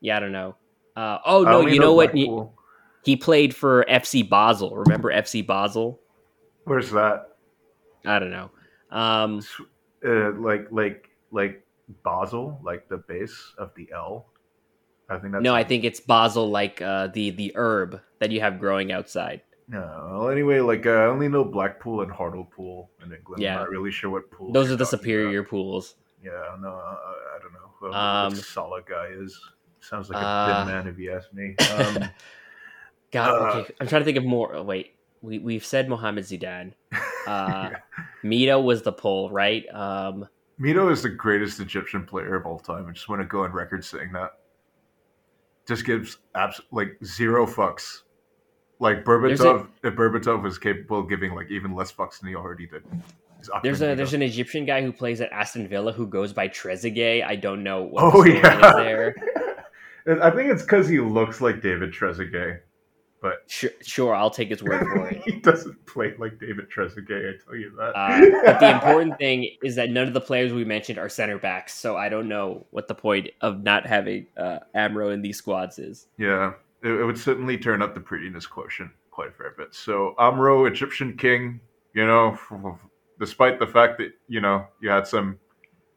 Yeah, 0.00 0.16
I 0.16 0.20
don't 0.20 0.32
know. 0.32 0.56
Uh, 0.96 1.18
oh 1.24 1.42
no, 1.42 1.60
you 1.60 1.78
know, 1.78 1.86
know 1.86 1.94
what? 1.94 2.14
He, 3.04 3.16
played 3.16 3.54
for 3.54 3.84
FC 3.88 4.28
Basel. 4.28 4.76
Remember 4.76 5.12
FC 5.12 5.46
Basel? 5.46 6.00
Where's 6.64 6.90
that? 6.90 7.36
I 8.04 8.18
don't 8.18 8.30
know. 8.30 8.50
Um, 8.90 9.42
uh, 10.04 10.32
like 10.32 10.68
like 10.70 11.10
like 11.30 11.64
Basel, 12.04 12.60
like 12.62 12.88
the 12.88 12.98
base 12.98 13.54
of 13.58 13.70
the 13.74 13.88
L. 13.94 14.26
I 15.08 15.18
think 15.18 15.32
that's 15.32 15.42
no. 15.42 15.54
I 15.54 15.64
think 15.64 15.84
it's 15.84 16.00
Basel, 16.00 16.50
like 16.50 16.82
uh, 16.82 17.08
the 17.08 17.30
the 17.30 17.52
herb 17.54 18.00
that 18.18 18.30
you 18.30 18.40
have 18.40 18.58
growing 18.58 18.92
outside. 18.92 19.42
No. 19.68 20.08
Well, 20.10 20.30
anyway, 20.30 20.60
like 20.60 20.86
uh, 20.86 20.90
I 20.90 21.06
only 21.06 21.28
know 21.28 21.44
Blackpool 21.44 22.00
and 22.00 22.10
Hartlepool 22.10 22.90
in 23.04 23.12
England. 23.12 23.42
Yeah. 23.42 23.54
I'm 23.54 23.60
not 23.60 23.70
really 23.70 23.90
sure 23.90 24.10
what 24.10 24.30
pools. 24.30 24.52
Those 24.54 24.70
are 24.70 24.76
the 24.76 24.86
superior 24.86 25.40
about. 25.40 25.50
pools. 25.50 25.94
Yeah. 26.24 26.56
No, 26.60 26.68
I, 26.68 26.96
I 27.36 27.38
don't 27.42 27.52
know 27.52 27.70
who 27.78 27.92
um, 27.92 28.34
the 28.34 28.42
solid 28.42 28.86
guy 28.86 29.08
is. 29.12 29.38
Sounds 29.80 30.10
like 30.10 30.22
a 30.22 30.26
uh, 30.26 30.64
thin 30.64 30.74
man 30.74 30.86
if 30.88 30.98
you 30.98 31.12
ask 31.12 31.32
me. 31.32 31.54
Um, 31.78 32.10
God, 33.10 33.30
uh, 33.30 33.58
okay. 33.60 33.74
I'm 33.80 33.88
trying 33.88 34.02
to 34.02 34.04
think 34.04 34.18
of 34.18 34.24
more. 34.24 34.54
Oh, 34.54 34.62
wait, 34.62 34.94
we 35.22 35.38
we've 35.38 35.64
said 35.64 35.88
Mohamed 35.88 36.24
Zidane. 36.24 36.72
Uh, 37.26 37.72
yeah. 37.72 38.00
Mido 38.24 38.64
was 38.64 38.80
the 38.80 38.92
pull, 38.92 39.28
right? 39.28 39.62
Um, 39.74 40.26
Mido 40.58 40.90
is 40.90 41.02
the 41.02 41.10
greatest 41.10 41.60
Egyptian 41.60 42.06
player 42.06 42.36
of 42.36 42.46
all 42.46 42.58
time. 42.58 42.86
I 42.88 42.92
just 42.92 43.10
want 43.10 43.20
to 43.20 43.26
go 43.26 43.44
on 43.44 43.52
record 43.52 43.84
saying 43.84 44.12
that. 44.12 44.38
Just 45.66 45.84
gives 45.84 46.16
abs- 46.34 46.62
like 46.70 46.96
zero 47.04 47.46
fucks. 47.46 48.04
Like 48.78 49.04
Berbatov, 49.04 49.68
a, 49.84 49.88
if 49.88 49.94
Berbatov 49.94 50.42
was 50.42 50.56
capable 50.56 51.00
of 51.00 51.10
giving 51.10 51.34
like 51.34 51.50
even 51.50 51.74
less 51.74 51.92
fucks 51.92 52.18
than 52.18 52.30
he 52.30 52.34
already 52.34 52.66
did. 52.66 52.82
There's 53.62 53.82
a 53.82 53.94
there's 53.94 54.14
an 54.14 54.22
Egyptian 54.22 54.64
guy 54.64 54.82
who 54.82 54.92
plays 54.92 55.20
at 55.20 55.30
Aston 55.30 55.68
Villa 55.68 55.92
who 55.92 56.06
goes 56.06 56.32
by 56.32 56.48
Trezeguet. 56.48 57.24
I 57.24 57.36
don't 57.36 57.62
know 57.62 57.82
what 57.82 58.14
oh, 58.14 58.24
yeah. 58.24 58.72
there. 58.76 59.14
I 60.22 60.30
think 60.30 60.50
it's 60.50 60.62
because 60.62 60.88
he 60.88 61.00
looks 61.00 61.40
like 61.40 61.60
David 61.60 61.92
Trezeguet. 61.92 62.60
But 63.20 63.42
sure, 63.48 63.70
sure, 63.82 64.14
I'll 64.14 64.30
take 64.30 64.48
his 64.48 64.62
word 64.62 64.80
for 64.80 65.08
it. 65.08 65.22
he 65.24 65.32
doesn't 65.40 65.84
play 65.86 66.14
like 66.18 66.38
David 66.38 66.70
Trezeguet. 66.70 67.34
I 67.34 67.44
tell 67.44 67.56
you 67.56 67.72
that. 67.76 67.92
Uh, 67.96 68.42
but 68.44 68.60
the 68.60 68.70
important 68.70 69.18
thing 69.18 69.50
is 69.62 69.74
that 69.74 69.90
none 69.90 70.06
of 70.06 70.14
the 70.14 70.20
players 70.20 70.52
we 70.52 70.64
mentioned 70.64 70.98
are 70.98 71.08
center 71.08 71.38
backs, 71.38 71.74
so 71.74 71.96
I 71.96 72.08
don't 72.08 72.28
know 72.28 72.66
what 72.70 72.86
the 72.86 72.94
point 72.94 73.30
of 73.40 73.62
not 73.64 73.86
having 73.86 74.26
uh, 74.36 74.60
Amro 74.74 75.10
in 75.10 75.22
these 75.22 75.36
squads 75.36 75.80
is. 75.80 76.06
Yeah, 76.16 76.52
it, 76.82 76.90
it, 76.90 77.04
would 77.04 77.18
certainly 77.18 77.58
turn 77.58 77.82
up 77.82 77.94
the 77.94 78.00
prettiness 78.00 78.46
quotient 78.46 78.92
quite 79.10 79.30
a 79.30 79.32
fair 79.32 79.52
bit. 79.58 79.74
So 79.74 80.14
Amro, 80.18 80.66
Egyptian 80.66 81.16
king, 81.16 81.60
you 81.94 82.06
know, 82.06 82.38
despite 83.18 83.58
the 83.58 83.66
fact 83.66 83.98
that 83.98 84.12
you 84.28 84.40
know 84.40 84.64
you 84.80 84.90
had 84.90 85.08
some 85.08 85.38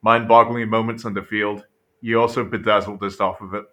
mind-boggling 0.01 0.67
moments 0.67 1.05
on 1.05 1.13
the 1.13 1.21
field, 1.21 1.65
you 2.01 2.19
also 2.19 2.43
bedazzled 2.43 3.03
us 3.03 3.19
off 3.19 3.41
of 3.41 3.53
it. 3.53 3.65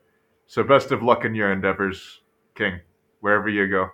So 0.47 0.63
best 0.63 0.93
of 0.93 1.03
luck 1.03 1.25
in 1.25 1.35
your 1.35 1.51
endeavors, 1.53 2.21
King, 2.55 2.81
wherever 3.21 3.49
you 3.49 3.69
go. 3.69 3.91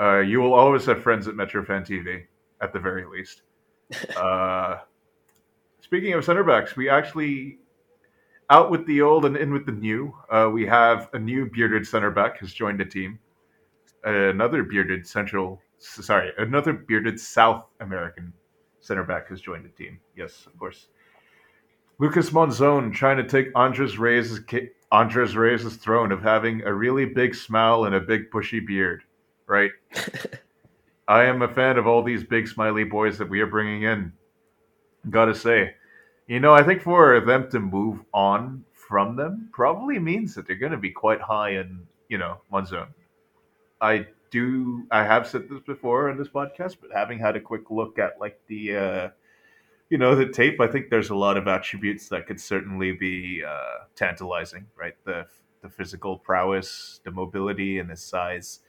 Uh, 0.00 0.20
you 0.20 0.40
will 0.40 0.54
always 0.54 0.86
have 0.86 1.02
friends 1.02 1.28
at 1.28 1.34
Metrofan 1.34 1.86
TV, 1.86 2.24
at 2.62 2.72
the 2.72 2.78
very 2.78 3.04
least. 3.06 3.42
uh, 4.16 4.78
speaking 5.80 6.14
of 6.14 6.24
center 6.24 6.44
backs, 6.44 6.76
we 6.76 6.88
actually 6.88 7.58
out 8.50 8.70
with 8.70 8.84
the 8.86 9.00
old 9.00 9.24
and 9.24 9.36
in 9.36 9.52
with 9.52 9.66
the 9.66 9.72
new. 9.72 10.14
Uh, 10.30 10.50
we 10.52 10.66
have 10.66 11.08
a 11.12 11.18
new 11.18 11.48
bearded 11.50 11.86
center 11.86 12.10
back 12.10 12.38
has 12.38 12.52
joined 12.52 12.80
the 12.80 12.84
team. 12.84 13.18
Another 14.04 14.62
bearded 14.62 15.06
central, 15.06 15.60
sorry, 15.78 16.32
another 16.38 16.72
bearded 16.72 17.20
South 17.20 17.66
American 17.80 18.32
center 18.80 19.04
back 19.04 19.28
has 19.28 19.40
joined 19.40 19.64
the 19.64 19.68
team. 19.68 20.00
Yes, 20.16 20.46
of 20.46 20.58
course. 20.58 20.88
Lucas 21.98 22.30
Monzon 22.30 22.94
trying 22.94 23.18
to 23.18 23.24
take 23.24 23.48
Andres 23.54 23.98
Reyes' 23.98 24.38
Andres 24.92 25.36
Reyes' 25.36 25.76
throne 25.76 26.12
of 26.12 26.22
having 26.22 26.62
a 26.62 26.72
really 26.72 27.06
big 27.06 27.34
smile 27.34 27.84
and 27.84 27.94
a 27.94 28.00
big 28.00 28.30
bushy 28.30 28.60
beard, 28.60 29.02
right? 29.46 29.70
I 31.08 31.24
am 31.24 31.42
a 31.42 31.48
fan 31.48 31.78
of 31.78 31.86
all 31.86 32.02
these 32.02 32.24
big 32.24 32.48
smiley 32.48 32.84
boys 32.84 33.18
that 33.18 33.28
we 33.28 33.40
are 33.40 33.46
bringing 33.46 33.82
in. 33.82 34.12
Gotta 35.08 35.34
say, 35.34 35.74
you 36.26 36.38
know, 36.38 36.52
I 36.52 36.62
think 36.62 36.82
for 36.82 37.20
them 37.20 37.50
to 37.50 37.58
move 37.58 38.00
on 38.14 38.64
from 38.72 39.16
them 39.16 39.48
probably 39.52 39.98
means 39.98 40.34
that 40.34 40.46
they're 40.46 40.56
going 40.56 40.72
to 40.72 40.78
be 40.78 40.90
quite 40.90 41.20
high 41.20 41.50
in, 41.50 41.80
you 42.08 42.18
know, 42.18 42.40
Monzon. 42.52 42.88
I 43.80 44.06
do, 44.30 44.84
I 44.90 45.04
have 45.04 45.26
said 45.26 45.48
this 45.48 45.60
before 45.60 46.10
in 46.10 46.18
this 46.18 46.28
podcast, 46.28 46.76
but 46.80 46.90
having 46.92 47.18
had 47.18 47.36
a 47.36 47.40
quick 47.40 47.70
look 47.70 47.98
at 47.98 48.20
like 48.20 48.40
the, 48.48 48.76
uh, 48.76 49.08
you 49.90 49.98
know, 49.98 50.14
the 50.14 50.28
tape, 50.28 50.60
I 50.60 50.66
think 50.66 50.88
there's 50.88 51.10
a 51.10 51.14
lot 51.14 51.36
of 51.36 51.46
attributes 51.48 52.08
that 52.08 52.26
could 52.26 52.40
certainly 52.40 52.92
be 52.92 53.42
uh, 53.46 53.84
tantalizing, 53.94 54.66
right? 54.76 54.94
The 55.04 55.26
the 55.62 55.68
physical 55.68 56.18
prowess, 56.18 57.00
the 57.04 57.10
mobility, 57.10 57.80
and 57.80 57.90
the 57.90 57.96
size 57.96 58.60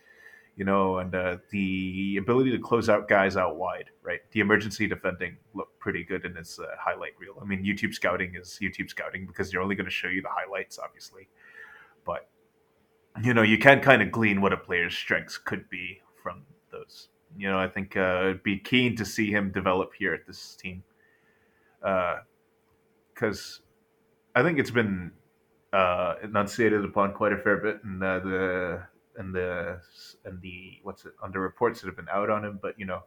you 0.56 0.66
know, 0.66 1.00
and 1.00 1.16
uh, 1.16 1.38
the 1.52 2.18
ability 2.18 2.52
to 2.52 2.60
close 2.60 2.90
out 2.90 3.08
guys 3.08 3.38
out 3.38 3.58
wide, 3.58 3.90
right? 4.04 4.20
The 4.32 4.42
emergency 4.42 4.88
defending 4.88 5.38
looked 5.54 5.80
pretty 5.80 6.04
good 6.04 6.26
in 6.26 6.36
his 6.36 6.60
uh, 6.60 6.66
highlight 6.80 7.14
reel. 7.20 7.38
I 7.42 7.46
mean, 7.46 7.64
YouTube 7.64 7.94
scouting 7.94 8.36
is 8.36 8.60
YouTube 8.62 8.90
scouting 8.90 9.26
because 9.26 9.50
they're 9.50 9.62
only 9.62 9.76
going 9.76 9.86
to 9.86 9.92
show 9.92 10.08
you 10.08 10.22
the 10.22 10.30
highlights, 10.30 10.78
obviously. 10.78 11.30
But, 12.06 12.28
you 13.24 13.34
know, 13.34 13.42
you 13.42 13.58
can 13.58 13.80
kind 13.82 14.02
of 14.02 14.12
glean 14.12 14.42
what 14.42 14.54
a 14.54 14.58
player's 14.58 14.96
strengths 14.96 15.38
could 15.38 15.70
be 15.70 16.02
from 16.22 16.44
those. 16.72 17.08
You 17.38 17.50
know, 17.50 17.58
I 17.58 17.68
think 17.68 17.96
uh, 17.96 18.20
it'd 18.24 18.44
be 18.44 18.60
keen 18.60 18.96
to 18.98 19.06
see 19.06 19.32
him 19.32 19.52
develop 19.52 19.92
here 19.98 20.14
at 20.14 20.28
this 20.28 20.56
team. 20.56 20.84
Because 21.82 23.62
uh, 24.36 24.40
I 24.40 24.44
think 24.44 24.60
it's 24.60 24.72
been 24.72 25.12
uh, 25.74 26.16
enunciated 26.24 26.86
upon 26.86 27.14
quite 27.14 27.34
a 27.34 27.38
fair 27.38 27.58
bit, 27.58 27.80
in 27.84 28.00
the 28.00 28.84
and 29.18 29.36
the 29.36 29.80
and 30.26 30.42
the 30.42 30.80
what's 30.84 31.06
it 31.06 31.14
under 31.22 31.40
reports 31.40 31.82
that 31.82 31.88
have 31.88 31.96
been 31.96 32.10
out 32.10 32.30
on 32.30 32.46
him, 32.46 32.60
but 32.62 32.80
you 32.80 32.86
know, 32.86 33.04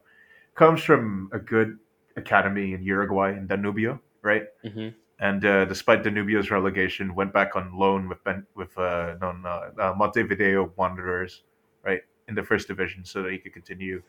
comes 0.55 0.83
from 0.83 1.29
a 1.33 1.39
good 1.39 1.77
academy 2.15 2.73
in 2.73 2.83
Uruguay 2.83 3.31
in 3.31 3.47
Danubio, 3.47 3.99
right? 4.21 4.43
Mm-hmm. 4.63 4.89
And 5.19 5.45
uh, 5.45 5.65
despite 5.65 6.03
Danubio's 6.03 6.51
relegation, 6.51 7.15
went 7.15 7.31
back 7.31 7.55
on 7.55 7.77
loan 7.77 8.09
with 8.09 8.23
ben, 8.23 8.45
with 8.55 8.77
uh, 8.77 9.15
non, 9.21 9.45
uh, 9.45 9.71
uh, 9.79 9.93
Montevideo 9.95 10.73
Wanderers, 10.75 11.43
right, 11.83 12.01
in 12.27 12.35
the 12.35 12.43
first 12.43 12.67
division, 12.67 13.05
so 13.05 13.23
that 13.23 13.31
he 13.31 13.37
could 13.37 13.53
continue, 13.53 14.01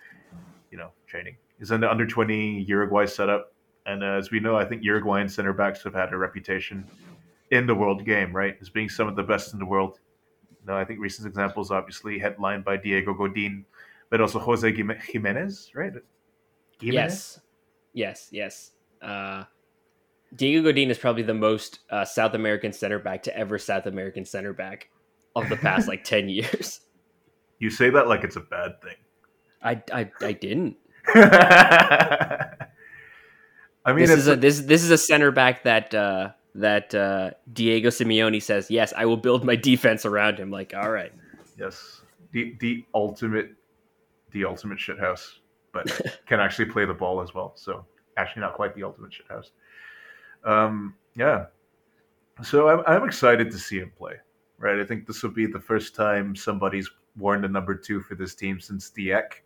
you 0.70 0.78
know, 0.78 0.90
training. 1.06 1.36
He's 1.58 1.70
in 1.70 1.80
the 1.80 1.90
under 1.90 2.06
twenty 2.06 2.62
Uruguay 2.62 3.06
setup, 3.06 3.52
and 3.86 4.02
as 4.02 4.30
we 4.30 4.40
know, 4.40 4.56
I 4.56 4.64
think 4.64 4.82
Uruguayan 4.82 5.28
center 5.28 5.52
backs 5.52 5.82
have 5.84 5.94
had 5.94 6.12
a 6.12 6.16
reputation 6.16 6.84
in 7.50 7.66
the 7.66 7.74
world 7.74 8.04
game, 8.04 8.34
right, 8.34 8.56
as 8.60 8.68
being 8.68 8.88
some 8.88 9.08
of 9.08 9.16
the 9.16 9.22
best 9.22 9.52
in 9.52 9.58
the 9.58 9.66
world 9.66 9.98
no, 10.66 10.76
I 10.76 10.84
think 10.84 11.00
recent 11.00 11.28
examples, 11.28 11.70
obviously, 11.70 12.18
headlined 12.18 12.64
by 12.64 12.76
Diego 12.76 13.14
Godin, 13.14 13.64
but 14.10 14.20
also 14.20 14.38
Jose 14.40 14.72
Jimenez, 14.72 15.70
right? 15.74 15.92
Gimenez? 16.80 16.92
Yes, 16.92 17.40
yes, 17.92 18.28
yes. 18.32 18.72
Uh, 19.00 19.44
Diego 20.34 20.62
Godin 20.62 20.90
is 20.90 20.98
probably 20.98 21.22
the 21.22 21.34
most 21.34 21.78
uh, 21.90 22.04
South 22.04 22.34
American 22.34 22.72
center 22.72 22.98
back 22.98 23.22
to 23.24 23.36
ever 23.36 23.58
South 23.58 23.86
American 23.86 24.24
center 24.24 24.52
back 24.52 24.88
of 25.36 25.48
the 25.48 25.56
past 25.56 25.86
like 25.86 26.02
ten 26.04 26.28
years. 26.28 26.80
You 27.58 27.70
say 27.70 27.90
that 27.90 28.08
like 28.08 28.24
it's 28.24 28.36
a 28.36 28.40
bad 28.40 28.82
thing. 28.82 28.96
I 29.62 29.82
I, 29.92 30.10
I 30.20 30.32
didn't. 30.32 30.76
I 33.86 33.92
mean, 33.92 34.06
this 34.06 34.10
is 34.10 34.28
a 34.28 34.34
this 34.34 34.60
this 34.60 34.82
is 34.82 34.90
a 34.90 34.98
center 34.98 35.30
back 35.30 35.62
that 35.62 35.94
uh, 35.94 36.32
that 36.56 36.92
uh, 36.92 37.30
Diego 37.52 37.88
Simeone 37.88 38.42
says, 38.42 38.68
"Yes, 38.68 38.92
I 38.96 39.06
will 39.06 39.16
build 39.16 39.44
my 39.44 39.54
defense 39.54 40.04
around 40.04 40.38
him." 40.38 40.50
Like, 40.50 40.74
all 40.74 40.90
right, 40.90 41.12
yes, 41.56 42.02
the 42.32 42.56
the 42.58 42.84
ultimate, 42.94 43.54
the 44.32 44.44
ultimate 44.44 44.78
shithouse, 44.78 45.36
but 45.72 45.86
can 46.26 46.40
actually 46.40 46.66
play 46.66 46.84
the 46.84 46.94
ball 46.94 47.22
as 47.22 47.32
well. 47.32 47.52
So 47.54 47.86
actually, 48.16 48.40
not 48.40 48.54
quite 48.54 48.74
the 48.74 48.82
ultimate 48.82 49.12
shithouse. 49.12 49.50
Um, 50.44 50.96
yeah, 51.14 51.46
so 52.42 52.68
I'm 52.68 52.82
I'm 52.88 53.06
excited 53.06 53.52
to 53.52 53.58
see 53.58 53.78
him 53.78 53.92
play. 53.96 54.14
Right, 54.58 54.80
I 54.80 54.84
think 54.84 55.06
this 55.06 55.22
will 55.22 55.30
be 55.30 55.46
the 55.46 55.60
first 55.60 55.94
time 55.94 56.34
somebody's 56.34 56.90
worn 57.16 57.40
the 57.40 57.48
number 57.48 57.74
two 57.74 58.00
for 58.00 58.16
this 58.16 58.34
team 58.34 58.58
since 58.58 58.90
Dieck. 58.90 59.42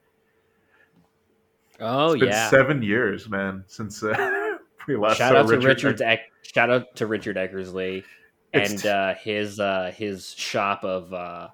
Oh 1.80 2.12
it's 2.12 2.20
been 2.20 2.28
yeah, 2.28 2.50
seven 2.50 2.82
years, 2.82 3.28
man, 3.28 3.64
since. 3.66 4.02
Uh, 4.02 4.56
we 4.88 4.96
last 4.96 5.18
shout 5.18 5.36
out 5.36 5.48
to 5.48 5.58
Richard. 5.58 6.00
Richard 6.00 6.20
shout 6.42 6.70
out 6.70 6.94
to 6.96 7.06
Richard 7.06 7.36
Eckersley 7.36 8.04
and 8.52 8.86
uh, 8.86 9.14
his 9.14 9.60
uh, 9.60 9.92
his 9.96 10.32
shop 10.34 10.84
of 10.84 11.12
uh, 11.12 11.48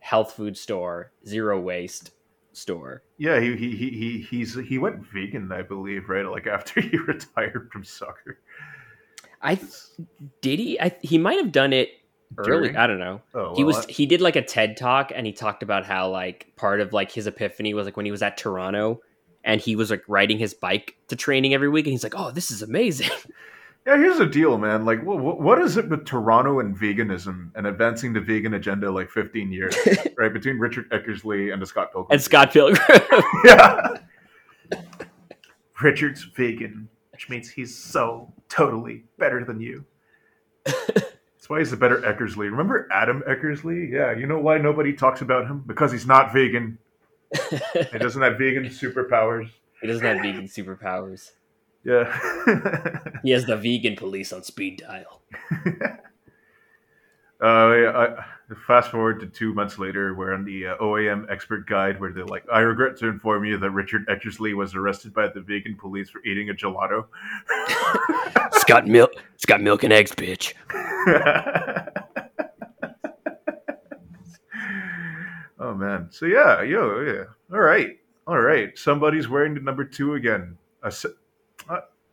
health 0.00 0.32
food 0.32 0.56
store, 0.56 1.12
zero 1.26 1.60
waste 1.60 2.12
store. 2.52 3.02
Yeah, 3.18 3.40
he 3.40 3.56
he 3.56 3.74
he 3.76 4.26
he's 4.28 4.54
he 4.54 4.78
went 4.78 5.04
vegan, 5.06 5.50
I 5.52 5.62
believe, 5.62 6.08
right? 6.08 6.26
Like 6.26 6.46
after 6.46 6.80
he 6.80 6.96
retired 6.96 7.70
from 7.72 7.84
soccer. 7.84 8.40
I 9.42 9.58
did 10.42 10.58
he. 10.58 10.78
I, 10.78 10.94
he 11.00 11.16
might 11.16 11.38
have 11.38 11.52
done 11.52 11.72
it 11.72 11.90
early. 12.36 12.68
During? 12.68 12.76
I 12.76 12.86
don't 12.86 12.98
know. 12.98 13.22
Oh, 13.34 13.42
well, 13.42 13.56
he 13.56 13.64
was 13.64 13.86
I... 13.86 13.90
he 13.90 14.06
did 14.06 14.20
like 14.20 14.36
a 14.36 14.42
TED 14.42 14.76
talk 14.76 15.12
and 15.14 15.26
he 15.26 15.32
talked 15.32 15.62
about 15.62 15.86
how 15.86 16.10
like 16.10 16.52
part 16.56 16.80
of 16.80 16.92
like 16.92 17.10
his 17.10 17.26
epiphany 17.26 17.72
was 17.72 17.86
like 17.86 17.96
when 17.96 18.04
he 18.04 18.12
was 18.12 18.22
at 18.22 18.36
Toronto 18.36 19.00
and 19.50 19.60
he 19.60 19.74
was 19.74 19.90
like 19.90 20.04
riding 20.06 20.38
his 20.38 20.54
bike 20.54 20.96
to 21.08 21.16
training 21.16 21.52
every 21.54 21.68
week 21.68 21.84
and 21.84 21.92
he's 21.92 22.04
like 22.04 22.14
oh 22.16 22.30
this 22.30 22.50
is 22.50 22.62
amazing. 22.62 23.10
Yeah 23.86 23.96
here's 23.96 24.18
the 24.18 24.26
deal 24.26 24.58
man. 24.58 24.84
Like 24.84 25.02
what, 25.02 25.40
what 25.40 25.58
is 25.58 25.78
it 25.78 25.88
with 25.88 26.04
toronto 26.04 26.60
and 26.60 26.78
veganism 26.78 27.50
and 27.54 27.66
advancing 27.66 28.12
the 28.12 28.20
vegan 28.20 28.52
agenda 28.52 28.90
like 28.90 29.08
15 29.10 29.50
years 29.50 29.74
right 30.18 30.30
between 30.30 30.58
richard 30.58 30.90
eckersley 30.90 31.50
and 31.50 31.62
the 31.62 31.66
scott 31.66 31.90
pilgrim? 31.90 32.12
And 32.12 32.20
scott 32.20 32.52
pilgrim. 32.52 32.78
Yeah. 33.44 33.96
Richard's 35.82 36.24
vegan 36.24 36.90
which 37.12 37.30
means 37.30 37.48
he's 37.48 37.74
so 37.74 38.30
totally 38.50 39.04
better 39.18 39.46
than 39.46 39.62
you. 39.62 39.86
That's 40.66 41.48
why 41.48 41.60
he's 41.60 41.72
a 41.72 41.76
better 41.78 42.02
eckersley. 42.02 42.50
Remember 42.50 42.86
adam 42.92 43.22
eckersley? 43.26 43.90
Yeah 43.90 44.12
you 44.14 44.26
know 44.26 44.38
why 44.38 44.58
nobody 44.58 44.92
talks 44.92 45.22
about 45.22 45.46
him? 45.46 45.64
Because 45.66 45.90
he's 45.90 46.06
not 46.06 46.34
vegan 46.34 46.78
he 47.32 47.98
doesn't 47.98 48.22
have 48.22 48.38
vegan 48.38 48.64
superpowers. 48.64 49.50
He 49.80 49.86
doesn't 49.86 50.04
have 50.04 50.18
vegan 50.18 50.46
superpowers. 50.46 51.30
Yeah. 51.84 52.04
he 53.22 53.30
has 53.30 53.46
the 53.46 53.56
vegan 53.56 53.96
police 53.96 54.32
on 54.32 54.42
speed 54.42 54.84
dial. 54.86 55.22
uh, 57.40 57.72
yeah, 57.74 57.92
I, 57.94 58.54
fast 58.66 58.90
forward 58.90 59.20
to 59.20 59.26
two 59.26 59.54
months 59.54 59.78
later, 59.78 60.14
we're 60.14 60.34
on 60.34 60.44
the 60.44 60.68
uh, 60.68 60.76
OAM 60.76 61.30
expert 61.30 61.66
guide 61.66 61.98
where 62.00 62.12
they're 62.12 62.26
like, 62.26 62.44
I 62.52 62.60
regret 62.60 62.96
to 62.98 63.06
inform 63.06 63.44
you 63.44 63.56
that 63.58 63.70
Richard 63.70 64.06
Eckersley 64.08 64.54
was 64.54 64.74
arrested 64.74 65.14
by 65.14 65.28
the 65.28 65.40
vegan 65.40 65.76
police 65.76 66.10
for 66.10 66.22
eating 66.24 66.50
a 66.50 66.54
gelato. 66.54 67.06
it's 68.52 68.64
got 68.64 68.86
milk. 68.86 69.12
It's 69.34 69.46
got 69.46 69.62
milk 69.62 69.84
and 69.84 69.92
eggs, 69.92 70.12
bitch. 70.12 70.52
Oh 75.70 75.74
man. 75.74 76.08
So 76.10 76.26
yeah, 76.26 76.62
yo, 76.62 77.00
yeah. 77.00 77.24
All 77.52 77.60
right, 77.60 77.96
all 78.26 78.40
right. 78.40 78.76
Somebody's 78.76 79.28
wearing 79.28 79.54
the 79.54 79.60
number 79.60 79.84
two 79.84 80.14
again. 80.14 80.58
Uh, 80.82 80.90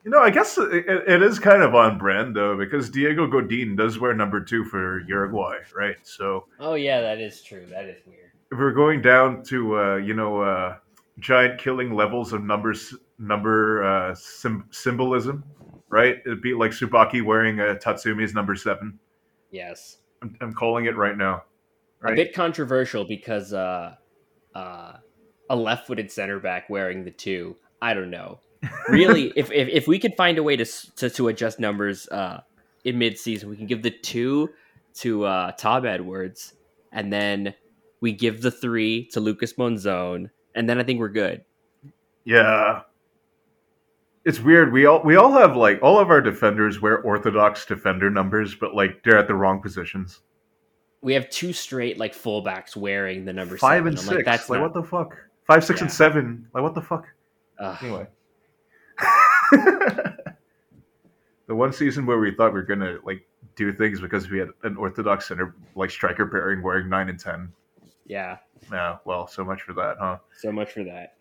you 0.04 0.12
know, 0.12 0.20
I 0.20 0.30
guess 0.30 0.60
it, 0.60 0.86
it 0.88 1.24
is 1.24 1.40
kind 1.40 1.64
of 1.64 1.74
on 1.74 1.98
brand 1.98 2.36
though, 2.36 2.56
because 2.56 2.92
Diego 2.92 3.26
Godin 3.26 3.76
does 3.76 3.98
wear 3.98 4.14
number 4.14 4.44
two 4.44 4.64
for 4.64 5.02
Uruguay, 5.08 5.58
right? 5.76 5.96
So. 6.04 6.46
Oh 6.60 6.76
yeah, 6.76 7.02
that 7.02 7.20
is 7.20 7.42
true. 7.42 7.66
That 7.72 7.86
is 7.86 7.98
weird. 8.06 8.30
If 8.52 8.60
we're 8.60 8.74
going 8.74 9.02
down 9.02 9.44
to 9.46 9.80
uh, 9.80 9.96
you 9.96 10.14
know 10.14 10.42
uh, 10.42 10.78
giant 11.18 11.60
killing 11.60 11.96
levels 11.96 12.34
of 12.34 12.44
numbers, 12.44 12.94
number 13.18 13.84
uh, 13.84 14.14
sim- 14.14 14.68
symbolism, 14.70 15.44
right? 15.90 16.18
It'd 16.28 16.44
be 16.44 16.54
like 16.54 16.72
Tsubaki 16.72 17.26
wearing 17.26 17.60
a 17.60 17.74
Tatsumi's 17.74 18.36
number 18.36 18.54
seven. 18.56 19.00
Yes. 19.50 19.98
I'm, 20.22 20.38
I'm 20.42 20.54
calling 20.54 20.86
it 20.86 20.96
right 20.96 21.18
now. 21.18 21.44
Right? 22.08 22.14
A 22.14 22.24
bit 22.24 22.34
controversial 22.34 23.04
because 23.04 23.52
uh, 23.52 23.96
uh, 24.56 24.94
a 25.50 25.56
left-footed 25.56 26.10
center 26.10 26.40
back 26.40 26.70
wearing 26.70 27.04
the 27.04 27.12
two. 27.12 27.58
I 27.82 27.94
don't 27.94 28.10
know. 28.10 28.40
Really, 28.88 29.34
if, 29.36 29.52
if 29.52 29.68
if 29.68 29.88
we 29.88 30.00
could 30.00 30.16
find 30.16 30.38
a 30.38 30.44
way 30.44 30.56
to 30.56 30.66
to, 30.96 31.10
to 31.10 31.28
adjust 31.28 31.60
numbers 31.60 32.08
uh, 32.08 32.42
in 32.86 32.98
mid-season, 32.98 33.50
we 33.50 33.58
can 33.58 33.68
give 33.68 33.84
the 33.84 33.92
two 33.92 34.50
to 35.00 35.26
uh, 35.26 35.52
Tom 35.52 35.86
Edwards, 35.86 36.54
and 36.94 37.12
then 37.12 37.54
we 38.00 38.14
give 38.14 38.42
the 38.42 38.52
three 38.52 39.08
to 39.08 39.20
Lucas 39.20 39.54
Monzon, 39.54 40.30
and 40.56 40.70
then 40.70 40.80
I 40.80 40.84
think 40.84 41.00
we're 41.00 41.10
good. 41.10 41.44
Yeah, 42.24 42.84
it's 44.24 44.40
weird. 44.40 44.72
We 44.72 44.86
all 44.86 45.04
we 45.04 45.18
all 45.18 45.34
have 45.34 45.58
like 45.58 45.80
all 45.84 46.00
of 46.00 46.10
our 46.10 46.22
defenders 46.22 46.82
wear 46.82 47.02
orthodox 47.02 47.66
defender 47.66 48.10
numbers, 48.10 48.56
but 48.56 48.74
like 48.74 49.04
they're 49.04 49.18
at 49.18 49.28
the 49.28 49.36
wrong 49.36 49.62
positions 49.62 50.22
we 51.02 51.14
have 51.14 51.30
two 51.30 51.54
straight 51.54 51.98
like 51.98 52.16
fullbacks 52.16 52.76
wearing 52.76 53.26
the 53.26 53.34
number 53.34 53.58
five 53.58 53.80
seven. 53.80 53.90
and 53.90 54.00
I'm 54.00 54.04
six. 54.04 54.16
Like, 54.16 54.26
that's 54.26 54.50
like 54.50 54.60
not... 54.60 54.74
what 54.74 54.82
the 54.82 54.88
fuck? 54.88 55.18
Five, 55.46 55.64
six, 55.64 55.80
yeah. 55.80 55.86
and 55.86 55.94
seven. 55.94 56.48
Like 56.54 56.64
what 56.64 56.76
the 56.76 56.82
fuck? 56.82 57.06
Uh, 57.60 57.78
anyway, 57.82 58.08
the 59.52 60.24
one 61.48 61.74
season 61.74 62.06
where 62.06 62.20
we 62.20 62.32
thought 62.32 62.54
we 62.54 62.60
were 62.60 62.66
gonna 62.66 62.98
like 63.04 63.28
do 63.56 63.74
things 63.74 64.00
because 64.00 64.30
we 64.30 64.40
had 64.40 64.50
an 64.64 64.78
orthodox 64.78 65.28
center 65.28 65.56
like 65.76 65.90
striker 65.90 66.28
pairing 66.28 66.62
wearing 66.62 66.90
nine 66.90 67.10
and 67.10 67.20
ten. 67.20 67.52
Yeah. 68.06 68.38
Yeah. 68.72 68.98
Well, 69.06 69.28
so 69.28 69.44
much 69.44 69.62
for 69.62 69.74
that, 69.74 69.98
huh? 70.00 70.18
So 70.38 70.52
much 70.52 70.72
for 70.72 70.84
that. 70.84 71.16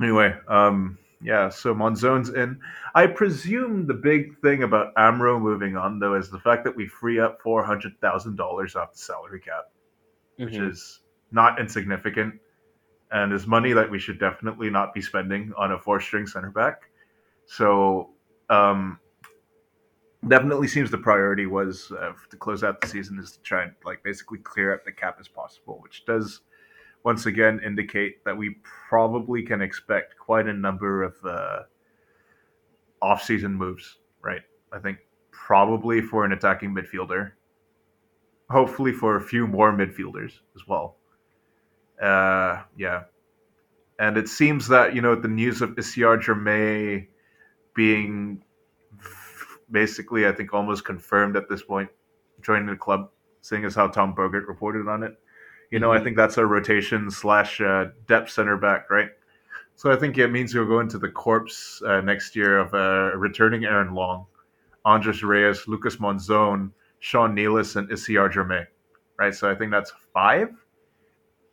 Anyway, 0.00 0.34
um, 0.48 0.98
Yeah, 1.22 1.50
so 1.50 1.74
Monzon's 1.74 2.30
in. 2.30 2.60
I 2.94 3.06
presume 3.06 3.86
the 3.86 3.94
big 3.94 4.40
thing 4.40 4.64
about 4.64 4.92
Amro 4.96 5.38
moving 5.38 5.76
on 5.76 5.98
though 6.00 6.14
is 6.14 6.30
the 6.30 6.40
fact 6.40 6.64
that 6.64 6.74
we 6.74 6.86
free 6.86 7.20
up 7.20 7.40
four 7.40 7.62
hundred 7.64 8.00
thousand 8.00 8.36
dollars 8.36 8.74
off 8.74 8.92
the 8.92 8.98
salary 8.98 9.40
cap, 9.40 9.70
which 10.36 10.54
Mhm. 10.54 10.70
is 10.70 11.00
not 11.30 11.60
insignificant, 11.60 12.40
and 13.12 13.32
is 13.32 13.46
money 13.46 13.72
that 13.72 13.88
we 13.88 13.98
should 13.98 14.18
definitely 14.18 14.68
not 14.68 14.92
be 14.92 15.00
spending 15.00 15.52
on 15.56 15.72
a 15.72 15.78
four-string 15.78 16.26
center 16.26 16.50
back. 16.50 16.90
So, 17.46 18.10
um, 18.50 18.98
definitely 20.28 20.68
seems 20.68 20.90
the 20.90 20.98
priority 20.98 21.46
was 21.46 21.90
uh, 21.92 22.12
to 22.30 22.36
close 22.36 22.62
out 22.62 22.80
the 22.80 22.86
season 22.86 23.18
is 23.18 23.32
to 23.32 23.40
try 23.42 23.62
and 23.64 23.72
like 23.84 24.02
basically 24.02 24.38
clear 24.38 24.72
up 24.74 24.84
the 24.84 24.92
cap 24.92 25.16
as 25.20 25.28
possible, 25.28 25.78
which 25.80 26.04
does 26.04 26.40
once 27.04 27.26
again 27.26 27.60
indicate 27.64 28.24
that 28.24 28.36
we 28.36 28.56
probably 28.88 29.42
can 29.42 29.60
expect 29.60 30.16
quite 30.18 30.46
a 30.46 30.52
number 30.52 31.02
of 31.02 31.14
uh, 31.24 31.60
off-season 33.00 33.54
moves. 33.54 33.98
Right, 34.22 34.42
I 34.72 34.78
think 34.78 34.98
probably 35.30 36.00
for 36.00 36.24
an 36.24 36.32
attacking 36.32 36.74
midfielder, 36.74 37.32
hopefully 38.50 38.92
for 38.92 39.16
a 39.16 39.20
few 39.20 39.46
more 39.46 39.72
midfielders 39.72 40.32
as 40.54 40.66
well. 40.68 40.96
Uh, 42.00 42.62
yeah, 42.76 43.02
and 43.98 44.16
it 44.16 44.28
seems 44.28 44.68
that 44.68 44.94
you 44.94 45.00
know 45.00 45.14
the 45.14 45.28
news 45.28 45.62
of 45.62 45.70
Isiar 45.76 46.18
Germain 46.18 47.08
being 47.74 48.42
basically, 49.70 50.26
I 50.26 50.32
think, 50.32 50.52
almost 50.52 50.84
confirmed 50.84 51.36
at 51.36 51.48
this 51.48 51.62
point, 51.62 51.88
joining 52.42 52.66
the 52.66 52.76
club, 52.76 53.10
seeing 53.40 53.64
as 53.64 53.74
how 53.74 53.88
Tom 53.88 54.14
Bogert 54.14 54.46
reported 54.46 54.86
on 54.86 55.02
it. 55.02 55.18
You 55.72 55.80
know, 55.80 55.90
I 55.90 55.98
Mhm. 55.98 56.04
think 56.04 56.16
that's 56.18 56.36
a 56.36 56.44
rotation 56.44 57.10
slash 57.10 57.58
uh, 57.60 57.86
depth 58.06 58.30
center 58.30 58.58
back, 58.58 58.90
right? 58.90 59.10
So 59.74 59.90
I 59.90 59.96
think 59.96 60.18
it 60.18 60.28
means 60.28 60.54
we'll 60.54 60.66
go 60.66 60.80
into 60.80 60.98
the 60.98 61.08
corpse 61.08 61.82
uh, 61.82 62.02
next 62.02 62.36
year 62.36 62.58
of 62.58 62.74
uh, 62.74 63.16
returning 63.16 63.64
Aaron 63.64 63.94
Long, 63.94 64.26
Andres 64.84 65.24
Reyes, 65.24 65.66
Lucas 65.66 65.96
Monzon, 65.96 66.72
Sean 66.98 67.34
Nealis, 67.34 67.76
and 67.76 67.90
Isiar 67.90 68.28
Germain, 68.28 68.66
right? 69.16 69.34
So 69.34 69.50
I 69.50 69.54
think 69.54 69.70
that's 69.70 69.90
five 70.12 70.50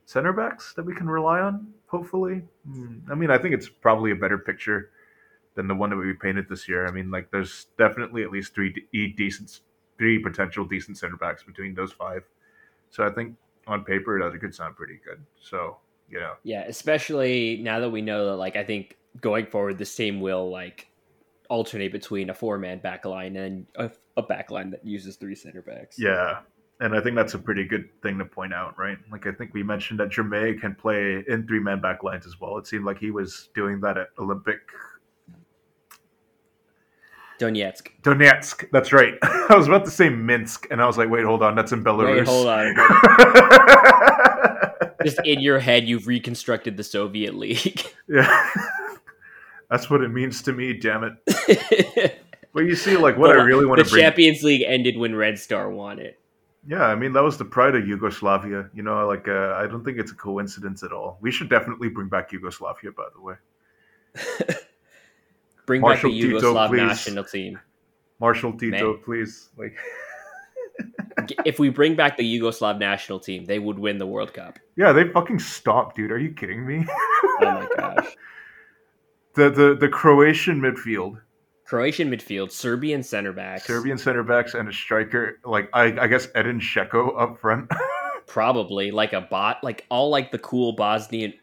center 0.03 0.33
backs 0.33 0.73
that 0.73 0.83
we 0.83 0.93
can 0.93 1.09
rely 1.09 1.39
on, 1.39 1.73
hopefully. 1.87 2.43
Hmm. 2.69 2.97
I 3.09 3.15
mean, 3.15 3.31
I 3.31 3.37
think 3.37 3.53
it's 3.55 3.69
probably 3.69 4.11
a 4.11 4.15
better 4.15 4.37
picture 4.37 4.91
than 5.55 5.69
the 5.69 5.75
one 5.75 5.89
that 5.91 5.95
we 5.95 6.11
painted 6.11 6.49
this 6.49 6.67
year. 6.67 6.85
I 6.85 6.91
mean, 6.91 7.09
like 7.09 7.31
there's 7.31 7.67
definitely 7.77 8.23
at 8.23 8.31
least 8.31 8.53
three 8.53 8.73
de- 8.91 9.13
decent, 9.13 9.61
three 9.97 10.19
potential 10.19 10.65
decent 10.65 10.97
center 10.97 11.15
backs 11.15 11.41
between 11.43 11.73
those 11.73 11.93
five. 11.93 12.23
So 12.89 13.05
I 13.05 13.11
think 13.11 13.37
on 13.69 13.83
paper 13.83 14.19
that 14.19 14.39
could 14.39 14.53
sound 14.53 14.75
pretty 14.75 14.99
good. 15.05 15.23
So 15.41 15.77
you 16.09 16.19
know, 16.19 16.33
Yeah, 16.43 16.63
especially 16.67 17.59
now 17.61 17.79
that 17.79 17.89
we 17.89 18.01
know 18.01 18.25
that, 18.25 18.35
like, 18.35 18.55
I 18.55 18.63
think 18.63 18.97
going 19.21 19.45
forward, 19.45 19.77
this 19.77 19.95
team 19.95 20.19
will 20.19 20.49
like 20.49 20.87
alternate 21.49 21.91
between 21.91 22.29
a 22.29 22.33
four-man 22.33 22.79
back 22.79 23.05
line 23.05 23.35
and 23.35 23.65
a, 23.75 23.89
a 24.17 24.21
back 24.21 24.51
line 24.51 24.71
that 24.71 24.85
uses 24.85 25.15
three 25.15 25.35
center 25.35 25.61
backs. 25.61 25.97
yeah. 25.99 26.39
And 26.81 26.95
I 26.95 27.01
think 27.01 27.17
that's 27.17 27.33
a 27.33 27.39
pretty 27.39 27.65
good 27.65 27.89
thing 28.01 28.17
to 28.19 28.25
point 28.25 28.53
out, 28.53 28.79
right? 28.79 28.97
Like 29.11 29.27
I 29.27 29.33
think 29.33 29.53
we 29.53 29.63
mentioned 29.63 29.99
that 29.99 30.09
Jermaine 30.09 30.61
can 30.61 30.75
play 30.75 31.25
in 31.27 31.45
three 31.45 31.59
man 31.59 31.81
back 31.81 32.03
lines 32.03 32.25
as 32.25 32.39
well. 32.39 32.57
It 32.57 32.67
seemed 32.67 32.85
like 32.85 32.97
he 32.97 33.11
was 33.11 33.49
doing 33.53 33.81
that 33.81 33.97
at 33.97 34.07
Olympic 34.17 34.61
Donetsk. 37.39 37.87
Donetsk. 38.03 38.69
That's 38.71 38.93
right. 38.93 39.15
I 39.23 39.55
was 39.55 39.67
about 39.67 39.85
to 39.85 39.91
say 39.91 40.09
Minsk, 40.09 40.67
and 40.69 40.81
I 40.81 40.85
was 40.85 40.97
like, 40.97 41.09
wait, 41.09 41.23
hold 41.23 41.41
on, 41.41 41.55
that's 41.55 41.71
in 41.71 41.83
Belarus. 41.83 42.17
Wait, 42.17 42.27
hold 42.27 42.47
on. 42.47 42.75
Just 45.03 45.19
in 45.25 45.39
your 45.39 45.59
head, 45.59 45.87
you've 45.87 46.07
reconstructed 46.07 46.75
the 46.77 46.83
Soviet 46.83 47.33
League. 47.33 47.81
yeah. 48.07 48.49
That's 49.71 49.89
what 49.89 50.01
it 50.01 50.09
means 50.09 50.41
to 50.43 50.51
me, 50.51 50.73
damn 50.73 51.03
it. 51.03 51.13
But 52.53 52.61
you 52.61 52.75
see, 52.75 52.97
like, 52.97 53.17
what 53.17 53.31
I 53.31 53.43
really 53.43 53.65
want 53.65 53.77
the 53.77 53.85
to 53.85 53.89
bring. 53.89 54.01
Champions 54.03 54.43
League 54.43 54.63
ended 54.67 54.97
when 54.97 55.15
Red 55.15 55.39
Star 55.39 55.69
won 55.69 55.99
it. 55.99 56.19
Yeah, 56.67 56.83
I 56.83 56.95
mean, 56.95 57.13
that 57.13 57.23
was 57.23 57.37
the 57.37 57.45
pride 57.45 57.75
of 57.75 57.87
Yugoslavia. 57.87 58.69
You 58.73 58.83
know, 58.83 59.07
like, 59.07 59.27
uh, 59.27 59.53
I 59.55 59.67
don't 59.67 59.85
think 59.85 59.97
it's 59.97 60.11
a 60.11 60.15
coincidence 60.15 60.83
at 60.83 60.91
all. 60.91 61.17
We 61.21 61.31
should 61.31 61.49
definitely 61.49 61.89
bring 61.89 62.09
back 62.09 62.31
Yugoslavia, 62.31 62.91
by 62.91 63.05
the 63.15 63.21
way. 63.21 63.35
Bring 65.69 65.81
Marshall 65.81 66.09
back 66.09 66.19
the 66.19 66.21
Tito, 66.21 66.39
Yugoslav 66.53 66.69
please. 66.69 66.77
national 66.77 67.23
team. 67.25 67.59
Marshall 68.19 68.53
Tito, 68.53 68.93
Man. 68.93 69.01
please. 69.05 69.49
Like, 69.55 69.77
If 71.45 71.59
we 71.59 71.69
bring 71.69 71.95
back 71.95 72.17
the 72.17 72.23
Yugoslav 72.23 72.79
national 72.79 73.19
team, 73.19 73.45
they 73.45 73.59
would 73.59 73.77
win 73.77 73.99
the 73.99 74.07
World 74.07 74.33
Cup. 74.33 74.57
yeah, 74.75 74.91
they 74.91 75.07
fucking 75.09 75.37
stopped, 75.37 75.95
dude. 75.95 76.11
Are 76.11 76.17
you 76.17 76.31
kidding 76.31 76.65
me? 76.65 76.87
Oh 76.87 77.37
my 77.41 77.67
gosh. 77.77 78.15
the, 79.35 79.51
the, 79.51 79.77
the 79.79 79.87
Croatian 79.87 80.59
midfield, 80.59 81.21
Croatian 81.65 82.09
midfield, 82.09 82.49
Serbian 82.51 83.03
center 83.03 83.31
backs. 83.31 83.67
Serbian 83.67 83.99
center 83.99 84.23
backs, 84.23 84.55
and 84.55 84.67
a 84.67 84.73
striker, 84.73 85.37
like, 85.45 85.69
I, 85.73 85.95
I 85.99 86.07
guess 86.07 86.29
Edin 86.33 86.59
Dzeko 86.59 87.21
up 87.21 87.39
front. 87.39 87.69
probably 88.25 88.89
like 88.89 89.13
a 89.13 89.21
bot, 89.21 89.63
like 89.63 89.85
all 89.91 90.09
like 90.09 90.31
the 90.31 90.39
cool 90.39 90.73
Bosnian, 90.73 91.33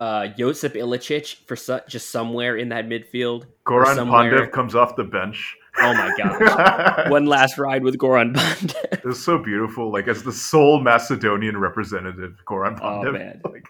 uh 0.00 0.28
Josip 0.28 0.74
Ilicic 0.74 1.36
for 1.46 1.56
su- 1.56 1.80
just 1.88 2.10
somewhere 2.10 2.56
in 2.56 2.68
that 2.70 2.86
midfield. 2.88 3.44
or 3.66 3.84
Goran 3.84 3.96
Pandev 4.08 4.52
comes 4.52 4.74
off 4.74 4.94
the 4.96 5.04
bench. 5.04 5.56
Oh 5.80 5.92
my 5.94 6.12
gosh. 6.18 7.08
One 7.10 7.26
last 7.26 7.56
ride 7.58 7.82
with 7.84 7.98
Goran 7.98 8.34
Bond. 8.34 8.74
It 8.92 9.04
was 9.04 9.22
so 9.22 9.38
beautiful, 9.38 9.92
like 9.92 10.08
as 10.08 10.22
the 10.24 10.32
sole 10.32 10.80
Macedonian 10.80 11.56
representative, 11.58 12.34
Goran 12.46 12.78
Pandev. 12.80 13.08
Oh, 13.08 13.12
man. 13.12 13.40
Like, 13.52 13.68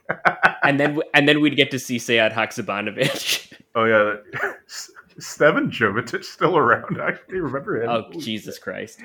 and 0.62 0.78
then 0.80 1.00
and 1.14 1.28
then 1.28 1.40
we'd 1.40 1.56
get 1.56 1.70
to 1.72 1.78
see 1.78 1.98
Sead 1.98 2.32
Haksabanovic. 2.32 3.52
oh 3.74 3.84
yeah, 3.84 4.52
Stevan 5.18 5.70
Jovetic 5.70 6.24
still 6.24 6.56
around. 6.56 7.00
I 7.00 7.08
actually 7.08 7.40
remember 7.40 7.82
him. 7.82 7.88
oh 7.90 8.10
Jesus 8.18 8.58
Christ. 8.58 9.00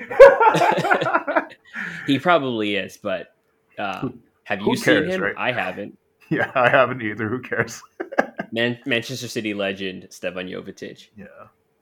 He 2.06 2.18
probably 2.18 2.76
is, 2.76 2.96
but 2.98 3.34
uh, 3.78 4.08
have 4.44 4.60
you 4.60 4.66
Who 4.66 4.76
seen 4.76 5.04
him? 5.08 5.22
right? 5.22 5.34
I 5.36 5.52
haven't. 5.52 5.98
yeah, 6.30 6.50
I 6.54 6.68
haven't 6.68 7.02
either. 7.02 7.28
Who 7.28 7.40
cares? 7.40 7.82
Man- 8.52 8.78
Manchester 8.86 9.28
City 9.28 9.54
legend 9.54 10.08
Stevan 10.10 10.48
Jovetic. 10.48 11.08
Yeah. 11.16 11.26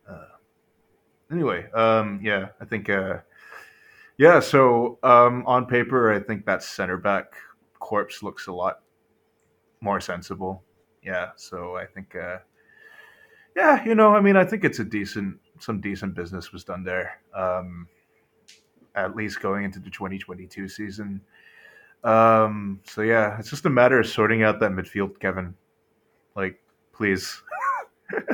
Uh, 0.08 0.26
anyway, 1.30 1.70
um, 1.72 2.20
yeah, 2.22 2.48
I 2.60 2.64
think, 2.64 2.88
uh, 2.88 3.18
yeah. 4.18 4.40
So 4.40 4.98
um, 5.02 5.44
on 5.46 5.66
paper, 5.66 6.12
I 6.12 6.20
think 6.20 6.46
that 6.46 6.62
center 6.62 6.96
back 6.96 7.34
corpse 7.78 8.22
looks 8.22 8.46
a 8.46 8.52
lot 8.52 8.80
more 9.80 10.00
sensible. 10.00 10.62
Yeah. 11.02 11.30
So 11.36 11.76
I 11.76 11.86
think, 11.86 12.14
uh, 12.16 12.38
yeah, 13.56 13.84
you 13.84 13.94
know, 13.94 14.14
I 14.14 14.20
mean, 14.20 14.36
I 14.36 14.44
think 14.44 14.64
it's 14.64 14.78
a 14.78 14.84
decent, 14.84 15.38
some 15.58 15.80
decent 15.80 16.14
business 16.14 16.52
was 16.52 16.64
done 16.64 16.84
there. 16.84 17.20
Um, 17.34 17.88
at 18.94 19.16
least 19.16 19.40
going 19.40 19.64
into 19.64 19.78
the 19.78 19.90
2022 19.90 20.68
season. 20.68 21.20
Um, 22.04 22.80
so 22.84 23.02
yeah, 23.02 23.38
it's 23.38 23.50
just 23.50 23.66
a 23.66 23.70
matter 23.70 24.00
of 24.00 24.06
sorting 24.06 24.42
out 24.42 24.60
that 24.60 24.72
midfield, 24.72 25.18
Kevin. 25.20 25.54
Like, 26.34 26.60
please. 26.92 27.42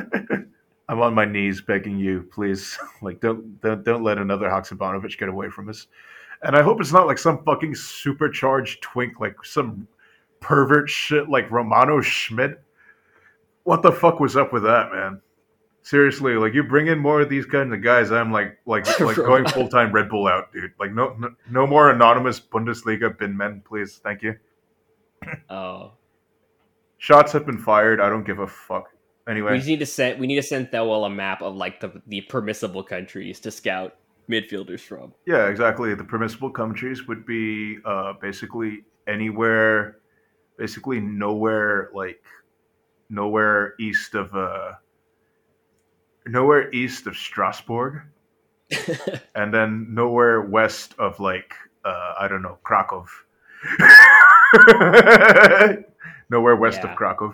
I'm 0.89 1.01
on 1.01 1.13
my 1.13 1.25
knees 1.25 1.61
begging 1.61 1.99
you, 1.99 2.27
please. 2.31 2.77
Like, 3.01 3.21
don't 3.21 3.61
don't 3.61 3.85
don't 3.85 4.03
let 4.03 4.17
another 4.17 4.49
Haksabanovic 4.49 5.17
get 5.17 5.29
away 5.29 5.49
from 5.49 5.69
us. 5.69 5.87
And 6.43 6.53
I 6.55 6.61
hope 6.61 6.81
it's 6.81 6.91
not 6.91 7.07
like 7.07 7.17
some 7.17 7.43
fucking 7.45 7.75
supercharged 7.75 8.81
twink, 8.81 9.21
like 9.21 9.35
some 9.43 9.87
pervert 10.41 10.89
shit 10.89 11.29
like 11.29 11.49
Romano 11.49 12.01
Schmidt. 12.01 12.61
What 13.63 13.83
the 13.83 13.91
fuck 13.91 14.19
was 14.19 14.35
up 14.35 14.51
with 14.51 14.63
that, 14.63 14.91
man? 14.91 15.21
Seriously, 15.81 16.33
like 16.33 16.53
you 16.53 16.63
bring 16.63 16.87
in 16.87 16.99
more 16.99 17.21
of 17.21 17.29
these 17.29 17.45
kinds 17.45 17.73
of 17.73 17.81
guys, 17.81 18.11
I'm 18.11 18.31
like 18.31 18.57
like 18.65 18.99
like 18.99 19.15
going 19.15 19.47
full 19.47 19.69
time 19.69 19.91
Red 19.91 20.09
Bull 20.09 20.27
out, 20.27 20.51
dude. 20.51 20.71
Like 20.79 20.91
no, 20.91 21.15
no 21.17 21.29
no 21.49 21.65
more 21.65 21.89
anonymous 21.89 22.39
Bundesliga 22.39 23.17
bin 23.17 23.35
men, 23.35 23.63
please. 23.67 23.99
Thank 24.03 24.21
you. 24.21 24.35
Oh, 25.49 25.91
Shots 26.99 27.31
have 27.31 27.45
been 27.45 27.57
fired. 27.57 28.01
I 28.01 28.09
don't 28.09 28.25
give 28.25 28.39
a 28.39 28.47
fuck. 28.47 28.89
Anyway, 29.27 29.53
we 29.53 29.57
just 29.57 29.69
need 29.69 29.79
to 29.79 29.85
send 29.85 30.19
we 30.19 30.27
need 30.27 30.35
to 30.35 30.43
send 30.43 30.69
Thelwell 30.69 31.05
a 31.05 31.09
map 31.09 31.41
of 31.41 31.55
like 31.55 31.79
the 31.79 32.01
the 32.07 32.21
permissible 32.21 32.83
countries 32.83 33.39
to 33.41 33.51
scout 33.51 33.95
midfielders 34.29 34.81
from. 34.81 35.13
Yeah, 35.25 35.47
exactly. 35.47 35.95
The 35.95 36.03
permissible 36.03 36.49
countries 36.49 37.07
would 37.07 37.25
be 37.25 37.77
uh, 37.85 38.13
basically 38.21 38.83
anywhere, 39.07 39.99
basically 40.57 40.99
nowhere 40.99 41.89
like 41.93 42.21
nowhere 43.09 43.75
east 43.79 44.13
of 44.13 44.35
uh, 44.35 44.73
nowhere 46.25 46.71
east 46.71 47.07
of 47.07 47.17
Strasbourg, 47.17 48.01
and 49.35 49.53
then 49.53 49.87
nowhere 49.93 50.41
west 50.41 50.95
of 50.99 51.19
like 51.19 51.53
uh, 51.85 52.13
I 52.19 52.27
don't 52.27 52.41
know 52.41 52.57
Krakow. 52.63 53.05
nowhere 56.29 56.55
west 56.55 56.79
Yeah. 56.83 56.91
of 56.91 56.97
Krakow, 56.97 57.33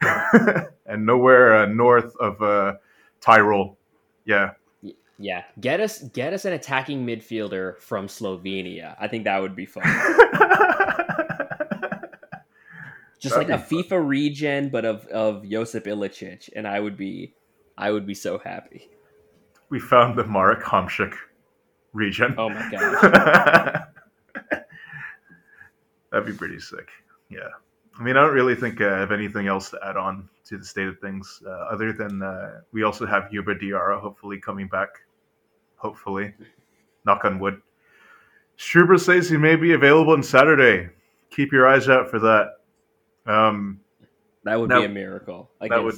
and 0.86 1.06
nowhere 1.06 1.56
uh, 1.56 1.66
north 1.66 2.14
of 2.20 2.40
uh, 2.42 2.74
Tyrol. 3.20 3.76
Yeah. 4.24 4.52
yeah, 5.18 5.42
get 5.60 5.80
us 5.80 6.00
get 6.02 6.32
us 6.32 6.44
an 6.44 6.52
attacking 6.52 7.04
midfielder 7.06 7.78
from 7.80 8.06
Slovenia. 8.06 8.96
I 9.00 9.08
think 9.08 9.24
that 9.24 9.40
would 9.40 9.56
be 9.56 9.66
fun. 9.66 9.82
just 13.18 13.34
That'd 13.34 13.48
like 13.48 13.60
a 13.60 13.62
FIFA 13.62 14.06
regen, 14.06 14.68
but 14.68 14.84
of 14.84 15.06
of 15.06 15.44
Josip 15.48 15.84
Ilicic, 15.86 16.48
and 16.56 16.66
I 16.66 16.80
would 16.80 16.96
be, 16.96 17.34
I 17.78 17.90
would 17.90 18.06
be 18.06 18.14
so 18.14 18.38
happy. 18.38 18.88
We 19.70 19.80
found 19.80 20.16
the 20.18 20.24
Marek 20.24 20.62
Hamšík 20.62 21.14
regen. 21.92 22.34
Oh 22.38 22.48
my 22.50 22.70
gosh. 22.70 23.82
That'd 26.10 26.26
be 26.26 26.32
pretty 26.34 26.58
sick. 26.60 26.88
Yeah. 27.30 27.48
I 27.98 28.02
mean, 28.02 28.16
I 28.16 28.20
don't 28.22 28.34
really 28.34 28.54
think 28.54 28.80
uh, 28.80 28.86
I 28.86 28.98
have 29.00 29.12
anything 29.12 29.46
else 29.46 29.70
to 29.70 29.78
add 29.84 29.96
on 29.96 30.28
to 30.46 30.58
the 30.58 30.64
state 30.64 30.88
of 30.88 30.98
things, 30.98 31.42
uh, 31.46 31.50
other 31.50 31.92
than 31.92 32.22
uh, 32.22 32.60
we 32.72 32.82
also 32.82 33.06
have 33.06 33.24
Youba 33.32 33.60
Diarra 33.60 34.00
hopefully 34.00 34.38
coming 34.40 34.68
back. 34.68 34.88
Hopefully. 35.76 36.34
Knock 37.04 37.24
on 37.24 37.38
wood. 37.38 37.60
Struber 38.58 38.98
says 39.00 39.28
he 39.28 39.36
may 39.36 39.56
be 39.56 39.72
available 39.72 40.12
on 40.12 40.22
Saturday. 40.22 40.88
Keep 41.30 41.52
your 41.52 41.66
eyes 41.66 41.88
out 41.88 42.10
for 42.10 42.18
that. 42.20 42.56
Um, 43.26 43.80
That 44.44 44.58
would 44.60 44.70
That- 44.70 44.80
be 44.80 44.84
a 44.84 44.88
miracle. 44.88 45.50
that 45.60 45.82
would, 45.82 45.94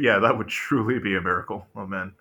yeah, 0.00 0.18
that 0.20 0.36
would 0.36 0.48
truly 0.48 0.98
be 0.98 1.16
a 1.16 1.20
miracle. 1.20 1.66
Oh 1.76 1.86
man. 1.86 2.14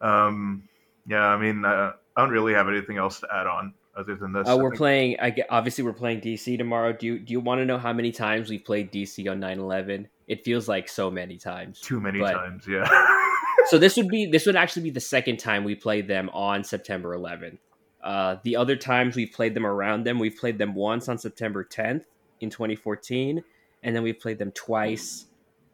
Um, 0.00 0.68
yeah, 1.06 1.24
I 1.24 1.36
mean, 1.36 1.64
uh, 1.64 1.92
I 2.16 2.20
don't 2.20 2.30
really 2.30 2.54
have 2.54 2.68
anything 2.68 2.96
else 2.98 3.20
to 3.20 3.28
add 3.32 3.46
on 3.46 3.74
other 3.96 4.14
than 4.16 4.32
this. 4.32 4.48
Uh, 4.48 4.56
we're 4.56 4.70
think- 4.70 4.78
playing. 4.78 5.16
I 5.20 5.30
get, 5.30 5.46
obviously 5.50 5.84
we're 5.84 5.92
playing 5.92 6.20
DC 6.20 6.58
tomorrow. 6.58 6.92
Do 6.92 7.06
you 7.06 7.18
do 7.18 7.32
you 7.32 7.40
want 7.40 7.60
to 7.60 7.64
know 7.64 7.78
how 7.78 7.92
many 7.92 8.12
times 8.12 8.50
we've 8.50 8.64
played 8.64 8.92
DC 8.92 9.30
on 9.30 9.40
9/11? 9.40 10.06
It 10.26 10.44
feels 10.44 10.68
like 10.68 10.88
so 10.88 11.10
many 11.10 11.36
times. 11.36 11.80
too 11.80 12.00
many 12.00 12.18
but- 12.20 12.32
times. 12.32 12.66
Yeah. 12.68 12.88
so 13.66 13.78
this 13.78 13.96
would 13.96 14.08
be 14.08 14.26
this 14.26 14.46
would 14.46 14.56
actually 14.56 14.82
be 14.82 14.90
the 14.90 15.00
second 15.00 15.38
time 15.38 15.64
we 15.64 15.74
played 15.74 16.08
them 16.08 16.30
on 16.32 16.64
September 16.64 17.16
11th. 17.16 17.58
Uh, 18.02 18.36
the 18.44 18.56
other 18.56 18.76
times 18.76 19.16
we've 19.16 19.32
played 19.32 19.54
them 19.54 19.64
around 19.64 20.04
them, 20.04 20.18
we've 20.18 20.36
played 20.36 20.58
them 20.58 20.74
once 20.74 21.08
on 21.08 21.16
September 21.16 21.64
10th 21.64 22.04
in 22.40 22.50
2014, 22.50 23.42
and 23.82 23.96
then 23.96 24.02
we've 24.02 24.20
played 24.20 24.38
them 24.38 24.52
twice 24.52 25.24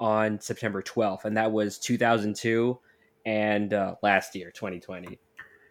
on 0.01 0.41
September 0.41 0.83
12th, 0.83 1.25
and 1.25 1.37
that 1.37 1.53
was 1.53 1.79
2002 1.79 2.79
and 3.27 3.75
uh, 3.75 3.95
last 4.03 4.35
year 4.35 4.51
2020. 4.51 5.19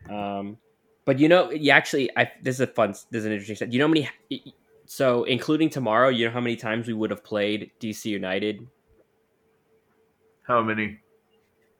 Um, 0.10 0.58
but 1.06 1.20
you 1.20 1.28
know, 1.28 1.50
you 1.50 1.72
actually, 1.72 2.10
I, 2.16 2.32
this 2.44 2.56
is 2.56 2.62
a 2.62 2.68
fun, 2.68 2.92
this 2.92 3.22
is 3.22 3.26
an 3.26 3.32
interesting. 3.32 3.56
set. 3.56 3.74
You 3.74 3.80
know 3.80 3.88
how 3.88 3.94
many? 3.94 4.10
So 4.86 5.24
including 5.24 5.70
tomorrow, 5.70 6.10
you 6.10 6.26
know 6.26 6.32
how 6.32 6.40
many 6.40 6.56
times 6.56 6.88
we 6.88 6.94
would 6.94 7.10
have 7.10 7.24
played 7.24 7.72
DC 7.80 8.06
United 8.06 8.68
How 10.44 10.62
many? 10.62 11.00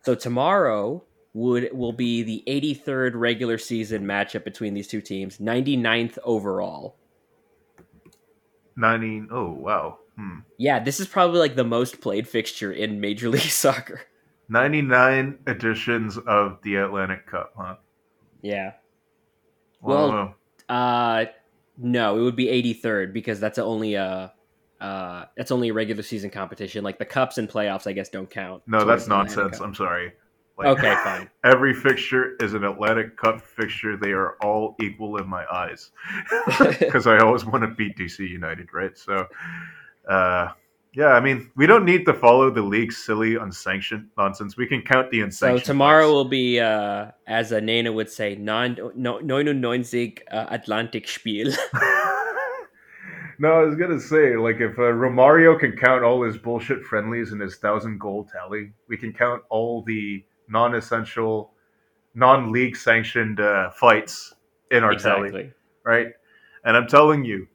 So 0.04 0.16
tomorrow 0.16 1.04
would 1.34 1.70
will 1.74 1.94
be 1.94 2.24
the 2.24 2.44
83rd 2.48 3.12
regular 3.16 3.58
season 3.58 4.04
matchup 4.04 4.44
between 4.44 4.74
these 4.74 4.88
two 4.88 5.02
teams, 5.02 5.38
99th 5.38 6.18
overall. 6.24 6.96
90. 8.76 9.28
Oh, 9.32 9.52
wow. 9.52 10.00
Hmm. 10.20 10.40
Yeah, 10.58 10.80
this 10.84 11.00
is 11.00 11.08
probably 11.08 11.40
like 11.40 11.56
the 11.56 11.64
most 11.64 12.02
played 12.02 12.28
fixture 12.28 12.74
in 12.74 13.00
Major 13.00 13.30
League 13.36 13.42
Soccer. 13.42 14.02
99 14.50 15.40
editions 15.48 16.18
of 16.18 16.58
the 16.64 16.76
Atlantic 16.76 17.26
Cup, 17.26 17.54
huh? 17.56 17.76
Yeah. 18.42 18.74
Wow. 19.82 20.08
Well, 20.10 20.36
Uh 20.68 21.26
no, 21.78 22.20
it 22.20 22.22
would 22.24 22.36
be 22.36 22.48
83rd 22.48 23.14
because 23.14 23.40
that's 23.40 23.58
only 23.58 23.94
a 23.94 24.34
uh 24.82 25.26
that's 25.38 25.52
only 25.52 25.70
a 25.70 25.74
regular 25.74 26.04
season 26.04 26.30
competition. 26.30 26.84
Like 26.84 27.00
the 27.00 27.06
cups 27.06 27.38
and 27.38 27.48
playoffs 27.48 27.88
I 27.88 27.94
guess 27.94 28.10
don't 28.10 28.30
count. 28.30 28.64
no, 28.68 28.84
that's 28.84 29.08
nonsense. 29.08 29.60
I'm 29.62 29.74
sorry. 29.76 30.12
Like, 30.58 30.78
Okay, 30.80 30.94
fine. 31.06 31.30
Every 31.46 31.74
fixture 31.74 32.36
is 32.42 32.54
an 32.54 32.66
Atlantic 32.66 33.16
Cup 33.16 33.40
fixture. 33.40 33.96
They 33.96 34.12
are 34.12 34.36
all 34.44 34.76
equal 34.82 35.16
in 35.16 35.26
my 35.30 35.46
eyes 35.50 35.92
because 36.80 37.08
I 37.08 37.20
always 37.20 37.46
want 37.46 37.64
to 37.64 37.70
beat 37.70 37.96
DC 37.98 38.28
United, 38.28 38.68
right? 38.74 38.98
So, 38.98 39.26
uh, 40.10 40.50
yeah, 40.96 41.10
I 41.10 41.20
mean, 41.20 41.52
we 41.56 41.68
don't 41.68 41.86
need 41.86 42.06
to 42.08 42.14
follow 42.14 42.50
the 42.50 42.64
league's 42.64 42.98
silly 42.98 43.36
unsanctioned 43.36 44.08
nonsense. 44.18 44.58
We 44.58 44.66
can 44.66 44.82
count 44.82 45.12
the 45.12 45.22
unsanctioned. 45.22 45.66
So 45.66 45.74
tomorrow 45.74 46.06
fights. 46.06 46.14
will 46.14 46.26
be, 46.26 46.60
uh, 46.60 47.12
as 47.28 47.52
a 47.52 47.62
Nana 47.62 47.92
would 47.92 48.10
say, 48.10 48.36
non 48.36 48.78
no, 48.96 49.20
99 49.20 49.86
uh, 50.32 50.46
Atlantic 50.50 51.08
Spiel. 51.08 51.52
no, 53.40 53.54
I 53.54 53.64
was 53.64 53.76
gonna 53.76 54.00
say, 54.00 54.36
like, 54.36 54.56
if 54.62 54.80
uh, 54.80 54.92
Romario 54.92 55.60
can 55.60 55.74
count 55.74 56.04
all 56.04 56.24
his 56.24 56.38
bullshit 56.38 56.84
friendlies 56.84 57.32
and 57.32 57.42
his 57.42 57.58
thousand 57.58 58.00
goal 58.00 58.28
tally, 58.32 58.72
we 58.88 58.98
can 58.98 59.14
count 59.14 59.44
all 59.50 59.84
the 59.84 60.26
non-essential, 60.48 61.54
non-league 62.16 62.76
sanctioned 62.76 63.40
uh, 63.40 63.70
fights 63.70 64.34
in 64.72 64.84
our 64.84 64.96
tally, 64.96 65.30
exactly. 65.30 65.54
right? 65.86 66.08
And 66.66 66.76
I'm 66.76 66.88
telling 66.88 67.24
you, 67.24 67.48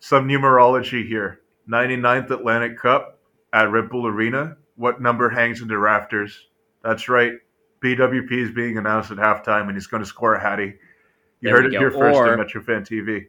some 0.00 0.28
numerology 0.28 1.08
here: 1.08 1.40
99th 1.70 2.30
Atlantic 2.30 2.78
Cup 2.78 3.18
at 3.52 3.70
Red 3.70 3.88
Bull 3.90 4.06
Arena. 4.06 4.56
What 4.76 5.00
number 5.00 5.28
hangs 5.28 5.60
in 5.60 5.68
the 5.68 5.78
rafters? 5.78 6.46
That's 6.82 7.08
right. 7.08 7.32
BWP 7.84 8.30
is 8.32 8.50
being 8.52 8.78
announced 8.78 9.10
at 9.10 9.18
halftime, 9.18 9.62
and 9.68 9.72
he's 9.74 9.86
going 9.86 10.02
to 10.02 10.08
score 10.08 10.34
a 10.34 10.40
hattie. 10.40 10.74
You 11.40 11.50
There 11.50 11.54
heard 11.56 11.66
it 11.66 11.72
go. 11.72 11.78
here 11.78 11.90
first 11.90 12.16
Or- 12.16 12.32
on 12.32 12.38
MetroFan 12.38 12.86
TV. 12.86 13.26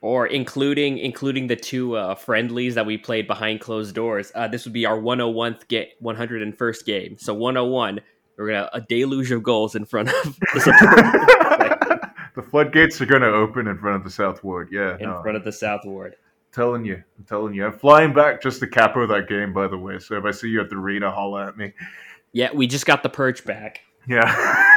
Or 0.00 0.26
including 0.26 0.98
including 0.98 1.46
the 1.46 1.56
two 1.56 1.96
uh, 1.96 2.14
friendlies 2.14 2.74
that 2.74 2.84
we 2.84 2.98
played 2.98 3.26
behind 3.26 3.60
closed 3.62 3.94
doors. 3.94 4.30
Uh, 4.34 4.46
this 4.46 4.64
would 4.66 4.74
be 4.74 4.84
our 4.84 4.98
101th 5.00 5.66
game, 5.66 5.86
101st 6.02 6.84
game. 6.84 7.16
So 7.18 7.32
101, 7.32 8.00
we're 8.36 8.48
gonna 8.48 8.68
a 8.74 8.82
deluge 8.82 9.30
of 9.32 9.42
goals 9.42 9.74
in 9.74 9.86
front 9.86 10.10
of 10.10 10.14
the 10.52 12.10
the 12.34 12.42
floodgates 12.42 13.00
are 13.00 13.06
going 13.06 13.22
to 13.22 13.28
open 13.28 13.66
in 13.66 13.78
front 13.78 13.96
of 13.96 14.04
the 14.04 14.10
South 14.10 14.44
Ward. 14.44 14.68
Yeah, 14.70 14.96
in 15.00 15.08
no, 15.08 15.22
front 15.22 15.38
of 15.38 15.44
the 15.44 15.52
South 15.52 15.86
Ward. 15.86 16.16
Telling 16.54 16.84
you, 16.84 17.02
I'm 17.18 17.24
telling 17.24 17.54
you. 17.54 17.66
I'm 17.66 17.78
flying 17.78 18.14
back 18.14 18.40
just 18.40 18.60
to 18.60 18.66
capo 18.66 19.06
that 19.06 19.28
game, 19.28 19.52
by 19.52 19.66
the 19.66 19.76
way. 19.76 19.98
So 19.98 20.16
if 20.16 20.24
I 20.24 20.30
see 20.30 20.48
you 20.48 20.60
at 20.60 20.70
the 20.70 20.76
arena, 20.76 21.10
holla 21.10 21.48
at 21.48 21.56
me. 21.56 21.72
Yeah, 22.32 22.50
we 22.54 22.66
just 22.66 22.86
got 22.86 23.02
the 23.02 23.08
perch 23.08 23.44
back. 23.44 23.80
Yeah. 24.08 24.60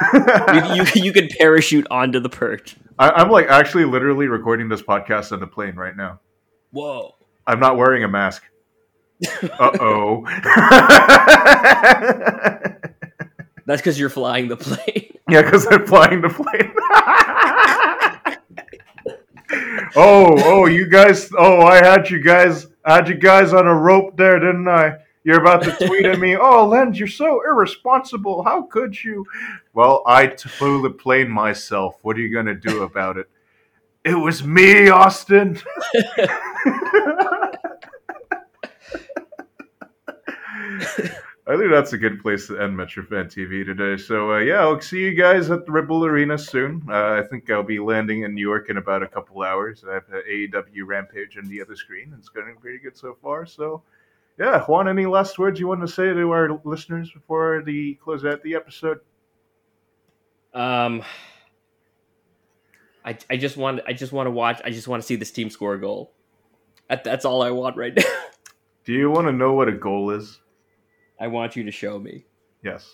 You, 0.53 0.75
you, 0.75 0.86
you 1.05 1.11
can 1.11 1.28
parachute 1.39 1.88
onto 1.89 2.19
the 2.19 2.30
perch. 2.30 2.78
I, 2.99 3.09
I'm 3.09 3.30
like 3.30 3.47
actually 3.47 3.86
literally 3.86 4.28
recording 4.28 4.69
this 4.69 4.82
podcast 4.82 5.32
on 5.32 5.39
the 5.39 5.47
plane 5.47 5.75
right 5.75 5.97
now. 5.97 6.19
Whoa. 6.71 7.15
I'm 7.47 7.59
not 7.59 7.78
wearing 7.78 8.03
a 8.03 8.07
mask. 8.07 8.43
Uh 9.59 9.71
oh. 9.82 10.23
That's 13.67 13.82
because 13.82 13.99
you're 13.99 14.09
flying 14.09 14.47
the 14.47 14.55
plane. 14.55 15.17
yeah, 15.30 15.41
because 15.41 15.67
I'm 15.69 15.86
flying 15.86 16.21
the 16.21 16.30
plane. 16.30 16.73
Oh, 19.95 20.35
oh, 20.43 20.65
you 20.65 20.88
guys. 20.88 21.29
Oh, 21.38 21.61
I 21.61 21.77
had 21.77 22.09
you 22.09 22.21
guys. 22.21 22.67
I 22.85 22.95
had 22.95 23.09
you 23.09 23.15
guys 23.15 23.53
on 23.53 23.67
a 23.67 23.73
rope 23.73 24.17
there, 24.17 24.39
didn't 24.39 24.67
I? 24.67 24.97
You're 25.23 25.41
about 25.41 25.63
to 25.63 25.71
tweet 25.85 26.05
at 26.05 26.19
me. 26.19 26.38
Oh, 26.38 26.65
Lens, 26.65 26.97
you're 26.97 27.07
so 27.07 27.41
irresponsible. 27.45 28.43
How 28.43 28.61
could 28.61 29.03
you? 29.03 29.25
Well, 29.73 30.03
I 30.07 30.27
flew 30.27 30.81
the 30.81 30.89
plane 30.89 31.29
myself. 31.29 31.97
What 32.01 32.17
are 32.17 32.21
you 32.21 32.33
gonna 32.33 32.55
do 32.55 32.83
about 32.83 33.17
it? 33.17 33.29
It 34.05 34.15
was 34.15 34.43
me, 34.43 34.89
Austin. 34.89 35.59
I 41.50 41.56
think 41.56 41.72
that's 41.72 41.93
a 41.93 41.98
good 41.98 42.22
place 42.22 42.48
to 42.48 42.60
end 42.60 42.78
MetroFan 42.78 43.34
TV 43.34 43.66
today. 43.66 43.95
So 44.02 44.34
uh, 44.34 44.39
yeah, 44.39 44.60
I'll 44.60 44.82
see 44.82 45.00
you 45.00 45.14
guys 45.14 45.50
at 45.50 45.66
the 45.66 45.72
Ripple 45.72 46.04
Arena 46.04 46.38
soon. 46.38 46.86
Uh, 46.89 47.22
I 47.24 47.24
think 47.30 47.50
I'll 47.50 47.64
be 47.64 47.80
landing 47.80 48.24
in 48.24 48.36
New 48.36 48.41
York 48.41 48.70
in 48.70 48.76
about 48.76 49.02
a 49.02 49.08
couple 49.08 49.41
hours. 49.41 49.86
I 49.89 49.93
have 49.93 50.04
AEW 50.30 50.86
Rampage 50.86 51.38
on 51.38 51.45
the 51.45 51.62
other 51.62 51.78
screen. 51.78 52.14
It's 52.20 52.28
going 52.28 52.54
pretty 52.60 52.80
good 52.80 52.98
so 52.98 53.18
far. 53.22 53.45
So 53.45 53.82
yeah, 54.38 54.62
Juan, 54.66 54.89
any 54.89 55.06
last 55.06 55.39
words 55.39 55.58
you 55.58 55.68
want 55.68 55.82
to 55.82 55.88
say 55.88 56.14
to 56.14 56.32
our 56.32 56.60
listeners 56.66 57.12
before 57.12 57.64
the 57.66 57.95
close 57.95 58.26
out 58.26 58.43
the 58.43 58.56
episode? 58.56 59.00
Um, 60.54 61.02
I, 63.06 63.18
I 63.30 63.38
just 63.38 63.56
want 63.56 63.80
I 63.88 63.93
just 63.93 64.12
want 64.12 64.28
to 64.28 64.32
watch. 64.32 64.60
I 64.66 64.72
just 64.72 64.89
want 64.89 65.02
to 65.02 65.08
see 65.08 65.16
this 65.16 65.32
team 65.32 65.50
score 65.50 65.76
a 65.76 65.80
goal. 65.80 66.12
That, 66.89 67.06
that's 67.06 67.24
all 67.24 67.41
I 67.41 67.52
want 67.52 67.78
right 67.78 67.95
now. 67.95 68.04
Do 68.84 68.93
you 68.93 69.10
want 69.10 69.28
to 69.28 69.34
know 69.34 69.54
what 69.54 69.70
a 69.70 69.74
goal 69.74 70.12
is? 70.12 70.39
I 71.20 71.28
want 71.28 71.55
you 71.55 71.63
to 71.63 71.72
show 71.72 71.99
me. 71.99 72.26
Yes. 72.63 72.93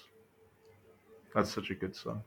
That's 1.35 1.51
such 1.51 1.69
a 1.71 1.75
good 1.75 1.95
song. 1.95 2.21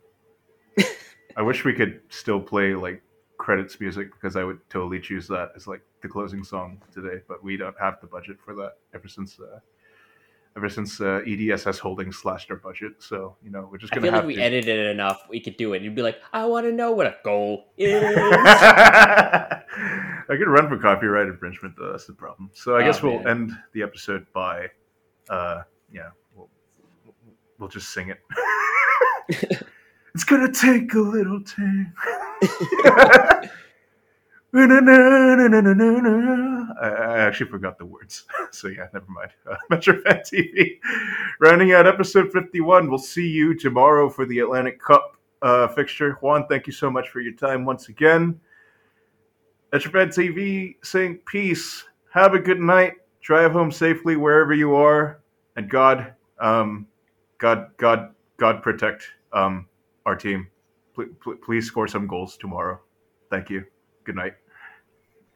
I 1.36 1.42
wish 1.42 1.64
we 1.64 1.72
could 1.72 2.00
still 2.08 2.40
play 2.40 2.74
like 2.74 3.02
credits 3.38 3.78
music 3.80 4.12
because 4.12 4.36
I 4.36 4.44
would 4.44 4.58
totally 4.70 4.98
choose 5.00 5.28
that 5.28 5.52
as 5.54 5.66
like 5.66 5.82
the 6.02 6.08
closing 6.08 6.42
song 6.42 6.80
today, 6.92 7.20
but 7.28 7.42
we 7.44 7.56
don't 7.56 7.76
have 7.80 8.00
the 8.00 8.06
budget 8.06 8.38
for 8.44 8.54
that 8.56 8.72
ever 8.94 9.06
since 9.08 9.38
uh, 9.38 9.60
ever 10.56 10.68
since 10.70 11.00
uh, 11.02 11.20
EDSS 11.26 11.78
Holdings 11.78 12.16
slashed 12.16 12.50
our 12.50 12.56
budget. 12.56 12.94
So, 12.98 13.36
you 13.44 13.50
know, 13.50 13.68
we're 13.70 13.76
just 13.78 13.92
I 13.92 13.96
going 13.96 14.04
to 14.06 14.10
feel 14.12 14.18
like 14.20 14.26
we 14.26 14.34
to 14.36 14.42
edited 14.42 14.78
it 14.78 14.86
enough. 14.86 15.26
We 15.28 15.38
could 15.38 15.56
do 15.58 15.74
it. 15.74 15.82
You'd 15.82 15.94
be 15.94 16.00
like, 16.02 16.18
I 16.32 16.46
want 16.46 16.64
to 16.66 16.72
know 16.72 16.92
what 16.92 17.06
a 17.06 17.16
goal 17.22 17.66
is. 17.76 18.02
I 18.18 19.62
could 20.28 20.48
run 20.48 20.68
for 20.68 20.78
copyright 20.78 21.28
infringement 21.28 21.74
though, 21.78 21.90
that's 21.92 22.06
the 22.06 22.12
problem. 22.14 22.50
So 22.54 22.74
I 22.76 22.82
Oh, 22.82 22.84
guess 22.86 23.02
we'll 23.02 23.18
man. 23.18 23.28
end 23.28 23.52
the 23.72 23.82
episode 23.82 24.26
by 24.32 24.68
uh 25.28 25.62
yeah, 25.96 26.10
we'll 26.34 26.50
we'll 27.58 27.70
just 27.70 27.90
sing 27.90 28.10
it. 28.10 28.20
it's 30.14 30.24
gonna 30.24 30.52
take 30.52 30.92
a 30.92 31.00
little 31.00 31.42
time. 31.42 31.94
I 36.82 37.18
actually 37.18 37.50
forgot 37.50 37.78
the 37.78 37.86
words. 37.86 38.24
So 38.52 38.68
yeah, 38.68 38.86
never 38.94 39.06
mind. 39.08 39.32
Uh, 39.50 39.56
Metro 39.68 40.00
Fan 40.00 40.20
TV. 40.20 40.78
Rounding 41.40 41.72
out 41.74 41.86
episode 41.86 42.32
51. 42.32 42.88
We'll 42.88 42.98
see 42.98 43.28
you 43.28 43.54
tomorrow 43.54 44.08
for 44.08 44.24
the 44.24 44.38
Atlantic 44.38 44.80
Cup 44.80 45.18
uh, 45.42 45.68
fixture. 45.68 46.12
Juan, 46.22 46.46
thank 46.48 46.66
you 46.66 46.72
so 46.72 46.90
much 46.90 47.10
for 47.10 47.20
your 47.20 47.34
time 47.34 47.66
once 47.66 47.90
again. 47.90 48.40
Metro 49.72 49.92
Fan 49.92 50.08
TV 50.08 50.76
saying 50.82 51.18
peace. 51.26 51.84
Have 52.14 52.32
a 52.32 52.38
good 52.38 52.60
night. 52.60 52.94
Drive 53.20 53.52
home 53.52 53.70
safely 53.70 54.16
wherever 54.16 54.54
you 54.54 54.74
are. 54.74 55.20
And 55.56 55.70
God, 55.70 56.14
um, 56.40 56.86
God, 57.38 57.70
God, 57.78 58.14
God 58.36 58.62
protect 58.62 59.04
um, 59.32 59.66
our 60.06 60.16
team. 60.16 60.48
Please, 60.94 61.08
please 61.44 61.66
score 61.66 61.88
some 61.88 62.06
goals 62.06 62.36
tomorrow. 62.36 62.80
Thank 63.30 63.50
you. 63.50 63.64
Good 64.04 64.16
night. 64.16 64.34